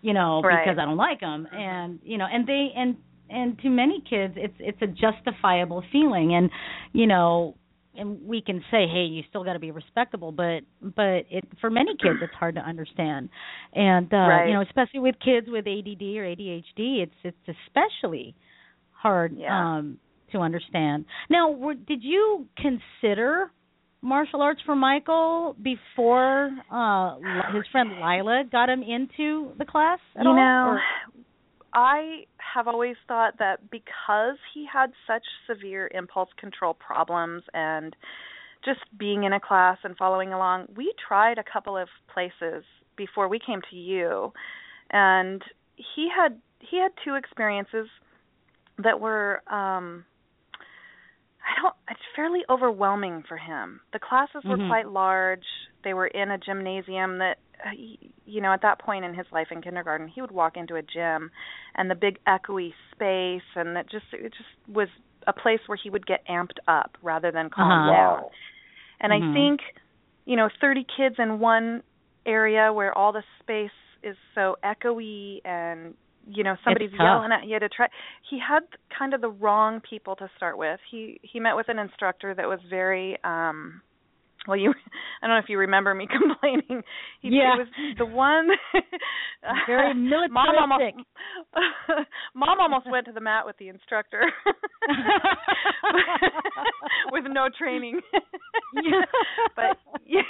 [0.00, 0.64] you know, Right.
[0.64, 1.46] because I don't like him.
[1.52, 2.96] And you know, and they and
[3.28, 6.50] and to many kids, it's it's a justifiable feeling, and
[6.92, 7.54] you know,
[7.96, 11.70] and we can say, hey, you still got to be respectable, but but it for
[11.70, 13.28] many kids it's hard to understand,
[13.74, 14.46] and uh, Right.
[14.48, 18.34] you know, especially with kids with ADD or ADHD, it's it's especially
[18.92, 19.76] hard Yeah.
[19.78, 19.98] um
[20.32, 21.04] to understand.
[21.28, 23.50] Now, were, did you consider
[24.00, 27.16] martial arts for Michael before uh
[27.54, 30.36] his friend Lila got him into the class at you all?
[30.36, 30.80] know or-
[31.74, 32.24] I
[32.54, 37.96] have always thought that because he had such severe impulse control problems and
[38.64, 42.64] just being in a class and following along, we tried a couple of places
[42.96, 44.32] before we came to you
[44.90, 45.42] and
[45.76, 47.88] he had he had two experiences
[48.78, 50.04] that were um
[51.42, 53.80] I don't it's fairly overwhelming for him.
[53.92, 54.68] The classes were Mhm.
[54.68, 55.44] quite large.
[55.82, 57.38] They were in a gymnasium that
[58.24, 60.82] you know, at that point in his life in kindergarten, he would walk into a
[60.82, 61.30] gym
[61.74, 64.88] and the big echoey space and that just it just was
[65.26, 67.90] a place where he would get amped up rather than calm Uh-huh.
[67.92, 68.24] down.
[69.00, 69.30] And Mhm.
[69.30, 69.60] I think,
[70.24, 71.82] you know, 30 kids in one
[72.26, 73.70] area where all the space
[74.02, 75.94] is so echoey and
[76.26, 77.88] you know somebody's yelling at you to try
[78.30, 78.60] he had
[78.96, 82.46] kind of the wrong people to start with he he met with an instructor that
[82.48, 83.82] was very um
[84.46, 84.70] well you
[85.22, 86.82] i don't know if you remember me complaining
[87.20, 87.54] he Yeah.
[87.54, 88.48] it was the one
[89.66, 91.06] Very mom almost militaristic.
[92.34, 94.22] mom almost went to the mat with the instructor
[97.12, 98.00] with no training
[99.56, 100.22] but yeah,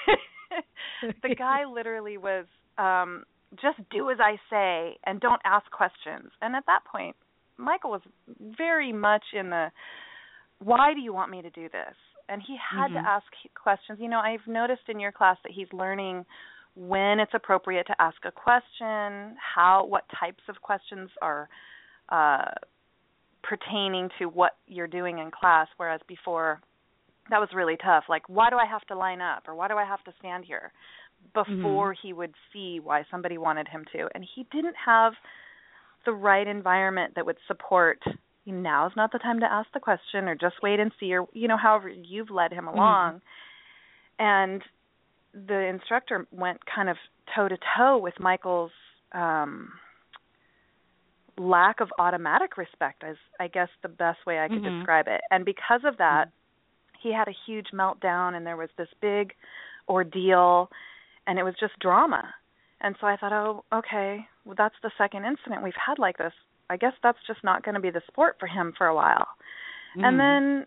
[1.23, 2.47] the guy literally was
[2.79, 3.25] um
[3.61, 6.31] just do as I say and don't ask questions.
[6.41, 7.15] And at that point,
[7.59, 8.01] Michael was
[8.57, 9.67] very much in the
[10.59, 11.95] why do you want me to do this?
[12.28, 12.94] And he had Mhm.
[12.94, 14.01] to ask questions.
[14.01, 16.24] You know, I've noticed in your class that he's learning
[16.74, 21.49] when it's appropriate to ask a question, how what types of questions are
[22.09, 22.51] uh
[23.43, 26.61] pertaining to what you're doing in class whereas before
[27.31, 29.74] that was really tough like why do i have to line up or why do
[29.74, 30.73] i have to stand here
[31.35, 35.12] before he would see why somebody wanted him to and he didn't have
[36.05, 38.01] the right environment that would support
[38.47, 41.47] now's not the time to ask the question or just wait and see or you
[41.48, 43.20] know however you've led him along.
[44.19, 44.62] And
[45.32, 46.97] the instructor went kind of
[47.35, 48.73] toe to toe with michael's
[49.12, 49.70] um
[51.39, 54.78] lack of automatic respect is i guess the best way i could Mhm.
[54.78, 55.23] describe it.
[55.31, 56.28] And because of that
[56.98, 59.35] he had a huge meltdown and there was this big
[59.89, 60.70] ordeal
[61.27, 62.35] and it was just drama.
[62.81, 66.35] And so i thought oh okay well that's the second incident we've had like this
[66.73, 69.28] i guess that's just not going to be the sport for him for a while
[69.97, 70.05] Mm.
[70.05, 70.66] and then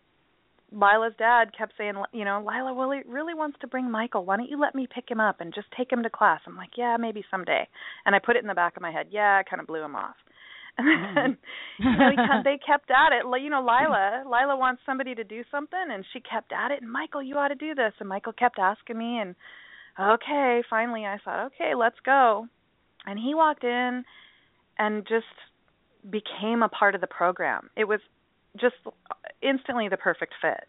[0.72, 4.26] Lila's dad kept saying, you know, Lila really really wants to bring Michael.
[4.26, 6.42] Why don't you let me pick him up and just take him to class?
[6.46, 7.68] I'm like, yeah, maybe someday.
[8.06, 9.08] And I put it in the back of my head.
[9.10, 10.16] Yeah, I kind of blew him off.
[10.78, 11.38] And then
[11.80, 13.24] you know, kept, they kept at it.
[13.42, 16.82] You know, Lila, Lila wants somebody to do something, and she kept at it.
[16.82, 17.94] And Michael, you ought to do this.
[18.00, 19.36] And Michael kept asking me, and
[20.00, 22.48] okay, finally, I thought, okay, let's go.
[23.06, 24.04] And he walked in,
[24.78, 25.26] and just
[26.10, 27.70] became a part of the program.
[27.76, 28.00] It was
[28.60, 28.76] just
[29.42, 30.68] instantly the perfect fit.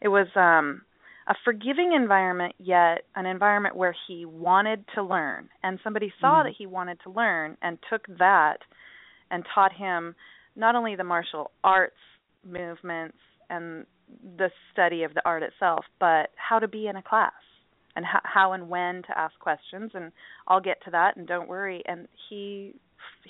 [0.00, 0.82] It was um
[1.28, 6.44] a forgiving environment yet an environment where he wanted to learn and somebody saw Mhm.
[6.44, 8.58] that he wanted to learn and took that
[9.30, 10.16] and taught him
[10.56, 11.96] not only the martial arts
[12.44, 13.18] movements
[13.50, 13.86] and
[14.36, 17.32] the study of the art itself but how to be in a class
[17.94, 20.10] and how, how and when to ask questions and
[20.48, 22.74] I'll get to that and don't worry and he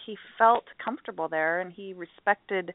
[0.06, 2.74] he felt comfortable there and he respected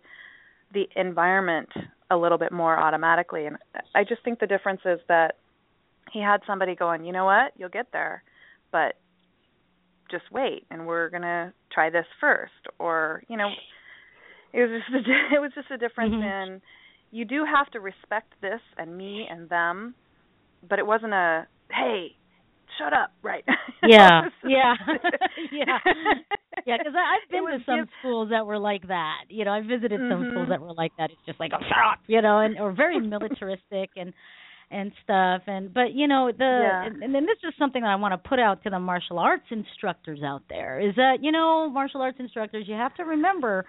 [0.73, 1.69] the environment
[2.11, 3.57] a little bit more automatically and
[3.95, 5.35] I just think the difference is that
[6.11, 7.51] he had somebody going, "You know what?
[7.57, 8.23] You'll get there,
[8.71, 8.95] but
[10.09, 13.49] just wait and we're going to try this first or, you know,
[14.53, 16.53] it was just a, it was just a difference Mhm.
[16.55, 16.61] in
[17.11, 19.95] you do have to respect this and me and them,
[20.67, 22.15] but it wasn't a hey,
[22.77, 23.43] shut up, right?
[23.83, 24.73] Yeah, yeah,
[25.51, 25.77] yeah,
[26.65, 26.77] yeah.
[26.77, 29.25] Because I've been to some give- schools that were like that.
[29.29, 30.31] You know, I visited some Mhm.
[30.31, 31.11] schools that were like that.
[31.11, 34.13] It's just like, oh, shut up, you know, and or very militaristic and
[34.69, 35.43] and stuff.
[35.47, 36.85] And but you know the Yeah.
[36.85, 39.17] and, and then this is something that I want to put out to the martial
[39.19, 43.63] arts instructors out there is that you know martial arts instructors you have to remember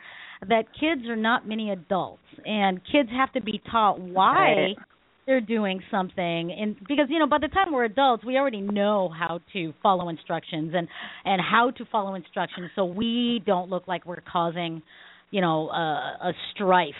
[0.49, 4.77] that kids are not many adults and kids have to be taught why Right.
[5.29, 6.53] They're doing something.
[6.53, 10.09] And because you know by the time we're adults we already know how to follow
[10.11, 10.89] instructions and
[11.25, 12.73] and how to follow instructions.
[12.77, 14.83] So we don't look like we're causing
[15.31, 16.95] you know a, a strife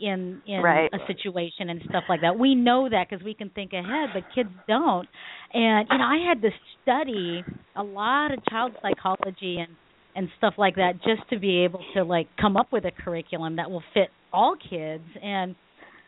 [0.00, 0.92] in in Right.
[0.94, 2.38] a situation and stuff like that.
[2.38, 5.08] We know that because we can think ahead but kids don't.
[5.54, 6.50] And you know i had to
[6.82, 9.76] study a lot of child psychology and
[10.14, 13.56] and stuff like that just to be able to like come up with a curriculum
[13.56, 15.04] that will fit all kids.
[15.22, 15.56] And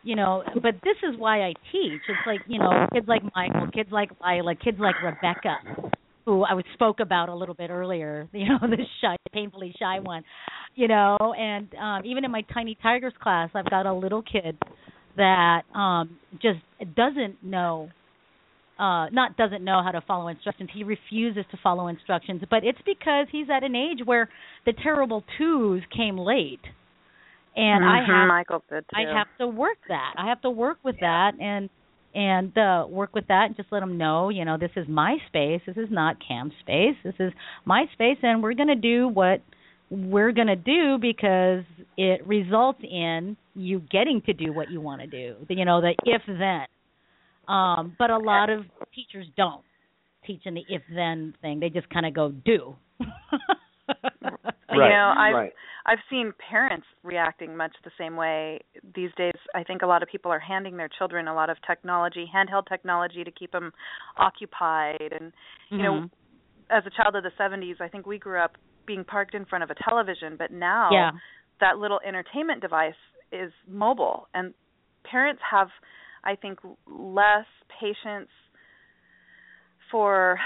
[0.03, 2.01] you know but this is why i teach.
[2.07, 5.57] It's like you know kids like michael kids like lila kids like rebecca
[6.25, 9.99] who i was spoke about a little bit earlier you know the shy painfully shy
[9.99, 10.23] one
[10.75, 14.57] you know and um even in my tiny tigers class i've got a little kid
[15.17, 16.59] that um just
[16.95, 17.89] doesn't know
[18.79, 20.69] uh not doesn't know how to follow instructions.
[20.73, 24.29] He refuses to follow instructions but it's because he's at an age where
[24.65, 26.61] the terrible twos came late
[27.55, 28.95] and i Mhm, have Michael did too.
[28.97, 30.13] I have to work that.
[30.17, 31.69] I have to work with that and
[32.15, 35.17] and uh work with that and just let them know, you know, this is my
[35.27, 35.61] space.
[35.65, 36.95] This is not Cam's space.
[37.03, 37.31] This is
[37.65, 39.41] my space and we're going to do what
[39.91, 41.63] we're going to do because
[41.97, 45.35] it results in you getting to do what you want to do.
[45.49, 46.65] You know, the if then.
[47.47, 49.63] Um but a lot of teachers don't
[50.25, 51.59] teach in the if then thing.
[51.59, 52.75] They just kind of go do.
[52.99, 53.05] you
[54.69, 55.33] know, I've
[55.89, 58.59] I've seen parents reacting much the same way
[58.95, 59.33] these days.
[59.55, 62.67] I think a lot of people are handing their children a lot of technology, handheld
[62.69, 63.71] technology to keep them
[64.17, 65.33] occupied and
[65.71, 66.11] you know, Mhm.
[66.69, 68.55] as a child of the 70s, I think we grew up
[68.85, 71.11] being parked in front of a television, but now Yeah.
[71.59, 72.93] that little entertainment device
[73.31, 74.53] is mobile and
[75.03, 75.69] parents have
[76.23, 77.47] I think less
[77.79, 78.29] patience
[79.89, 80.39] for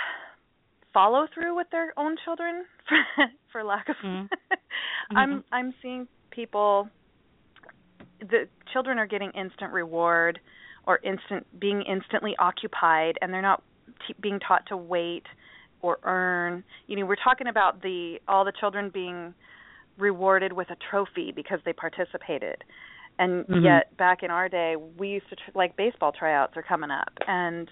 [0.94, 3.96] follow through with their own children for, for lack of
[5.16, 6.88] I'm I'm seeing people
[8.20, 10.40] the children are getting instant reward
[10.86, 13.64] or instant being instantly occupied and they're not
[14.08, 15.24] t- being taught to wait
[15.82, 16.64] or earn.
[16.88, 19.34] You know we're talking about the all the children being
[19.98, 22.64] rewarded with a trophy because they participated.
[23.20, 23.64] And Mhm.
[23.64, 27.12] yet back in our day we used to tr- like baseball tryouts are coming up
[27.28, 27.70] and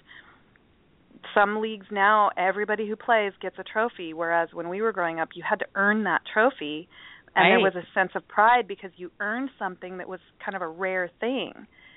[1.34, 5.30] some leagues now everybody who plays gets a trophy whereas when we were growing up
[5.34, 6.88] you had to earn that trophy
[7.34, 10.62] and there was a sense of pride because you earned something that was kind of
[10.62, 11.52] a rare thing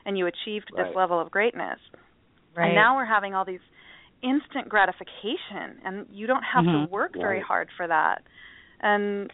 [0.06, 0.88] and you achieved Right.
[0.88, 1.80] this level of greatness
[2.56, 2.68] Right.
[2.68, 3.60] and now we're having all these
[4.22, 6.86] instant gratification and you don't have Mhm.
[6.88, 8.24] to work very hard for that
[8.80, 9.32] and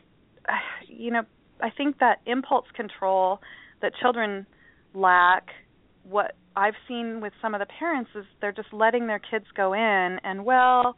[0.88, 1.24] you know
[1.62, 3.42] i think that impulse control
[3.82, 4.46] that children
[4.94, 5.50] lack
[6.04, 9.74] what i've seen with some of the parents is they're just letting their kids go
[9.74, 10.96] in and well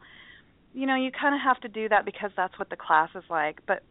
[0.72, 3.24] you know you kind of have to do that because that's what the class is
[3.30, 3.82] like but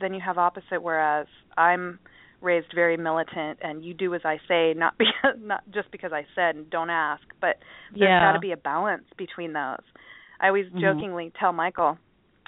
[0.00, 1.26] then you have opposite whereas
[1.56, 1.98] i'm
[2.42, 6.24] raised very militant and you do as i say not because not just because i
[6.34, 7.56] said and don't ask but
[7.92, 8.20] there's Yeah.
[8.20, 9.82] got to be a balance between those
[10.40, 10.80] i always Mhm.
[10.80, 11.98] jokingly tell michael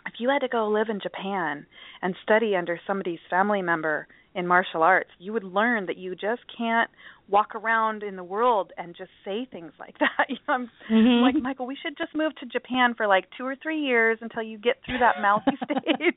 [0.07, 1.67] if you had to go live in japan
[2.03, 6.43] and study under somebody's family member in martial arts you would learn that you just
[6.57, 6.91] can't
[7.29, 11.23] walk around in the world and just say things like that you know i'm Mhm.
[11.23, 14.43] like michael we should just move to japan for like two or three years until
[14.43, 16.15] you get through that mouthy stage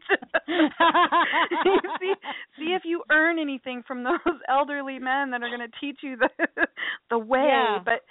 [1.99, 2.13] see
[2.57, 6.17] see if you earn anything from those elderly men that are going to teach you
[6.17, 6.29] the
[7.09, 7.79] the way Yeah.
[7.83, 8.01] but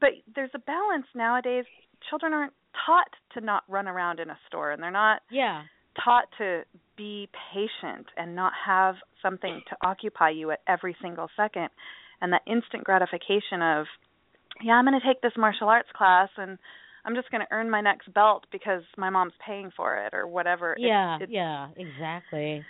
[0.00, 1.64] but there's a balance nowadays
[2.10, 2.52] children aren't
[2.86, 5.62] taught to not run around in a store and they're not Yeah.
[6.04, 6.64] taught to
[6.96, 11.68] be patient and not have something to occupy you at every single second
[12.24, 13.84] and that instant gratification of
[14.64, 16.58] yeah i'm going to take this martial arts class and
[17.04, 20.26] i'm just going to earn my next belt because my mom's paying for it or
[20.26, 22.64] whatever It's- Yeah, it's, yeah, exactly.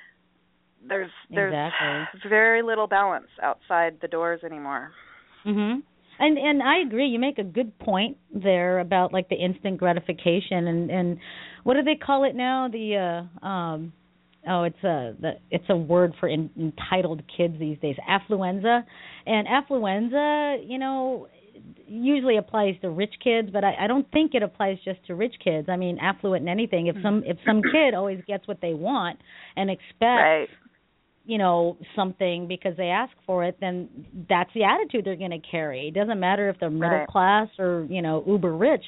[0.87, 2.29] there's there's Exactly.
[2.29, 4.91] very little balance outside the doors anymore
[5.47, 5.83] Mhm.
[6.19, 7.07] And and I agree.
[7.09, 11.19] You make a good point there about like the instant gratification and and
[11.65, 12.69] what do they call it now?
[12.69, 12.87] The
[13.45, 13.93] uh um
[14.49, 17.97] oh it's a the it's a word for in, entitled kids these days.
[18.09, 18.83] Affluenza.
[19.27, 21.29] And affluenza, you know,
[21.87, 25.35] usually applies to rich kids, but I, I don't think it applies just to rich
[25.43, 25.69] kids.
[25.69, 26.89] I mean, affluent in anything.
[26.89, 29.19] If some if some kid always gets what they want
[29.57, 30.49] and expects right
[31.27, 33.89] you know something because they ask for it then
[34.29, 37.09] that's the attitude they're going to carry it doesn't matter if they're middle Right.
[37.09, 38.85] class or you know uber rich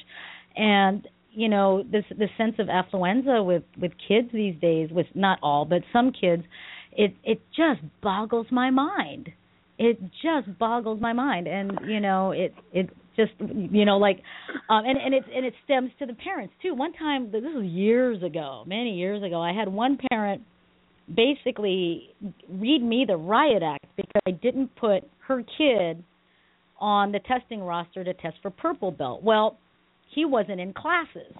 [0.55, 5.39] and you know this this sense of affluenza with with kids these days with not
[5.41, 6.43] all but some kids
[6.97, 9.29] it it just boggles my mind.
[9.77, 11.47] It just boggles my mind.
[11.47, 14.21] And you know it it just you know like
[14.69, 16.73] um and and it and it stems to the parents too.
[16.73, 20.41] One time this was years ago many years ago i had one parent
[21.15, 22.09] basically
[22.49, 26.03] read me the riot act because I didn't put her kid
[26.79, 29.23] on the testing roster to test for purple belt.
[29.23, 29.57] Well,
[30.13, 31.33] he wasn't in classes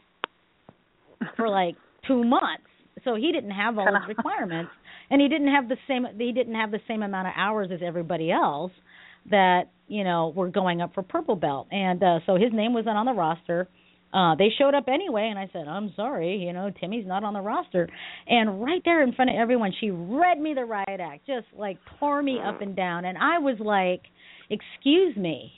[1.35, 1.75] for like
[2.07, 2.63] 2 months.
[3.03, 4.71] So he didn't have all his requirements
[5.09, 7.79] and he didn't have the same he didn't have the same amount of hours as
[7.85, 8.71] everybody else
[9.29, 11.67] that, you know, were going up for purple belt.
[11.71, 13.67] And uh so his name wasn't on the roster.
[14.13, 17.33] Uh they showed up anyway and I said, "I'm sorry, you know, Timmy's not on
[17.33, 17.87] the roster."
[18.27, 21.77] And right there in front of everyone, she read me the riot act, just like
[21.99, 23.05] tore me up and down.
[23.05, 24.01] And I was like,
[24.49, 25.51] "Excuse me.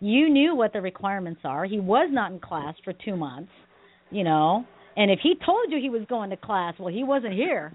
[0.00, 1.64] You knew what the requirements are.
[1.64, 3.52] He was not in class for 2 months,
[4.10, 4.64] you know.
[4.96, 7.72] And if he told you he was going to class, well, he wasn't here.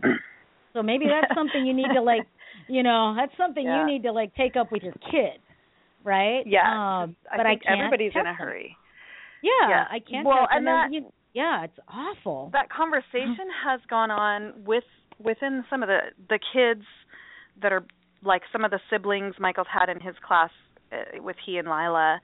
[0.73, 2.25] So maybe that's something you need to like,
[2.67, 3.81] you know, that's something Yeah.
[3.81, 5.39] you need to like take up with your kid,
[6.03, 6.43] right?
[6.45, 8.75] yeah Um, I but I can't everybody's in a hurry
[9.43, 9.83] Yeah, Yeah.
[9.89, 10.25] I can't.
[10.25, 12.49] Well, and that- you, yeah, it's awful.
[12.53, 14.83] that conversation has gone on with
[15.23, 16.85] within some of the the kids
[17.61, 17.85] that are
[18.23, 20.49] like some of the siblings Michael's had in his class
[21.19, 22.21] with he and Lila.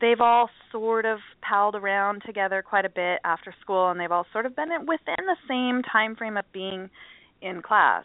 [0.00, 4.26] They've all sort of palled around together quite a bit after school, and they've all
[4.32, 6.90] sort of been in- within the same time frame of being
[7.40, 8.04] in class.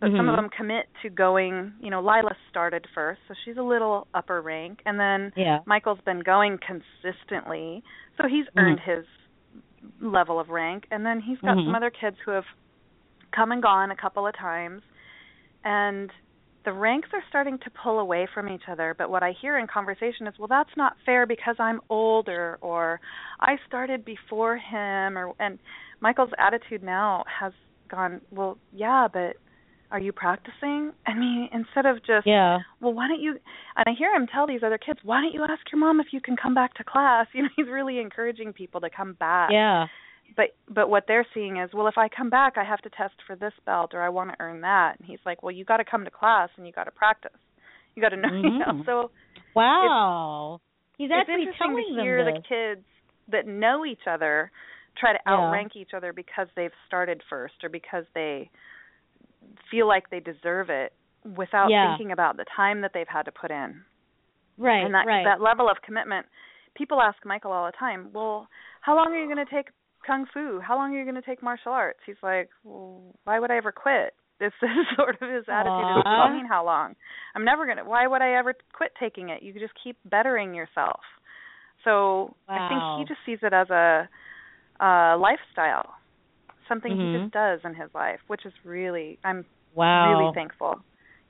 [0.00, 0.36] But some of Mhm.
[0.36, 1.72] them commit to going.
[1.80, 5.60] You know, Lila started first, so she's a little upper rank, and then Yeah.
[5.66, 7.82] Michael's been going consistently,
[8.16, 8.58] so he's Mhm.
[8.58, 9.06] earned his
[10.00, 10.86] level of rank.
[10.90, 11.66] And then he's got Mhm.
[11.66, 12.46] some other kids who have
[13.30, 14.82] come and gone a couple of times,
[15.64, 16.10] and
[16.64, 18.94] the ranks are starting to pull away from each other.
[18.96, 23.00] But what I hear in conversation is, well, that's not fair because I'm older, or
[23.40, 25.58] I started before him, or and
[26.00, 27.52] Michael's attitude now has
[27.90, 29.36] gone, well, yeah, but
[29.90, 30.92] are you practicing?
[31.06, 32.58] I mean, instead of just, Yeah.
[32.80, 33.32] well, why don't you?
[33.76, 36.08] And I hear him tell these other kids, why don't you ask your mom if
[36.12, 37.26] you can come back to class?
[37.34, 39.50] You know, he's really encouraging people to come back.
[39.52, 39.86] Yeah.
[40.36, 43.14] But but what they're seeing is, well, if I come back, I have to test
[43.26, 44.98] for this belt or I want to earn that.
[44.98, 47.30] And he's like, well, you got to come to class and you got to practice.
[47.94, 48.28] You got to know.
[48.32, 48.82] You know, mm-hmm.
[48.86, 49.10] so
[49.54, 50.60] Wow.
[50.98, 52.86] He's it's actually interesting telling to hear the kids
[53.30, 54.50] that know each other
[54.98, 55.32] try to Yeah.
[55.32, 58.50] outrank each other because they've started first or because they
[59.70, 60.92] feel like they deserve it
[61.36, 61.90] without Yeah.
[61.90, 63.84] thinking about the time that they've had to put in.
[64.56, 64.84] Right.
[64.84, 65.24] and that right.
[65.24, 66.26] that level of commitment.
[66.74, 68.48] People ask Michael all the time, "Well,
[68.80, 69.68] how long are you going to take
[70.06, 70.60] kung fu?
[70.60, 73.56] How long are you going to take martial arts?" He's like, well, "Why would I
[73.56, 75.88] ever quit?" This is sort of his attitude.
[75.88, 76.28] Is, what do Aw.
[76.28, 76.94] you mean how long?
[77.34, 77.84] I'm never going to.
[77.84, 79.42] Why would I ever quit taking it?
[79.42, 81.00] You just keep bettering yourself.
[81.84, 84.08] So I think he just sees it as a,
[84.80, 85.94] a lifestyle,
[86.68, 87.22] something he Mhm.
[87.22, 89.44] just does in his life, which is really I'm
[89.74, 90.10] Wow.
[90.10, 90.80] really thankful.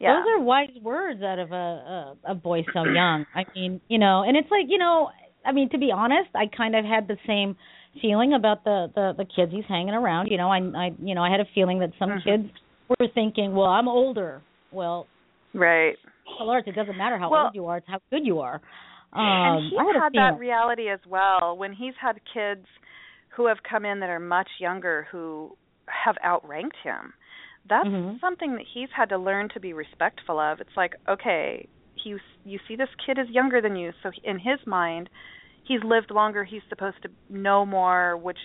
[0.00, 0.14] Yeah.
[0.22, 3.26] Those are wise words out of a, a a boy so young.
[3.34, 5.10] I mean, you know, and it's like, you know,
[5.44, 7.56] I mean, to be honest, I kind of had the same
[8.00, 10.28] feeling about the the the kids he's hanging around.
[10.28, 12.24] You know, I I you know, I had a feeling that some Mhm.
[12.24, 12.48] kids
[12.88, 14.42] were thinking, well, I'm older.
[14.72, 15.06] Well,
[15.52, 15.96] right.
[16.40, 18.60] arts, it doesn't matter how Well- old you are; it's how good you are.
[19.12, 22.66] Um, and he's I had, had that reality as well when he's had kids
[23.30, 25.56] who have come in that are much younger who
[25.86, 27.12] have outranked him.
[27.66, 28.20] That's Mhm.
[28.20, 30.60] something that he's had to learn to be respectful of.
[30.60, 31.66] It's like, okay,
[31.96, 35.08] you you see this kid is younger than you, so in his mind,
[35.66, 38.38] he's lived longer, he's supposed to know more, which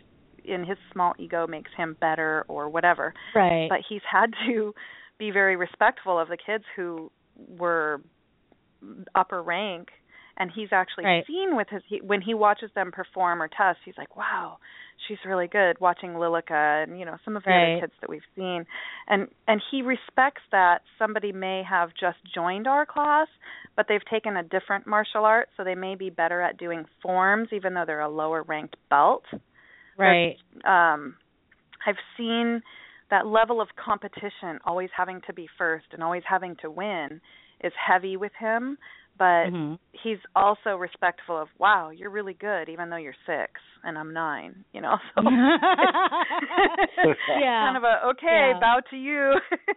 [0.44, 3.14] in his small ego makes him better or whatever.
[3.36, 3.68] Right.
[3.70, 4.74] But he's had to
[5.18, 8.02] be very respectful of the kids who were
[9.16, 9.90] upper rank
[10.40, 11.26] and he's actually Right.
[11.28, 14.58] seen with his he, when he watches them perform or test he's like wow
[15.08, 16.54] she's really good watching lilica
[16.88, 17.76] and you know some of the Right.
[17.76, 18.66] other kids that we've seen
[19.08, 23.28] and and he respects that somebody may have just joined our class
[23.76, 27.50] but they've taken a different martial art so they may be better at doing forms
[27.52, 29.24] even though they're a lower ranked belt
[29.98, 30.38] right.
[30.66, 31.16] um
[31.86, 32.62] I've seen
[33.10, 37.22] that level of competition always having to be first and always having to win
[37.64, 38.78] is heavy with him
[39.20, 39.78] but Mhm.
[40.04, 43.52] he's also respectful of wow you're really good even though you're six
[43.84, 45.22] and i'm nine you know so
[47.40, 47.66] Yeah.
[47.66, 48.60] kind of a okay Yeah.
[48.60, 49.34] bow to you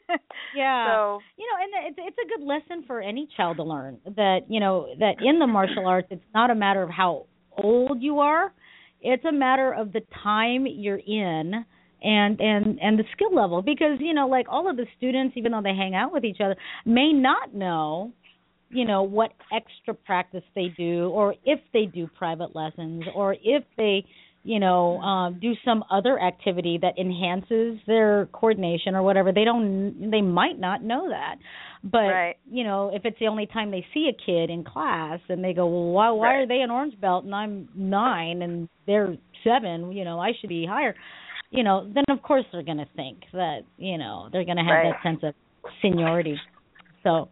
[0.55, 0.95] Yeah.
[0.97, 4.41] so you know, and it's it's a good lesson for any child to learn that
[4.49, 8.21] you know that in the martial arts it's not a matter of how old you
[8.21, 8.53] are,
[9.01, 11.65] it's a matter of the time you're in
[12.03, 15.53] and and and the skill level because you know like all of the students even
[15.53, 18.13] though they hang out with each other may not know
[18.73, 23.63] you know what extra practice they do or if they do private lessons or if
[23.77, 24.05] they
[24.45, 30.11] you know um do some other activity that enhances their coordination or whatever they don't
[30.11, 31.37] they might not know that
[31.85, 32.37] but Right.
[32.51, 35.53] you know if it's the only time they see a kid in class and they
[35.53, 36.43] go well why why Right.
[36.43, 40.49] are they an orange belt and I'm 9 and they're 7 you know I should
[40.49, 40.97] be higher
[41.51, 44.65] you know then of course they're going to think that you know they're going to
[44.65, 44.95] have Right.
[44.95, 45.35] that sense of
[45.83, 46.37] seniority
[47.05, 47.29] so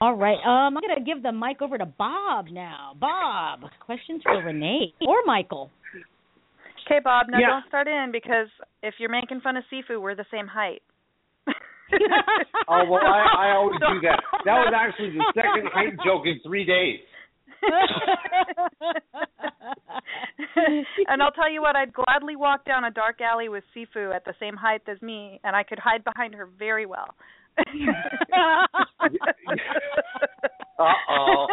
[0.00, 0.38] all right.
[0.44, 2.92] Um, I'm going to give the mic over to Bob now.
[2.98, 5.70] Bob, questions for Renee or Michael?
[6.88, 7.48] okay bob now Yeah.
[7.48, 8.46] don't start in because
[8.80, 10.82] if you're making fun of sifu we're the same height
[12.68, 14.20] Oh well, I, I always do that.
[14.44, 17.00] That was actually the second height joke in three days.
[21.08, 24.24] and I'll tell you what, I'd gladly walk down a dark alley with Sifu at
[24.24, 27.14] the same height as me, and I could hide behind her very well.
[30.78, 31.46] Uh-oh.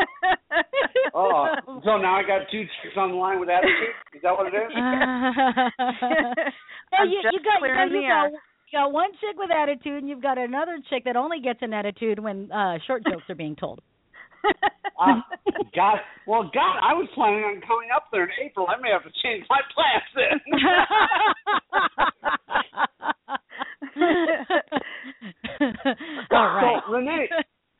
[1.15, 1.47] Oh,
[1.85, 3.95] so now I got two chicks on the line with attitude.
[4.13, 4.71] Is that what it is?
[6.93, 10.09] Well, you, you got you got, you got you got one chick with attitude, and
[10.09, 13.55] you've got another chick that only gets an attitude when uh short jokes are being
[13.55, 13.79] told.
[14.99, 15.21] Uh,
[15.75, 15.97] God,
[16.27, 18.67] well, God, I was planning on coming up there in April.
[18.69, 20.39] I may have to change my plans then.
[26.31, 26.81] All right.
[26.85, 27.29] So, Renee,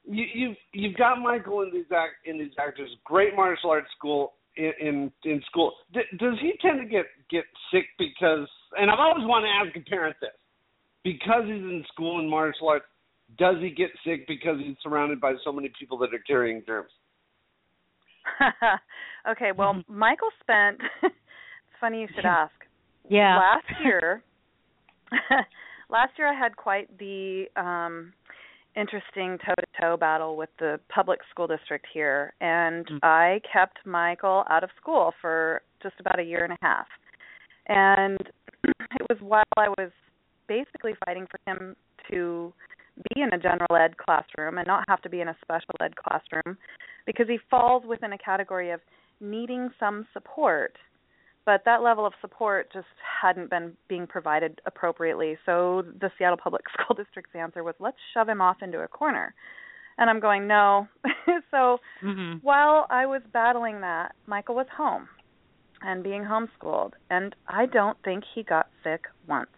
[0.05, 2.89] you, you've you've got Michael in these act in these actors.
[3.05, 5.73] Great martial arts school in in, in school.
[5.93, 8.47] D- does he tend to get get sick because?
[8.77, 10.31] And I've always wanted to ask a parent this
[11.03, 12.85] because he's in school in martial arts.
[13.37, 16.91] Does he get sick because he's surrounded by so many people that are carrying germs?
[19.29, 19.97] okay, well, mm-hmm.
[19.97, 20.79] Michael spent.
[21.01, 21.15] it's
[21.81, 22.53] funny you should ask.
[23.09, 23.37] Yeah.
[23.37, 24.23] Last year,
[25.93, 28.11] last year I had quite the um
[28.75, 34.71] interesting toe-to-toe battle with the public school district here, and I kept Michael out of
[34.81, 36.87] school for just about a year and a half.
[37.67, 38.19] And
[38.63, 39.91] it was while I was
[40.47, 41.75] basically fighting for him
[42.09, 42.51] to
[43.09, 45.93] be in a general ed classroom and not have to be in a special ed
[45.95, 46.57] classroom
[47.05, 48.79] because he falls within a category of
[49.21, 50.75] needing some support
[51.45, 52.87] but that level of support just
[53.21, 58.29] hadn't been being provided appropriately so the Seattle Public School District's answer was let's shove
[58.29, 59.33] him off into a corner
[59.97, 60.87] and I'm going no
[61.51, 62.39] so Mm-hmm.
[62.41, 65.07] while I was battling that Michael was home
[65.81, 69.49] and being homeschooled and I don't think he got sick once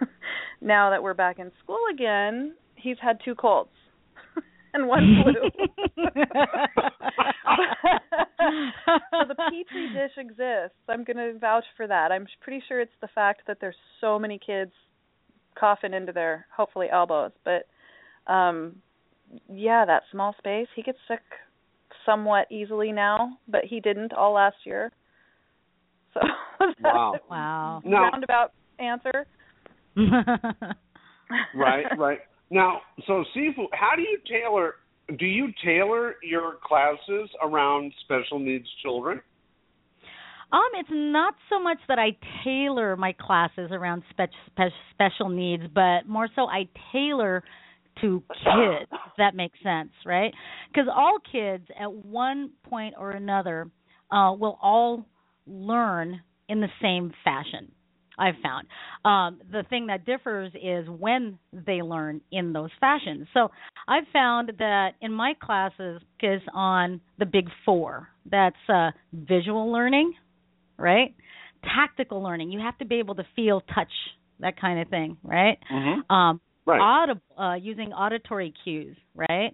[0.60, 3.70] now that we're back in school again, he's had two colds
[4.74, 5.50] and one flu.
[9.10, 10.76] so the petri dish exists.
[10.88, 12.12] I'm going to vouch for that.
[12.12, 14.72] I'm pretty sure it's the fact that there's so many kids
[15.58, 17.66] coughing into their hopefully elbows, but
[18.32, 18.76] um
[19.52, 21.22] yeah, that small space, he gets sick
[22.04, 24.90] somewhat easily now, but he didn't all last year.
[26.14, 26.20] So
[26.82, 27.14] Wow.
[27.30, 27.82] Wow.
[27.84, 27.98] No.
[27.98, 29.26] roundabout answer.
[31.54, 32.18] right, right.
[32.50, 33.66] Now, so Sifu.
[33.72, 34.74] How do you tailor?
[35.18, 39.20] Do you tailor your classes around special needs children?
[40.52, 45.62] Um, it's not so much that I tailor my classes around spe- spe- special needs,
[45.74, 47.42] but more so I tailor
[48.02, 48.90] to kids.
[49.18, 50.32] That makes sense, right?
[50.68, 53.70] Because all kids, at one point or another,
[54.10, 55.06] uh, will all
[55.46, 57.72] learn in the same fashion.
[58.24, 58.64] I've found.
[59.04, 63.26] Um, the thing that differs is when they learn in those fashions.
[63.34, 63.50] So
[63.88, 70.14] I've found that in my classes, because on the big four, that's uh, visual learning,
[70.78, 71.14] right?
[71.64, 72.52] Tactical learning.
[72.52, 73.92] You have to be able to feel, touch,
[74.38, 75.58] that kind of thing, right?
[75.70, 76.14] Mm-hmm.
[76.14, 76.80] Um, Right.
[76.80, 79.52] audible, uh, using auditory cues, right?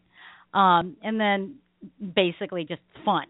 [0.53, 1.55] Um, and then
[2.15, 3.25] basically just fun.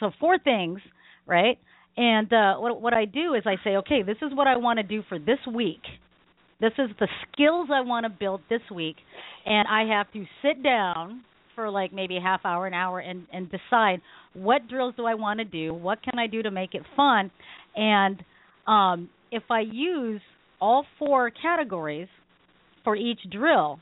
[0.00, 0.80] So four things,
[1.26, 1.58] right?
[1.98, 4.78] And uh, what what I do is I say, okay, this is what I want
[4.78, 5.82] to do for this week.
[6.60, 8.94] This is the skills I want to build this week,
[9.44, 11.24] and I have to sit down
[11.56, 14.00] for like maybe a half hour, an hour, and and decide
[14.32, 17.32] what drills do I want to do, what can I do to make it fun,
[17.74, 18.22] and
[18.68, 20.20] um, if I use
[20.60, 22.08] all four categories
[22.84, 23.80] for each drill,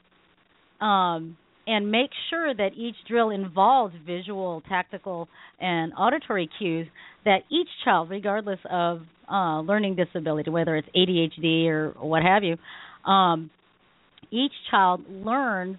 [0.80, 1.36] um,
[1.66, 5.28] and make sure that each drill involves visual, tactical,
[5.60, 6.86] and auditory cues
[7.26, 12.56] that each child, regardless of uh, learning disability, whether it's ADHD or what have you,
[13.10, 13.50] um,
[14.30, 15.76] each child learns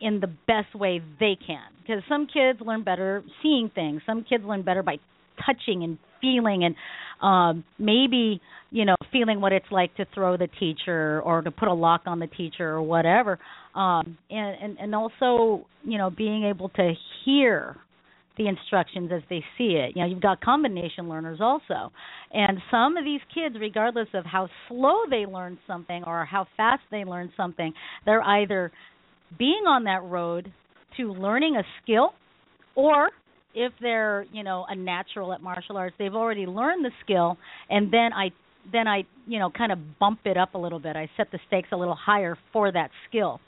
[0.00, 1.62] in the best way they can.
[1.80, 4.98] Because some kids learn better seeing things, some kids learn better by
[5.46, 6.74] touching and feeling and
[7.22, 11.68] um maybe you know feeling what it's like to throw the teacher or to put
[11.68, 13.38] a lock on the teacher or whatever
[13.76, 16.92] um and and, and also you know being able to
[17.24, 17.76] hear
[18.38, 19.94] the instructions as they see it.
[19.94, 21.92] You know you've got combination learners also.
[22.32, 26.82] And some of these kids regardless of how slow they learn something or how fast
[26.90, 27.72] they learn something
[28.06, 28.70] they're either
[29.38, 30.52] being on that road
[30.96, 32.12] to learning a skill
[32.74, 33.10] or
[33.54, 37.36] if they're you know a natural at martial arts they've already learned the skill
[37.68, 38.30] and then i
[38.72, 40.96] then i you know kind of bump it up a little bit.
[40.96, 43.40] I set the stakes a little higher for that skill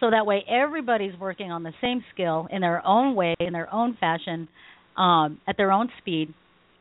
[0.00, 3.72] so that way everybody's working on the same skill in their own way in their
[3.72, 4.48] own fashion
[4.96, 6.32] um at their own speed.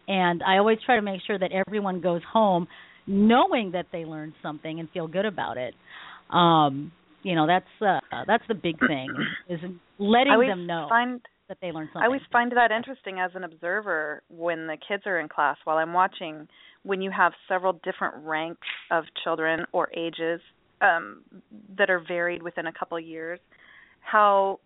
[0.07, 2.68] And i always try to make sure that everyone goes home
[3.07, 5.73] knowing that they learned something and feel good about it.
[6.30, 6.91] Um
[7.23, 9.07] you know that's uh that's the big thing
[9.49, 9.60] is
[9.98, 13.44] letting them know find that they learned something I always find that interesting as an
[13.44, 16.48] observer when the kids are in class while I'm watching
[16.84, 20.41] when you have several different ranks of children or ages
[20.84, 21.22] um
[21.77, 23.39] that are varied within a couple years
[24.01, 24.60] how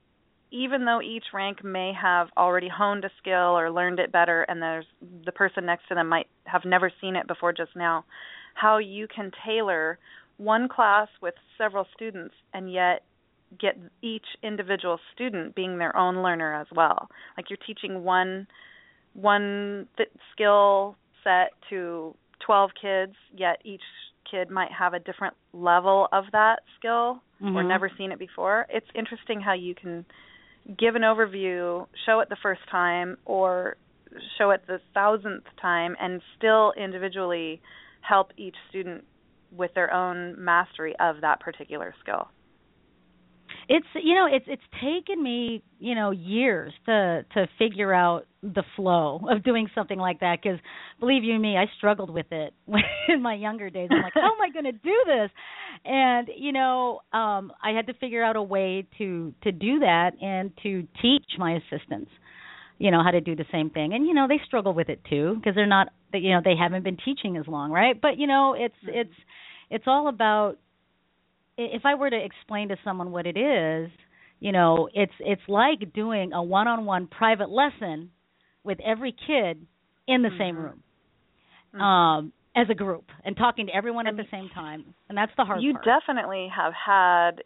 [0.49, 4.61] even though each rank may have already honed a skill or learned it better and
[4.61, 4.85] there's
[5.25, 8.03] the person next to them might have never seen it before just now
[8.53, 9.99] how you can tailor
[10.37, 13.03] one class with several students and yet
[13.59, 17.09] get each individual student being their own learner as well.
[17.35, 18.47] Like you're teaching one
[19.13, 19.87] one
[20.31, 22.15] skill set to
[22.45, 23.81] 12 kids yet each
[24.29, 27.67] kid might have a different level of that skill or Mhm.
[27.67, 30.05] never seen it before it's interesting how you can
[30.77, 33.77] give an overview show it the first time or
[34.37, 37.61] show it the thousandth time and still individually
[38.01, 39.05] help each student
[39.51, 42.27] with their own mastery of that particular skill
[43.69, 48.63] it's you know it's it's taken me you know years to to figure out the
[48.75, 50.59] flow of doing something like that because
[50.99, 52.53] believe you me i struggled with it
[53.09, 53.89] in my younger days.
[53.91, 55.29] I'm like how am i going to do this?
[55.85, 60.11] And you know um i had to figure out a way to to do that
[60.21, 62.11] and to teach my assistants
[62.79, 63.93] you know how to do the same thing.
[63.93, 66.83] And you know they struggle with it too because they're not you know they haven't
[66.83, 67.99] been teaching as long right?
[67.99, 69.13] But you know it's it's
[69.69, 70.57] it's all about
[71.57, 73.89] if I were to explain to someone what it is,
[74.39, 78.11] you know, it's it's like doing a one-on-one private lesson
[78.63, 79.65] with every kid
[80.07, 84.49] in the same room, um, as a group, and talking to everyone at the same
[84.53, 85.85] time, and that's the hard you part.
[85.85, 87.43] You definitely have had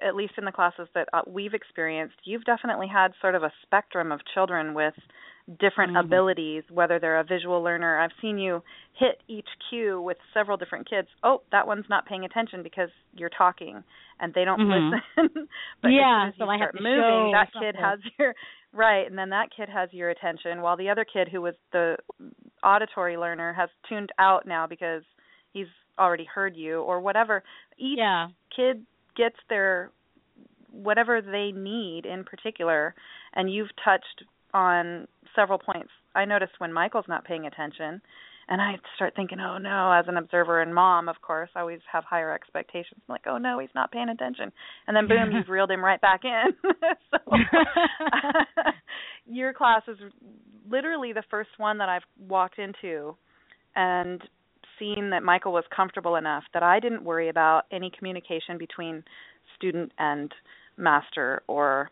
[0.00, 3.52] at least in the classes that uh, we've experienced you've definitely had sort of a
[3.62, 4.94] spectrum of children with
[5.60, 6.00] different Mhm.
[6.04, 8.60] abilities whether they're a visual learner i've seen you
[8.94, 13.30] hit each cue with several different kids oh that one's not paying attention because you're
[13.30, 13.84] talking
[14.18, 15.00] and they don't Mhm.
[15.16, 15.48] listen
[15.82, 17.80] but Yeah, as so as you I have to moving show that kid something.
[17.80, 18.34] has your
[18.72, 21.96] right and then that kid has your attention while the other kid who was the
[22.64, 25.04] auditory learner has tuned out now because
[25.52, 27.44] he's already heard you or whatever
[27.78, 28.28] each Yeah.
[28.54, 29.90] kid gets their
[30.72, 32.94] whatever they need in particular
[33.34, 35.06] and you've touched on
[35.36, 35.90] several points.
[36.14, 38.00] I noticed when michael's not paying attention
[38.48, 41.80] and i start thinking oh no as an observer and mom of course i always
[41.90, 43.00] have higher expectations.
[43.08, 44.50] I'm like oh no he's not paying attention.
[44.86, 46.70] And then boom you've reeled him right back in.
[47.10, 47.18] So
[49.26, 49.98] your class is
[50.68, 53.16] literally the first one that I've walked into
[53.74, 54.20] and
[54.78, 59.04] seen that Michael was comfortable enough that I didn't worry about any communication between
[59.56, 60.32] student and
[60.76, 61.90] master or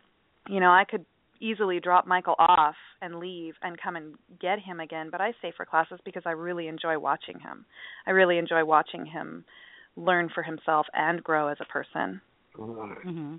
[0.48, 1.04] you know, I could
[1.40, 5.52] easily drop Michael off and leave and come and get him again, but I stay
[5.56, 7.64] for classes because I really enjoy watching him.
[8.06, 9.44] I really enjoy watching him
[9.96, 12.20] learn for himself and grow as a person.
[12.56, 13.36] hmm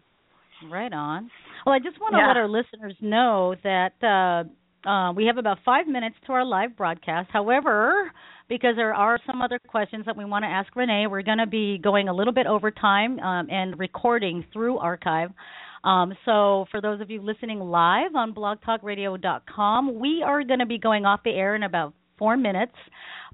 [0.71, 1.29] Right on.
[1.65, 2.27] Well, I just want to Yeah.
[2.27, 6.77] let our listeners know that uh, uh, we have about five minutes to our live
[6.77, 7.29] broadcast.
[7.31, 8.11] However,
[8.47, 11.47] because there are some other questions that we want to ask Renee, we're going to
[11.47, 15.31] be going a little bit over time um, and recording through archive.
[15.85, 20.79] Um, so, for those of you listening live on blogtalkradio.com, we are going to be
[20.79, 22.73] going off the air in about four minutes.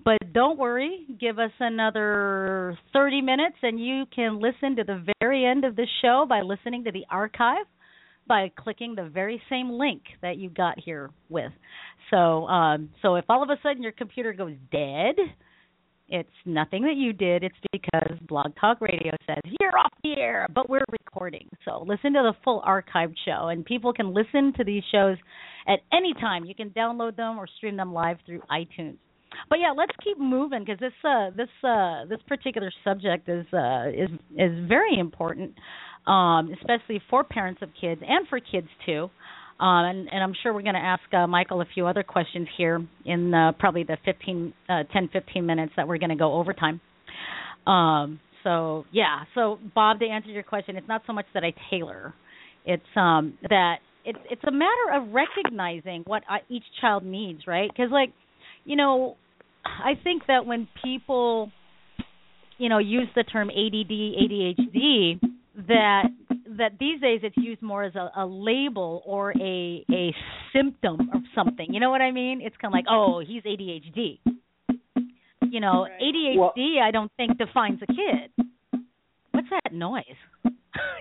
[0.03, 5.45] But don't worry, give us another 30 minutes and you can listen to the very
[5.45, 7.65] end of the show by listening to the archive
[8.27, 11.51] by clicking the very same link that you got here with.
[12.09, 15.15] So, um, so if all of a sudden your computer goes dead,
[16.11, 17.43] it's nothing that you did.
[17.43, 21.47] It's because Blog Talk Radio says you're off the air, but we're recording.
[21.65, 25.17] So listen to the full archived show, and people can listen to these shows
[25.67, 26.43] at any time.
[26.45, 28.97] You can download them or stream them live through iTunes.
[29.49, 33.87] But yeah, let's keep moving because this uh, this uh, this particular subject is uh,
[33.87, 35.55] is is very important,
[36.07, 39.09] um, especially for parents of kids and for kids too.
[39.61, 42.47] Um, and, and I'm sure we're going to ask uh, Michael a few other questions
[42.57, 46.33] here in uh, probably the 15, uh, 10, 15 minutes that we're going to go
[46.33, 46.81] overtime.
[47.67, 51.53] Um, so yeah, so Bob, to answer your question, it's not so much that I
[51.69, 52.15] tailor;
[52.65, 57.69] it's um, that it's it's a matter of recognizing what I, each child needs, right?
[57.71, 58.13] Because like,
[58.65, 59.15] you know,
[59.63, 61.51] I think that when people,
[62.57, 65.19] you know, use the term ADD, ADHD,
[65.67, 66.05] that
[66.57, 70.13] that these days it's used more as a, a label or a a
[70.53, 71.67] symptom of something.
[71.73, 72.41] You know what I mean?
[72.41, 74.19] It's kind of like, oh, he's ADHD.
[75.41, 78.45] You know, ADHD I don't think defines a kid.
[79.31, 80.03] What's that noise?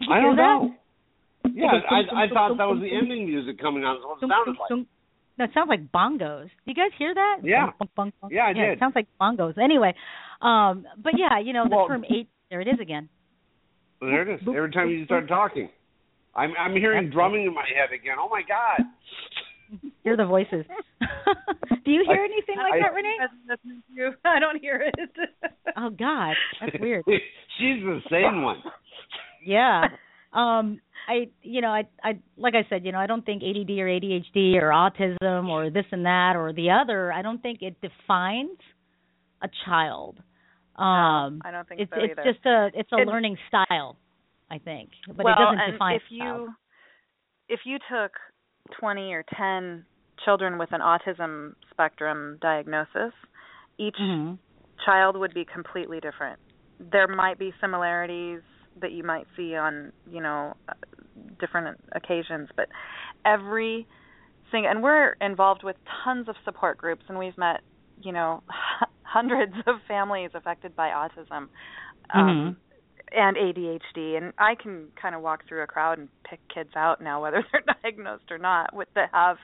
[0.00, 0.42] You I don't that?
[0.42, 0.74] know.
[1.54, 3.96] Yeah, I I thought that was the ending music coming on.
[3.96, 4.86] That's what it sounded like.
[5.38, 6.44] No, it sounds like bongos.
[6.44, 7.38] Do you guys hear that?
[7.44, 7.70] Yeah.
[7.78, 8.30] Bong, bong, bong.
[8.32, 8.72] Yeah, I yeah, did.
[8.72, 9.56] It sounds like bongos.
[9.56, 9.94] Anyway,
[10.42, 12.28] um, but yeah, you know the Well- term eight.
[12.50, 13.08] There it is again.
[14.00, 14.40] Well, there it is.
[14.48, 15.68] Every time you start talking,
[16.34, 18.16] I'm I'm hearing drumming in my head again.
[18.18, 18.86] Oh my god!
[20.04, 20.64] Hear the voices.
[21.84, 23.16] Do you hear I- anything like I- that, Renee?
[23.48, 24.10] Listening to.
[24.24, 25.10] I don't hear it.
[25.76, 27.04] Oh God, that's weird.
[27.06, 28.60] She's the sane one.
[29.44, 29.84] yeah.
[30.32, 33.70] Um I you know, I I like I said, you know, I don't think ADD
[33.78, 37.76] or ADHD or autism or this and that or the other, I don't think it
[37.80, 38.58] defines
[39.42, 40.18] a child.
[40.80, 42.24] Um I don't think it's so it's either.
[42.24, 43.96] just a it's a learning style,
[44.50, 44.90] I think.
[45.08, 46.48] But well, it doesn't and define if you
[47.48, 48.12] if you took
[48.78, 49.84] 20 or 10
[50.24, 53.12] children with an autism spectrum diagnosis,
[53.78, 54.34] each Mm-hmm.
[54.84, 56.38] child would be completely different.
[56.92, 58.40] There might be similarities
[58.80, 60.72] that you might see on, you know, uh,
[61.38, 62.68] different occasions, but
[63.26, 63.86] every
[64.50, 67.60] thing and we're involved with tons of support groups and we've met,
[68.02, 68.42] you know,
[69.12, 71.48] hundreds of families affected by autism.
[72.14, 72.56] Um,
[73.12, 77.00] and ADHD, and I can kind of walk through a crowd and pick kids out
[77.00, 79.36] now, whether they're diagnosed or not, with that have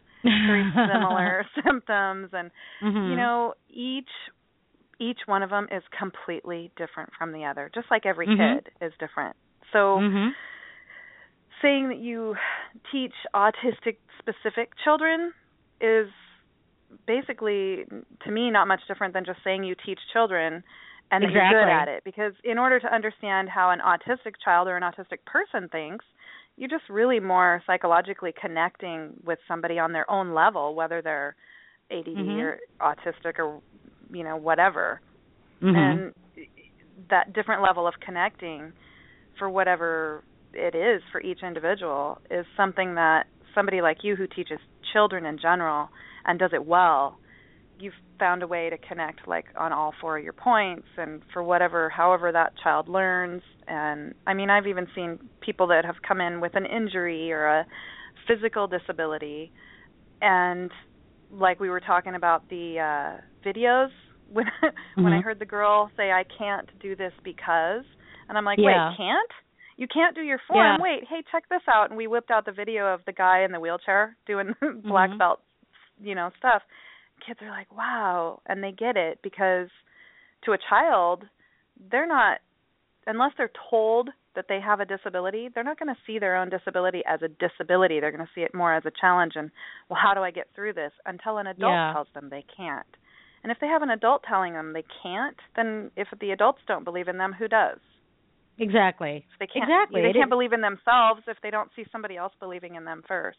[0.46, 2.50] very similar symptoms, and
[2.82, 3.10] Mhm.
[3.10, 4.08] you know, each
[5.00, 8.56] each one of them is completely different from the other, just like every Mhm.
[8.62, 9.36] kid is different.
[9.72, 10.30] So, Mhm.
[11.60, 12.36] saying that you
[12.92, 15.32] teach autistic specific children
[15.80, 16.08] is
[17.06, 17.84] basically
[18.24, 20.62] to me not much different than just saying you teach children
[21.10, 24.68] and that you're good at it because in order to understand how an autistic child
[24.68, 26.04] or an autistic person thinks
[26.56, 31.36] you're just really more psychologically connecting with somebody on their own level whether they're
[31.90, 32.40] ADD Mhm.
[32.40, 33.60] or autistic or
[34.10, 35.00] you know whatever
[35.62, 35.76] Mhm.
[35.76, 36.14] and
[37.10, 38.72] that different level of connecting
[39.38, 40.22] for whatever
[40.54, 44.58] it is for each individual is something that somebody like you who teaches
[44.92, 45.88] children in general
[46.26, 47.18] and does it well
[47.78, 51.42] you've found a way to connect like on all four of your points and for
[51.42, 56.20] whatever however that child learns and i mean i've even seen people that have come
[56.20, 57.66] in with an injury or a
[58.26, 59.52] physical disability
[60.22, 60.70] and
[61.30, 63.88] like we were talking about the uh videos
[64.28, 64.46] when
[64.96, 65.22] when i Mhm.
[65.22, 67.84] heard the girl say i can't do this because
[68.28, 68.88] and i'm like Yeah.
[68.90, 69.30] wait can't
[69.76, 70.76] you can't do your form Yeah.
[70.82, 73.52] wait hey check this out and we whipped out the video of the guy in
[73.52, 74.54] the wheelchair doing
[74.84, 75.18] black Mhm.
[75.18, 75.40] belt
[76.02, 76.62] you know stuff
[77.26, 79.68] kids are like wow and they get it because
[80.44, 81.24] to a child
[81.90, 82.38] they're not
[83.06, 86.50] unless they're told that they have a disability they're not going to see their own
[86.50, 89.50] disability as a disability they're going to see it more as a challenge and
[89.88, 91.92] well how do i get through this until an adult Yeah.
[91.94, 92.86] tells them they can't
[93.42, 96.84] and if they have an adult telling them they can't then if the adults don't
[96.84, 97.78] believe in them who does
[98.58, 99.24] Exactly.
[99.32, 100.02] if they can't Exactly.
[100.02, 102.84] they It can't is- believe in themselves if they don't see somebody else believing in
[102.84, 103.38] them first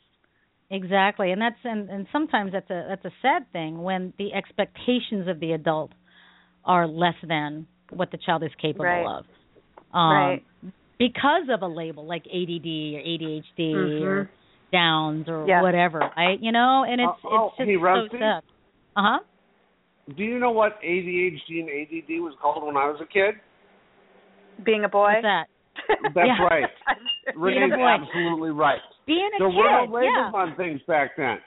[0.70, 5.28] Exactly, and that's and, and sometimes that's a that's a sad thing when the expectations
[5.28, 5.92] of the adult
[6.66, 9.06] are less than what the child is capable Right.
[9.06, 9.26] of.
[9.94, 10.44] Um, Right.
[11.00, 14.30] Because of a label like ADD or ADHD or Mhm.
[14.72, 15.62] Downs or Yeah.
[15.62, 16.40] whatever, right?
[16.40, 18.44] You know, and it's Oh, oh, it's just hey, so sad.
[18.96, 19.20] Uh huh.
[20.18, 23.36] Do you know what ADHD and ADD was called when I was a kid?
[24.64, 25.48] being a boy What's that?
[26.16, 26.44] That's Yeah.
[26.44, 26.70] right.
[27.26, 28.80] Being a Renee's absolutely right.
[29.06, 30.32] Being a there kid, were no labels yeah.
[30.40, 31.38] on things back then.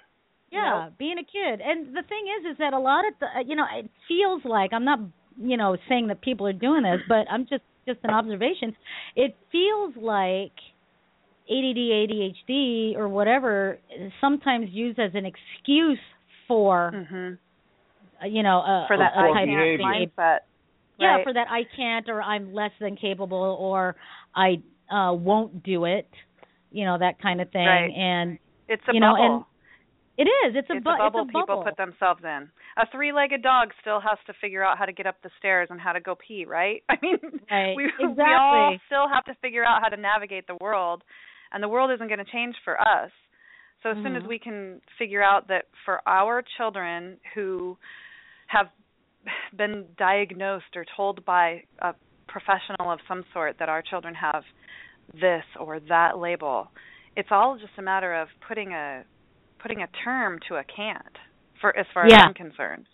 [0.53, 1.61] Yeah, being a kid.
[1.65, 4.73] And the thing is is that a lot of the you know, it feels like
[4.73, 4.99] I'm not
[5.41, 8.75] you know saying that people are doing this, but I'm just just an observation.
[9.17, 10.53] It feels like
[11.49, 15.99] ADD, ADHD or whatever is sometimes used as an excuse
[16.49, 17.39] for Mhm.
[18.23, 20.07] uh, you know, a, for that a, a I type can't of behavior.
[20.17, 20.39] mindset
[20.99, 23.97] Yeah, for that I can't or I'm less than capable or
[24.35, 26.09] I uh won't do it,
[26.71, 27.67] you know, that kind of thing.
[27.67, 27.91] Right.
[27.97, 28.39] And
[28.69, 29.45] it's a you know, bubble and
[30.19, 30.55] it is.
[30.57, 31.65] It's a, it's bu- a bubble it's a people bubble.
[31.65, 32.51] put themselves in.
[32.77, 35.81] A three-legged dog still has to figure out how to get up the stairs and
[35.81, 36.83] how to go pee, right?
[36.91, 37.17] I mean,
[37.51, 37.75] Right.
[37.75, 38.15] we exactly.
[38.25, 41.03] we all still have to figure out how to navigate the world,
[41.53, 43.11] and the world isn't going to change for us.
[43.83, 44.29] So as soon as Mhm.
[44.29, 47.79] we can figure out that for our children who
[48.49, 48.69] have
[49.57, 51.95] been diagnosed or told by a
[52.31, 54.45] professional of some sort that our children have
[55.13, 56.69] this or that label,
[57.17, 59.05] it's all just a matter of putting a
[59.61, 61.17] putting a term to a can't
[61.61, 62.87] for as far as I'm concerned.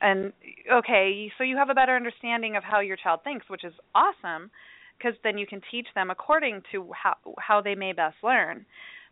[0.00, 0.32] And
[0.72, 4.50] okay, so you have a better understanding of how your child thinks, which is awesome
[4.96, 8.66] because then you can teach them according to how how they may best learn.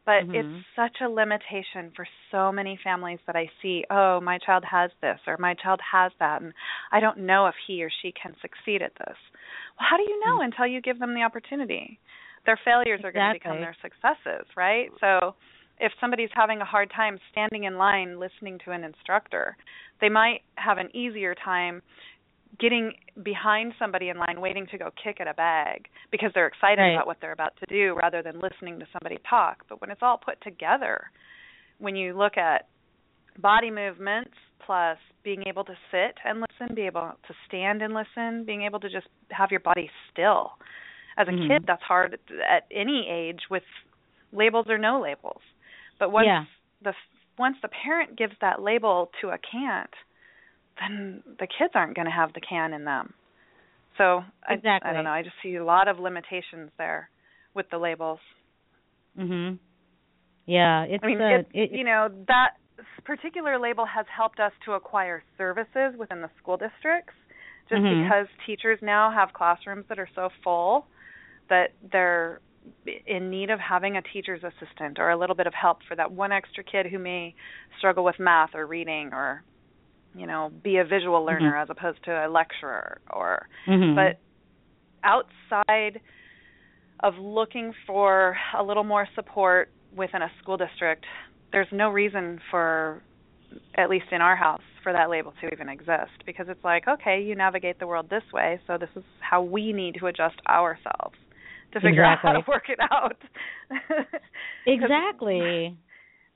[0.05, 0.35] But Mhm.
[0.35, 4.93] it's such a limitation for so many families that I see, oh, my child has
[5.01, 6.53] this or my child has that and
[6.93, 9.17] I don't know if he or she can succeed at this.
[9.77, 10.45] How do you know mm.
[10.45, 11.99] until you give them the opportunity?
[12.45, 14.89] Their failures are going to become their successes, right?
[15.01, 15.35] So
[15.79, 19.57] if somebody's having a hard time standing in line listening to an instructor,
[20.01, 21.83] they might have an easier time
[22.59, 22.93] getting
[23.23, 26.95] behind somebody in line waiting to go kick at a bag because they're excited Right.
[26.95, 29.65] about what they're about to do rather than listening to somebody talk.
[29.69, 31.11] But when it's all put together,
[31.79, 32.69] when you look at
[33.39, 34.35] body movements
[34.65, 38.81] plus being able to sit and listen, be able to stand and listen, being able
[38.81, 40.53] to just have your body still.
[41.17, 41.49] As a Mhm.
[41.49, 43.65] kid, that's hard at any age with
[44.33, 45.41] labels or no labels.
[45.99, 46.45] But once Yeah.
[46.83, 46.95] the
[47.39, 49.95] once the parent gives that label to a can't,
[50.81, 53.15] then the kids aren't going to have the can in them.
[53.99, 54.91] So I, Exactly.
[54.91, 55.11] I don't know.
[55.11, 57.11] I just see a lot of limitations there
[57.55, 58.21] with the labels.
[59.19, 59.59] Mhm.
[60.47, 62.57] Yeah, it's I mean, uh, it, you know that
[63.05, 67.15] particular label has helped us to acquire services within the school districts,
[67.69, 68.03] just Mhm.
[68.03, 70.87] because teachers now have classrooms that are so full
[71.49, 72.41] that they're
[73.07, 76.11] in need of having a teacher's assistant or a little bit of help for that
[76.11, 77.35] one extra kid who may
[77.79, 79.45] struggle with math or reading or
[80.17, 81.63] you know be a visual learner Mhm.
[81.63, 83.95] as opposed to a lecturer or Mhm.
[83.95, 84.19] but
[85.05, 86.01] outside
[87.01, 91.07] of looking for a little more support within a school district,
[91.53, 93.03] there's no reason for,
[93.77, 97.21] at least in our house, for that label to even exist because it's like, okay,
[97.21, 101.17] you navigate the world this way, so this is how we need to adjust ourselves
[101.73, 103.17] to figure out how to work it out
[104.67, 105.77] exactly.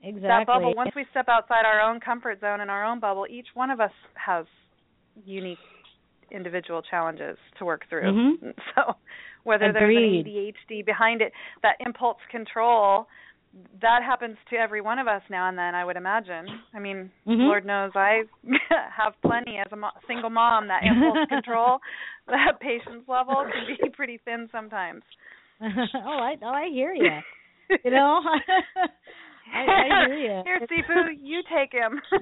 [0.03, 0.27] Exactly.
[0.27, 3.47] That bubble, once we step outside our own comfort zone and our own bubble, each
[3.53, 4.45] one of us has
[5.25, 5.59] unique
[6.31, 8.11] individual challenges to work through.
[8.41, 8.53] Mhm.
[8.75, 8.95] So
[9.43, 10.25] whether Agreed.
[10.25, 11.33] there's an ADHD behind it,
[11.63, 13.07] that impulse control,
[13.81, 16.47] that happens to every one of us now and then, I would imagine.
[16.73, 17.47] I mean, Mhm.
[17.47, 18.23] Lord knows I
[18.69, 20.67] have plenty as a mo- single mom.
[20.67, 21.79] That impulse control,
[22.27, 25.03] that patience level can be pretty thin sometimes.
[25.61, 25.67] oh,
[26.19, 27.11] I oh, I hear you.
[27.83, 28.21] You know,
[29.53, 30.43] I, I hear you.
[30.45, 32.01] Here, Sifu, you take him.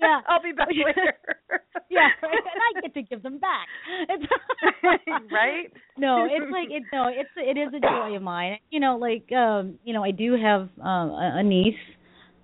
[0.00, 0.20] Yeah.
[0.28, 1.14] I'll be back later.
[1.88, 2.32] yeah, and
[2.76, 3.66] I get to give them back.
[5.32, 5.72] Right?
[5.96, 6.82] No, it's like it.
[6.92, 8.58] No, it's it is a joy of mine.
[8.70, 11.74] You know, like um, you know, I do have um, a, a niece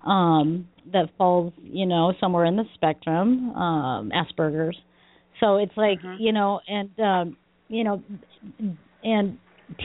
[0.07, 4.79] um that falls, you know, somewhere in the spectrum, um, Asperger's.
[5.41, 7.37] So it's like you know, and um,
[7.69, 8.03] you know,
[9.05, 9.37] and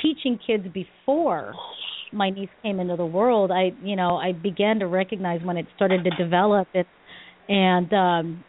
[0.01, 1.53] teaching kids before
[2.13, 5.65] my niece came into the world, I you know I began to recognize when it
[5.75, 6.87] started to develop it,
[7.49, 8.43] and um,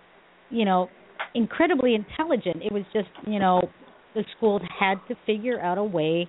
[0.51, 0.89] you know,
[1.35, 2.63] incredibly intelligent.
[2.63, 3.63] It was just you know
[4.15, 6.29] the schools had to figure out a way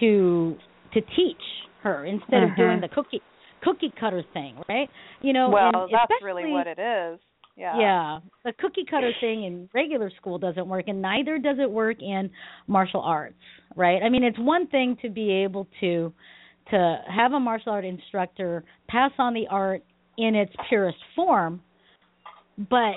[0.00, 0.56] to
[0.92, 1.36] to teach
[1.82, 3.20] her instead of doing the cookie
[3.62, 4.88] cookie cutter thing, right?
[5.22, 7.18] You know, well, and that's really what it is.
[7.56, 7.78] Yeah.
[7.78, 11.98] yeah, the cookie cutter thing in regular school doesn't work, and neither does it work
[12.02, 12.28] in
[12.66, 13.36] martial arts,
[13.76, 14.02] right?
[14.02, 16.12] I mean, it's one thing to be able to
[16.70, 19.82] to have a martial art instructor pass on the art
[20.16, 21.60] in its purest form,
[22.70, 22.94] but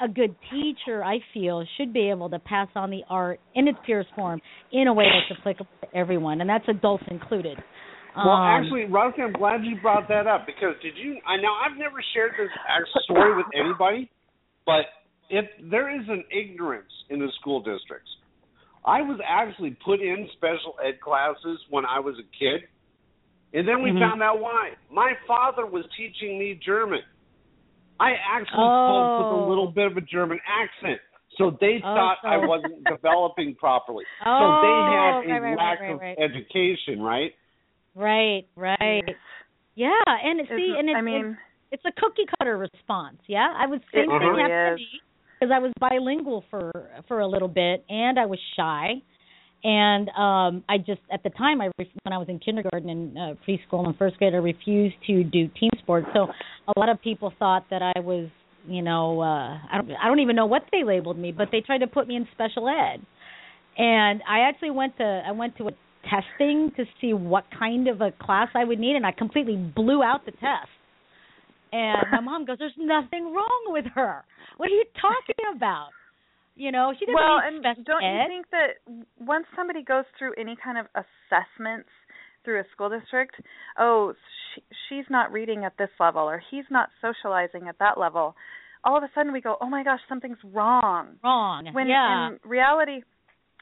[0.00, 3.78] a good teacher, I feel, should be able to pass on the art in its
[3.84, 4.40] purest form
[4.72, 7.58] in a way that's applicable to everyone, and that's adults included.
[8.16, 11.18] Well, Um, actually, Rosie, I'm glad you brought that up because did you?
[11.26, 12.50] I know I've never shared this
[13.04, 14.10] story with anybody,
[14.66, 14.86] but
[15.30, 18.10] if there is an ignorance in the school districts,
[18.84, 22.68] I was actually put in special ed classes when I was a kid,
[23.54, 24.00] and then we Mhm.
[24.00, 24.72] found out why.
[24.90, 27.02] My father was teaching me German.
[28.00, 29.46] I actually spoke with a Oh.
[29.48, 31.00] little bit of a German accent.
[31.38, 34.04] So they Oh, thought I wasn't developing properly.
[34.24, 37.34] Oh, so they had right, a right, right, lack right, of education, right?
[37.94, 39.16] Right, right.
[39.74, 41.38] Yeah, and it- see, and it's, I mean-
[41.70, 43.20] it's, it's a cookie cutter response.
[43.26, 45.00] Yeah, I was same It thing really happened is.
[45.40, 46.70] because I was bilingual for
[47.08, 49.00] for a little bit, and I was shy,
[49.64, 53.34] and um I just at the time I when I was in kindergarten and uh,
[53.46, 56.06] preschool and first grade I refused to do team sports.
[56.14, 56.28] So
[56.68, 58.28] a lot of people thought that I was,
[58.66, 61.60] you know, uh I don't I don't even know what they labeled me, but they
[61.60, 63.00] tried to put me in special ed.
[63.78, 65.70] And I actually went to I went to a
[66.02, 70.02] testing to see what kind of a class I would need and I completely blew
[70.02, 70.68] out the test.
[71.72, 74.24] And my mom goes, "There's nothing wrong with her.
[74.56, 75.90] What are you talking about?"
[76.54, 78.12] You know, she doesn't well, need and special don't ed.
[78.12, 78.70] you think that
[79.18, 81.88] once somebody goes through any kind of assessments
[82.44, 83.36] through a school district,
[83.78, 84.12] oh,
[84.54, 88.34] she, she's not reading at this level or he's not socializing at that level,
[88.84, 91.16] all of a sudden we go, oh my gosh, something's wrong.
[91.24, 91.68] Wrong.
[91.72, 92.28] When yeah.
[92.28, 93.02] in reality,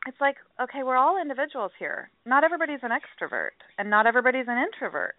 [0.06, 2.10] it's like, okay, we're all individuals here.
[2.24, 5.16] Not everybody's an extrovert, and not everybody's an introvert.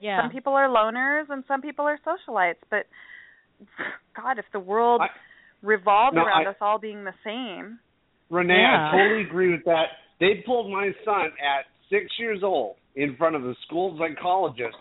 [0.00, 0.20] yeah.
[0.20, 2.62] Some people are loners, and some people are socialites.
[2.70, 2.86] But
[4.16, 5.08] God, if the world I-
[5.62, 7.78] revolved No, around I- us all being the same,
[8.30, 8.88] Renee, Yeah.
[8.88, 9.86] I totally agree with that.
[10.20, 14.76] They pulled my son at six years old in front of the school psychologist.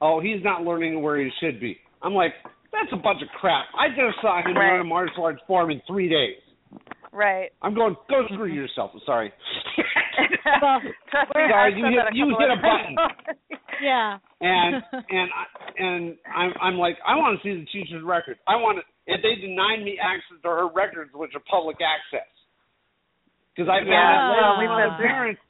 [0.00, 1.78] Oh, he's not learning where he should be.
[2.02, 2.32] I'm like,
[2.72, 3.66] that's a bunch of crap.
[3.76, 4.70] I just saw him Right.
[4.72, 6.40] learn a martial arts form in three days.
[7.12, 7.50] right?
[7.60, 8.92] I'm going, go screw yourself.
[8.94, 9.32] I'm sorry.
[10.62, 10.80] Well,
[11.48, 12.96] Sorry, you hit- a you hit a button.
[13.82, 14.18] yeah.
[14.40, 14.74] and
[15.10, 18.36] and I, and I'm I'm like, I want to see the teacher's record.
[18.46, 18.82] I want to.
[19.10, 22.30] If they denied me access to her records, which are public access,
[23.52, 25.08] because I found Yeah, out later well, on we've the been there.
[25.10, 25.40] parents,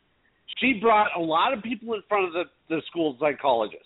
[0.59, 3.85] she brought a lot of people in front of the the school psychologist.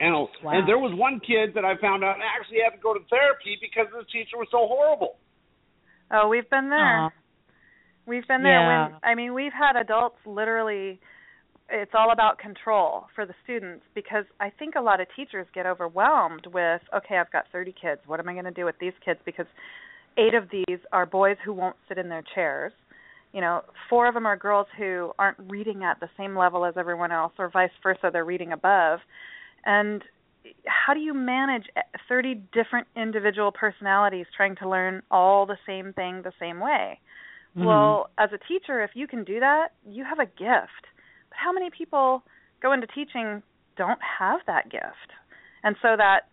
[0.00, 0.28] And Wow.
[0.52, 3.58] and there was one kid that I found out actually had to go to therapy
[3.60, 5.18] because the teacher was so horrible.
[6.10, 6.98] Oh, we've been there.
[7.06, 7.10] Aw.
[8.06, 8.60] We've been there.
[8.60, 8.84] Yeah.
[8.88, 11.00] When I mean, we've had adults literally.
[11.70, 15.66] It's all about control for the students because I think a lot of teachers get
[15.66, 18.00] overwhelmed with, okay, I've got 30 kids.
[18.06, 19.18] What am I going to do with these kids?
[19.24, 19.46] Because
[20.18, 22.72] eight of these are boys who won't sit in their chairs.
[23.32, 26.74] You know, four of them are girls who aren't reading at the same level as
[26.76, 29.00] everyone else, or vice versa, they're reading above.
[29.64, 30.02] And
[30.66, 31.64] how do you manage
[32.08, 37.00] 30 different individual personalities trying to learn all the same thing the same way?
[37.56, 37.64] Mhm.
[37.64, 40.86] Well, as a teacher, if you can do that, you have a gift.
[41.36, 42.22] How many people
[42.62, 43.42] go into teaching
[43.76, 45.12] don't have that gift?
[45.62, 46.28] And so that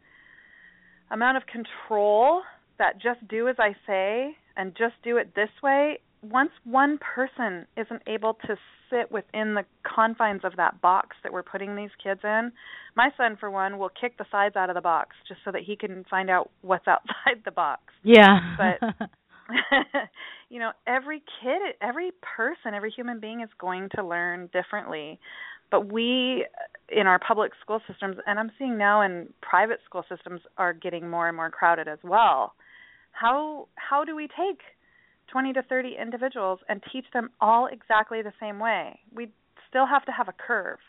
[1.10, 2.42] amount of control,
[2.78, 7.66] that just do as I say and just do it this way, once one person
[7.78, 8.56] isn't able to
[8.90, 12.52] sit within the confines of that box that we're putting these kids in,
[12.96, 15.62] my son, for one, will kick the sides out of the box just so that
[15.66, 17.82] he can find out what's outside the box.
[18.04, 18.56] Yeah.
[18.58, 19.10] But
[20.50, 25.20] you know, every kid, every person, every human being is going to learn differently.
[25.70, 26.46] But we
[26.90, 31.10] in our public school systems and I'm seeing now in private school systems are getting
[31.10, 32.54] more and more crowded as well.
[33.12, 34.60] How how do we take
[35.32, 39.00] 20 to 30 individuals and teach them all exactly the same way?
[39.16, 39.32] We
[39.70, 40.80] still have to have a curve.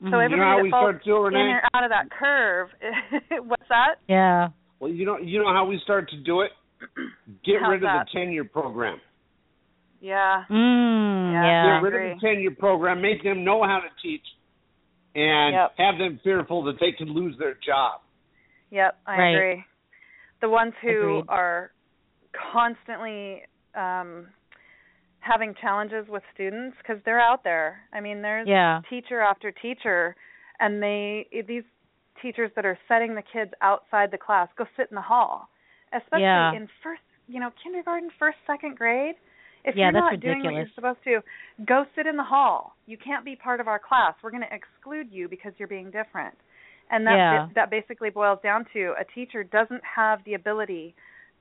[0.00, 0.10] So Mhm.
[0.10, 1.52] You know everybody how that we falls start to, in Renee?
[1.52, 2.68] or out of that curve,
[3.44, 3.96] what's that?
[4.08, 4.48] Yeah.
[4.80, 6.52] Well, you know, you know how we start to do it.
[7.44, 8.06] Get How's rid of that?
[8.12, 9.00] the tenure program.
[10.00, 10.44] Yeah.
[10.50, 11.80] Mm, Yeah, yeah.
[11.80, 13.00] Get rid of the tenure program.
[13.02, 14.24] Make them know how to teach,
[15.14, 15.72] and Yep.
[15.78, 18.00] have them fearful that they could lose their job.
[18.70, 19.28] Yep, I Right.
[19.36, 19.64] agree.
[20.40, 20.88] The ones who
[21.18, 21.24] Agreed.
[21.28, 21.72] are
[22.32, 23.42] constantly
[23.74, 24.28] um
[25.20, 27.82] having challenges with students because they're out there.
[27.92, 28.80] I mean, there's Yeah.
[28.88, 30.16] teacher after teacher
[30.60, 31.64] and they these
[32.22, 35.50] teachers that are setting the kids outside the class go sit in the hall.
[35.92, 36.52] Especially Yeah.
[36.52, 39.16] in first, you know, kindergarten, first, second grade.
[39.62, 41.22] If Yeah, you're not doing what you're supposed to,
[41.66, 42.76] go sit in the hall.
[42.86, 44.14] You can't be part of our class.
[44.22, 46.36] We're going to exclude you because you're being different.
[46.90, 47.48] And that Yeah.
[47.54, 50.94] that basically boils down to a teacher doesn't have the ability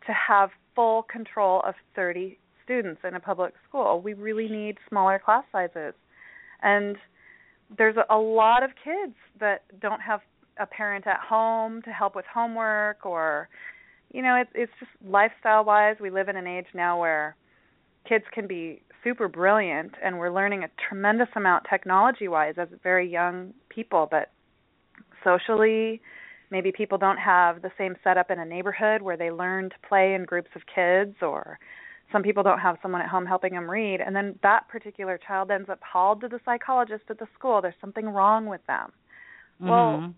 [0.05, 4.01] to have full control of 30 students in a public school.
[4.01, 5.95] We really need smaller class sizes.
[6.61, 6.97] And
[7.69, 10.21] there's a lot of kids that don't have
[10.57, 13.47] a parent at home to help with homework or
[14.11, 17.35] you know, it's it's just lifestyle wise we live in an age now where
[18.07, 23.09] kids can be super brilliant and we're learning a tremendous amount technology wise as very
[23.09, 24.31] young people but
[25.23, 26.01] socially
[26.51, 30.15] maybe people don't have the same setup in a neighborhood where they learn to play
[30.15, 31.59] in groups of kids or
[32.11, 35.51] some people don't have someone at home helping them read and then that particular child
[35.51, 38.91] ends up hauled to the psychologist at the school there's something wrong with them
[39.61, 40.13] well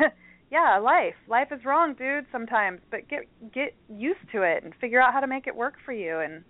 [0.00, 0.12] Mhm.
[0.52, 3.22] yeah life life is wrong dude sometimes but get
[3.52, 6.44] get used to it and figure out how to make it work for you and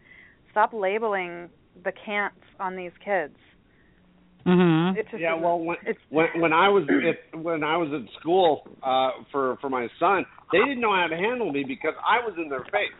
[0.50, 1.48] stop labeling
[1.84, 3.36] the can'ts on these kids
[4.46, 4.96] Mhm.
[4.96, 8.12] It just yeah, well, when it's when, when I was at, when I was at
[8.18, 12.18] school uh, for for my son, they didn't know how to handle me because I
[12.26, 12.90] was in their face.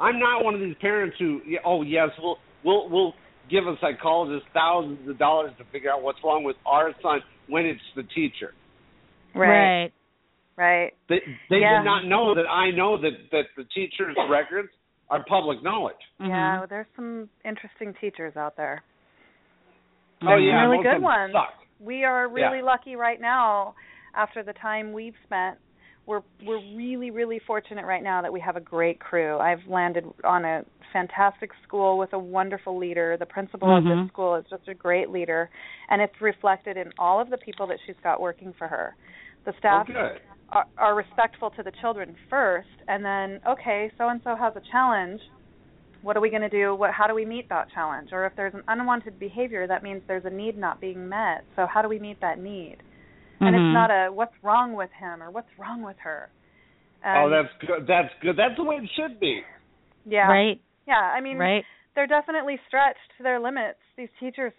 [0.00, 3.14] I'm not one of these parents who, oh yes, we'll we'll we'll
[3.50, 7.66] give a psychologist thousands of dollars to figure out what's wrong with our son when
[7.66, 8.54] it's the teacher.
[9.34, 9.92] right right
[10.58, 11.78] They they Yeah.
[11.78, 14.68] did not know that I know that that the teacher's records
[15.10, 15.96] are public knowledge.
[16.20, 16.30] Mm-hmm.
[16.30, 18.82] yeah there's some interesting teachers out there
[20.20, 21.54] Oh There's yeah, some really most good ones suck.
[21.80, 22.64] we are really Yeah.
[22.64, 23.74] lucky right now
[24.14, 25.56] after the time we've spent
[26.06, 30.04] we're we're really really fortunate right now that we have a great crew i've landed
[30.24, 34.04] on a fantastic school with a wonderful leader the principal of Mhm.
[34.04, 35.48] this school is just a great leader
[35.90, 38.94] and it's reflected in all of the people that she's got working for her
[39.44, 40.20] the staff Oh, good.
[40.50, 44.62] Are, are respectful to the children first and then okay so and so has a
[44.72, 45.20] challenge
[46.02, 48.32] what are we going to do what how do we meet that challenge or if
[48.36, 51.88] there's an unwanted behavior that means there's a need not being met so how do
[51.88, 52.76] we meet that need
[53.40, 53.68] and Mhm.
[53.68, 56.30] it's not a what's wrong with him or what's wrong with her
[57.06, 57.86] oh, that's good.
[57.86, 58.36] That's good.
[58.36, 59.42] That's the way it should be.
[60.04, 60.60] yeah Right.
[60.86, 61.64] yeah i mean Right.
[61.94, 64.52] they're definitely stretched to their limits these teachers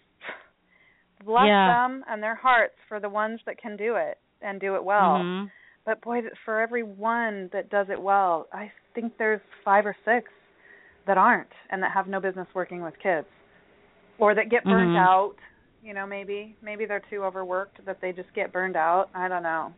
[1.24, 1.66] bless Yeah.
[1.66, 5.18] them and their hearts for the ones that can do it and do it well
[5.18, 5.50] Mhm.
[5.84, 10.30] But boy for every one that does it well i think there's five or six
[11.06, 13.26] that aren't and that have no business working with kids.
[14.18, 14.98] Or that get burned Mhm.
[14.98, 15.34] out
[15.82, 19.42] you know maybe maybe they're too overworked that they just get burned out i don't
[19.42, 19.72] know.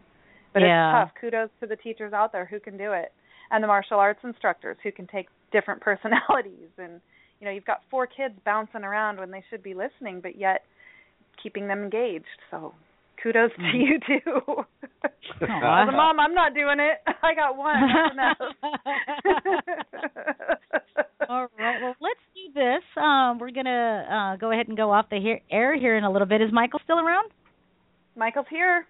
[0.53, 0.89] But Yeah.
[0.89, 1.15] it's tough.
[1.21, 3.13] Kudos to the teachers out there who can do it.
[3.51, 7.01] And the martial arts instructors who can take different personalities and
[7.41, 10.65] you know you've got four kids bouncing around when they should be listening but yet
[11.41, 12.27] keeping them engaged.
[12.51, 12.75] So
[13.23, 13.75] kudos to Mhm.
[13.87, 14.65] you too
[15.49, 15.83] Aw.
[15.83, 18.39] as a mom i'm not doing it i got one That's enough.
[21.29, 21.81] All right.
[21.81, 22.83] Well, let's do this.
[23.01, 26.11] Um, we're gonna uh, go ahead and go off the here, air here in a
[26.11, 26.43] little bit.
[26.43, 27.31] Is Michael still around?
[28.17, 28.87] michael's here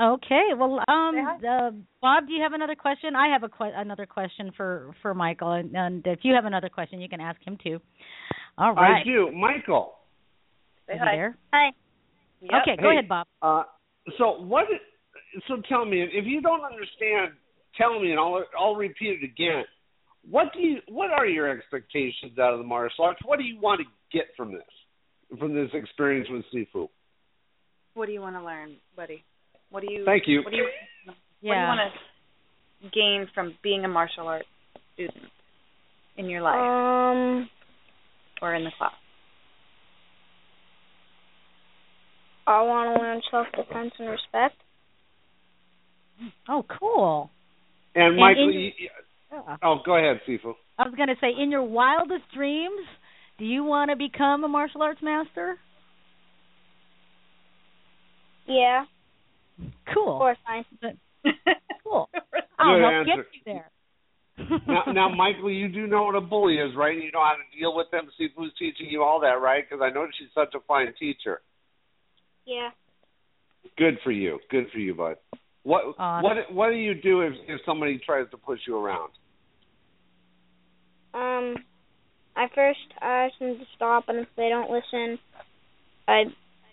[0.00, 0.50] Okay.
[0.56, 1.14] Well, um,
[1.48, 1.70] uh,
[2.02, 3.14] Bob, do you have another question?
[3.16, 6.68] I have a que- another question for for Michael, and, and if you have another
[6.68, 7.80] question, you can ask him too.
[8.58, 9.00] All right.
[9.00, 9.94] I do, Michael.
[10.88, 11.36] Is he there?
[11.52, 11.70] Hi.
[12.44, 12.76] Okay.
[12.76, 13.26] Go Hey, ahead, Bob.
[13.42, 13.64] Uh,
[14.18, 14.66] so what?
[15.48, 17.32] So tell me, if you don't understand,
[17.76, 19.64] tell me, and I'll I'll repeat it again.
[20.28, 20.78] What do you?
[20.88, 23.20] What are your expectations out of the martial arts?
[23.24, 26.88] What do you want to get from this, from this experience with Sifu?
[27.94, 29.22] what do you want to learn buddy
[29.70, 30.42] what do you Thank you.
[30.42, 30.68] what do you
[31.06, 31.12] Yeah.
[31.40, 31.92] what do you want
[32.82, 34.48] to gain from being a martial arts
[34.94, 35.30] student
[36.16, 37.48] in your life Um,
[38.42, 38.92] or in the class
[42.46, 44.56] I want to learn self-defense and respect.
[46.48, 47.30] Oh, cool.
[47.94, 48.90] And And Michael, in- you, you-
[49.32, 49.56] Yeah.
[49.62, 50.54] oh, go ahead, Sifu.
[50.78, 52.86] I was going to say, in your wildest dreams,
[53.38, 55.58] do you want to become a martial arts master?
[58.46, 58.84] Yeah.
[59.92, 60.12] Cool.
[60.14, 60.64] Of course, I.
[61.84, 62.08] cool.
[62.58, 63.16] I'll Good help answer.
[63.16, 63.70] get you there.
[64.66, 66.94] now, now, Michael, you do know what a bully is, right?
[66.96, 69.64] You know how to deal with them, see who's teaching you all that, right?
[69.68, 71.40] Because I know she's such a fine teacher.
[72.46, 72.70] Yeah.
[73.76, 74.38] Good for you.
[74.50, 75.16] Good for you, bud.
[75.62, 79.10] What Aw, what what do you do if if somebody tries to push you around?
[81.14, 81.64] Um,
[82.36, 85.18] I first ask them to stop, and if they don't listen,
[86.06, 86.24] I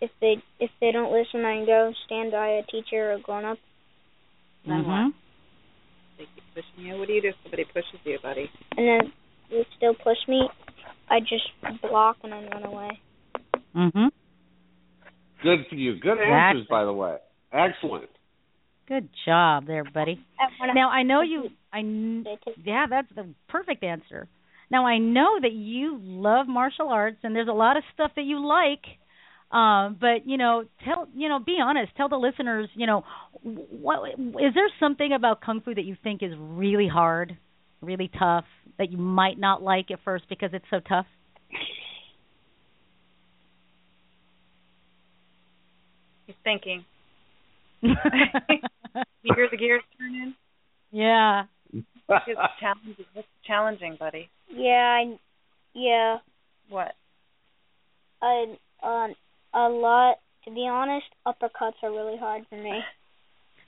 [0.01, 3.57] if they if they don't listen, I go stand by a teacher or grown up.
[4.65, 5.05] Then Mhm.
[5.05, 5.13] what?
[6.17, 6.99] They keep pushing you.
[6.99, 8.49] What do you do if somebody pushes you, buddy?
[8.77, 9.13] And then
[9.49, 10.49] they still push me.
[11.09, 11.49] I just
[11.81, 12.99] block and then run away.
[13.75, 14.11] Mhm.
[15.41, 15.99] Good for you.
[15.99, 17.17] Good answers, by the way.
[17.51, 18.09] Excellent.
[18.87, 20.23] Good job there, buddy.
[20.75, 21.49] Now I know you.
[21.73, 21.79] I
[22.63, 24.27] yeah, that's the perfect answer.
[24.69, 28.23] Now I know that you love martial arts, and there's a lot of stuff that
[28.23, 28.83] you like.
[29.51, 31.91] Um, but you know, tell you know, be honest.
[31.97, 33.03] Tell the listeners, you know,
[33.43, 37.37] what is there something about kung fu that you think is really hard,
[37.81, 38.45] really tough,
[38.77, 41.05] that you might not like at first because it's so tough?
[46.27, 46.85] He's thinking.
[47.81, 47.95] you
[49.35, 50.35] hear the gears turning?
[50.91, 51.43] yeah.
[51.73, 53.05] It's challenging.
[53.15, 54.29] It's challenging, buddy.
[54.49, 55.17] Yeah, I
[55.73, 56.17] yeah.
[56.69, 56.93] What?
[58.21, 59.15] I um
[59.53, 60.17] a lot.
[60.45, 62.79] To be honest, uppercuts are really hard for me.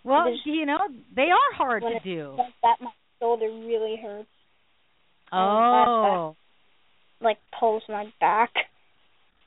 [0.04, 0.80] Well, Because you know,
[1.16, 2.36] they are hard when to do.
[2.38, 4.28] Like that, my shoulder really hurts.
[5.32, 6.36] Oh.
[7.22, 8.52] Like pulls my back.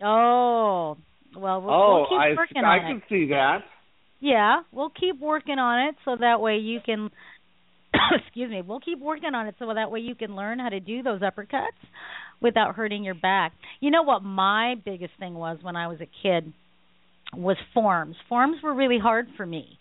[0.03, 0.97] Oh.
[1.37, 2.89] Well, we'll, oh, we'll keep I working I on can it.
[2.89, 3.59] I can see that.
[4.21, 7.11] Yeah, we'll keep working on it so that way you can
[8.25, 10.81] excuse me, we'll keep working on it so that way you can learn how to
[10.81, 11.81] do those uppercuts
[12.41, 13.53] without hurting your back.
[13.81, 16.53] You know what my biggest thing was when I was a kid
[17.35, 18.17] was forms.
[18.29, 19.79] Forms were really hard for me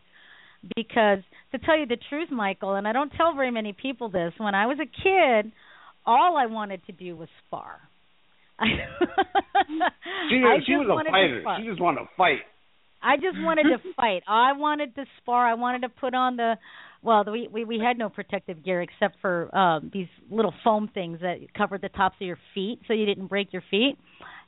[0.75, 1.19] because
[1.51, 4.55] to tell you the truth, Michael, and I don't tell very many people this, when
[4.55, 5.51] I was a kid,
[6.05, 7.79] all I wanted to do was spar.
[10.29, 11.43] She, I she was a fighter.
[11.59, 12.39] She just wanted to fight.
[13.01, 14.23] I just wanted to fight.
[14.27, 15.47] I wanted to spar.
[15.47, 16.55] I wanted to put on the
[17.03, 21.19] well, we we we had no protective gear except for um these little foam things
[21.21, 23.97] that covered the tops of your feet so you didn't break your feet.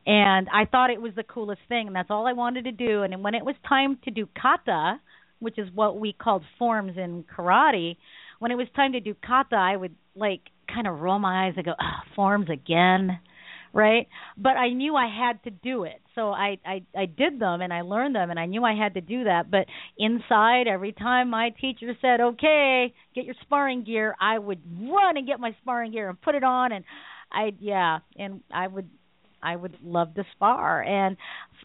[0.06, 3.04] And I thought it was the coolest thing and that's all I wanted to do
[3.04, 5.00] and when it was time to do kata,
[5.40, 7.98] which is what we called forms in karate,
[8.40, 10.42] when it was time to do kata, I would like
[10.74, 13.20] kind of roll my eyes and go, oh, forms again
[13.78, 14.08] right?
[14.38, 16.02] But i knew i had to do it.
[16.16, 18.96] So I, I i did them and i learned them and i knew i had
[18.96, 19.50] to do that.
[19.50, 25.16] But inside every time my teacher said okay get your sparring gear i would run
[25.16, 26.84] and get my sparring gear and put it on and
[27.32, 28.90] i yeah and i would
[29.44, 30.82] i would love to spar.
[30.82, 31.16] And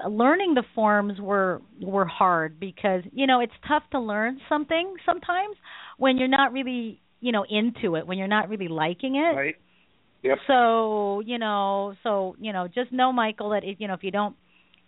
[0.09, 5.57] learning the forms were were hard because you know it's tough to learn something sometimes
[5.99, 9.37] when you're not really you know into it when you're not really liking it.
[9.37, 9.57] Right.
[10.23, 10.39] Yep.
[10.47, 14.11] so you know, so you know, just know, Michael, that if you know if you
[14.11, 14.37] don't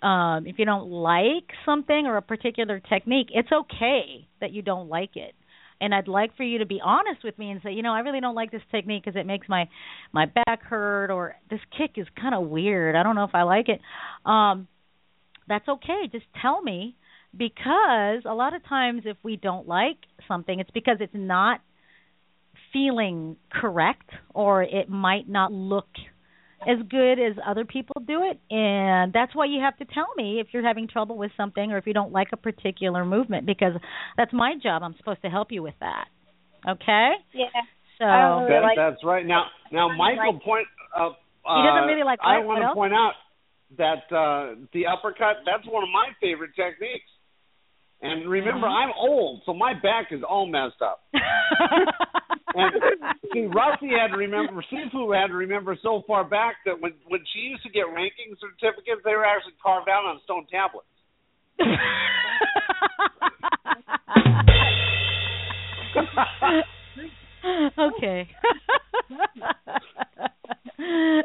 [0.02, 4.88] um if you don't like something or a particular technique, it's okay that you don't
[4.88, 5.34] like it.
[5.80, 8.00] And I'd like for you to be honest with me and say, you know, I
[8.00, 9.68] really don't like this technique because it makes my
[10.12, 12.96] my back hurt or this kick is kind of weird.
[12.96, 13.80] I don't know if I like it.
[14.28, 14.68] Um
[15.48, 16.08] that's okay.
[16.10, 16.96] Just tell me
[17.36, 19.98] because a lot of times if we don't like
[20.28, 21.60] something, it's because it's not
[22.74, 25.88] feeling correct or it might not look
[26.68, 30.40] as good as other people do it and that's why you have to tell me
[30.40, 33.72] if you're having trouble with something or if you don't like a particular movement because
[34.16, 36.06] that's my job I'm supposed to help you with that
[36.68, 37.46] okay Yeah.
[37.98, 39.24] so really That, like- that's right.
[39.26, 40.66] Now, now, Michael, point.
[40.96, 41.10] Uh,
[41.44, 43.12] He doesn't uh, really like I want to point out
[43.76, 45.44] that uh, the uppercut.
[45.46, 47.10] That's one of my favorite techniques.
[48.02, 48.76] And remember, Uh-huh.
[48.76, 51.00] I'm old, so my back is all messed up.
[52.54, 52.72] and
[53.32, 57.20] see, Rusty had to remember, Sifu had to remember so far back that when when
[57.32, 60.88] she used to get ranking certificates, they were actually carved out on stone tablets.
[67.78, 68.28] okay.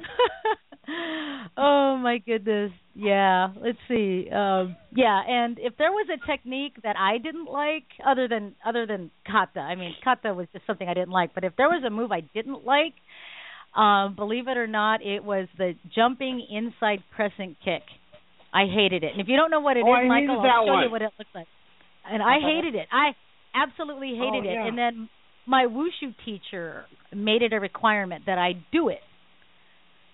[1.58, 2.72] oh my goodness.
[3.00, 3.48] Yeah.
[3.56, 4.30] Let's see.
[4.30, 8.86] Um yeah, and if there was a technique that I didn't like other than other
[8.86, 11.84] than kata, I mean kata was just something I didn't like, but if there was
[11.88, 12.94] a move I didn't like,
[13.76, 17.84] um believe it or not, it was the jumping inside crescent kick.
[18.54, 19.12] I hated it.
[19.14, 20.84] And if you don't know what it is, Oh, I Michael, I'll show one.
[20.84, 21.48] you what it looks like.
[22.12, 22.88] And I hated it.
[22.92, 23.12] I
[23.56, 24.68] absolutely hated Oh, it.
[24.68, 25.10] And then
[25.46, 29.02] my wushu teacher made it a requirement that I do it,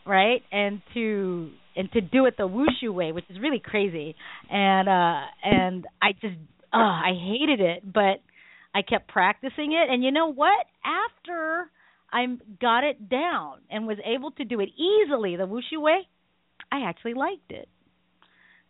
[0.06, 0.42] right?
[0.52, 4.16] And to and to do it the wushu way, which is really crazy.
[4.50, 6.38] And uh and I just
[6.74, 8.22] uh I hated it, but
[8.74, 10.66] I kept practicing it and you know what?
[10.84, 11.70] After
[12.12, 12.26] I
[12.62, 16.08] got it down and was able to do it easily the wushu way,
[16.72, 17.68] I actually liked it.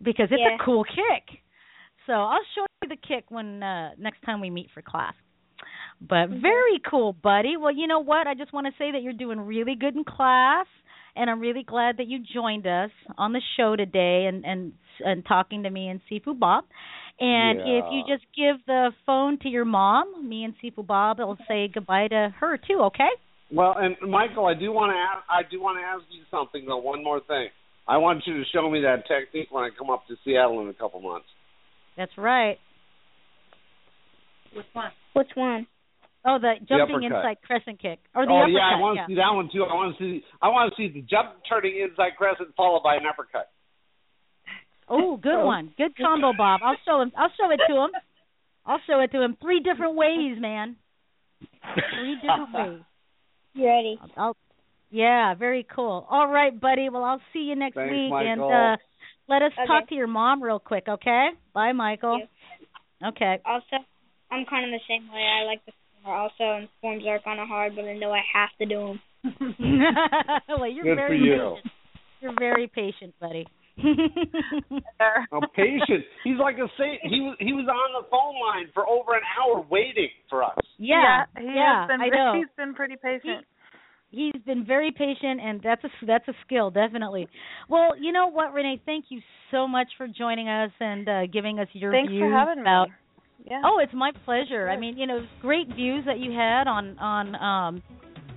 [0.01, 0.55] Because it's Yeah.
[0.59, 1.39] a cool kick.
[2.05, 5.13] So I'll show you the kick when uh next time we meet for class.
[6.01, 7.55] But very cool, buddy.
[7.57, 8.27] Well, you know what?
[8.27, 10.67] I just want to say that you're doing really good in class,
[11.15, 15.25] and I'm really glad that you joined us on the show today and and and
[15.25, 16.65] talking to me and Sifu Bob.
[17.19, 21.37] And if you just give the phone to your mom, me and Sifu Bob will
[21.47, 22.81] say goodbye to her too.
[22.87, 23.09] Okay?
[23.51, 26.65] Well, and Michael, I do want to ask, I do want to ask you something
[26.65, 26.77] though.
[26.77, 27.47] One more thing.
[27.87, 30.69] I want you to show me that technique when I come up to Seattle in
[30.69, 31.27] a couple months.
[31.95, 32.57] That's right.
[34.53, 34.91] Which one?
[35.13, 35.67] Which one?
[36.25, 37.17] Oh, the jumping uppercut.
[37.21, 38.57] inside crescent kick or the oh uppercut.
[38.57, 39.07] yeah, I want to yeah.
[39.07, 39.63] see that one too.
[39.63, 40.23] I want to see.
[40.41, 43.49] I want to see the jump turning inside crescent followed by an uppercut.
[44.89, 45.73] Oh, good one.
[45.77, 46.61] Good combo, Bob.
[46.63, 47.11] I'll show him.
[47.17, 47.91] I'll show it to him.
[48.65, 49.37] I'll show it to him.
[49.41, 50.75] Three different ways, man.
[51.41, 52.81] Three different ways.
[53.53, 53.99] You ready?
[54.17, 54.35] I'll,
[54.91, 56.05] yeah, very cool.
[56.09, 56.89] All right, buddy.
[56.89, 58.77] Well, I'll see you next Thanks, week, and uh
[59.27, 59.65] let us Okay.
[59.67, 61.29] talk to your mom real quick, okay?
[61.53, 62.21] Bye, Michael.
[63.03, 63.39] Okay.
[63.43, 63.77] Also,
[64.31, 65.25] I'm kind of the same way.
[65.25, 65.71] I like the
[66.05, 68.79] former also, and forms are kind of hard, but I know I have to do
[68.79, 68.99] them.
[70.49, 71.55] well, you're Good for very you.
[71.55, 71.73] patient.
[72.21, 73.45] You're very patient, buddy.
[73.77, 76.05] I'm patient.
[76.23, 77.01] He's like a saint.
[77.03, 80.55] He was he was on the phone line for over an hour waiting for us.
[80.77, 82.33] Yeah, he yeah, has been I know.
[82.37, 83.45] he's been pretty patient.
[84.11, 87.27] he's been very patient and that's a that's a skill definitely
[87.69, 89.19] well you know what renee thank you
[89.51, 92.87] so much for joining us and uh giving us your Thanks views for having about
[92.87, 92.93] me.
[93.43, 93.61] Yeah.
[93.63, 97.35] oh it's my pleasure i mean you know great views that you had on on
[97.35, 97.83] um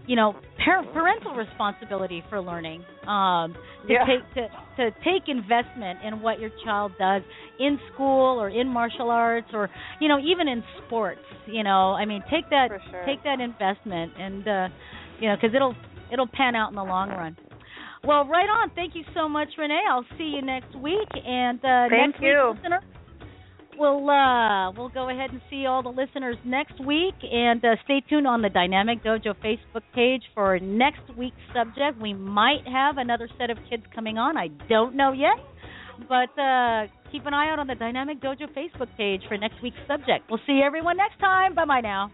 [0.07, 3.55] you know parent parental responsibility for learning um
[3.87, 4.05] to Yeah.
[4.07, 7.23] take to to take investment in what your child does
[7.59, 9.71] in school or in martial arts or
[10.01, 13.05] you know even in sports you know i mean take that sure.
[13.07, 14.69] take that investment and uh
[15.21, 15.75] you know because it'll
[16.13, 17.37] it'll pan out in the long run
[18.05, 21.89] well right on thank you so much renee i'll see you next week and uh
[21.89, 22.49] Thank next you.
[22.53, 22.81] week listener
[23.79, 28.03] We'll uh we'll go ahead and see all the listeners next week and uh, stay
[28.09, 32.01] tuned on the Dynamic Dojo Facebook page for next week's subject.
[32.03, 34.37] We might have another set of kids coming on.
[34.37, 35.39] I don't know yet.
[36.09, 39.79] But uh keep an eye out on the Dynamic Dojo Facebook page for next week's
[39.87, 40.29] subject.
[40.29, 41.55] We'll see everyone next time.
[41.55, 42.11] Bye bye now.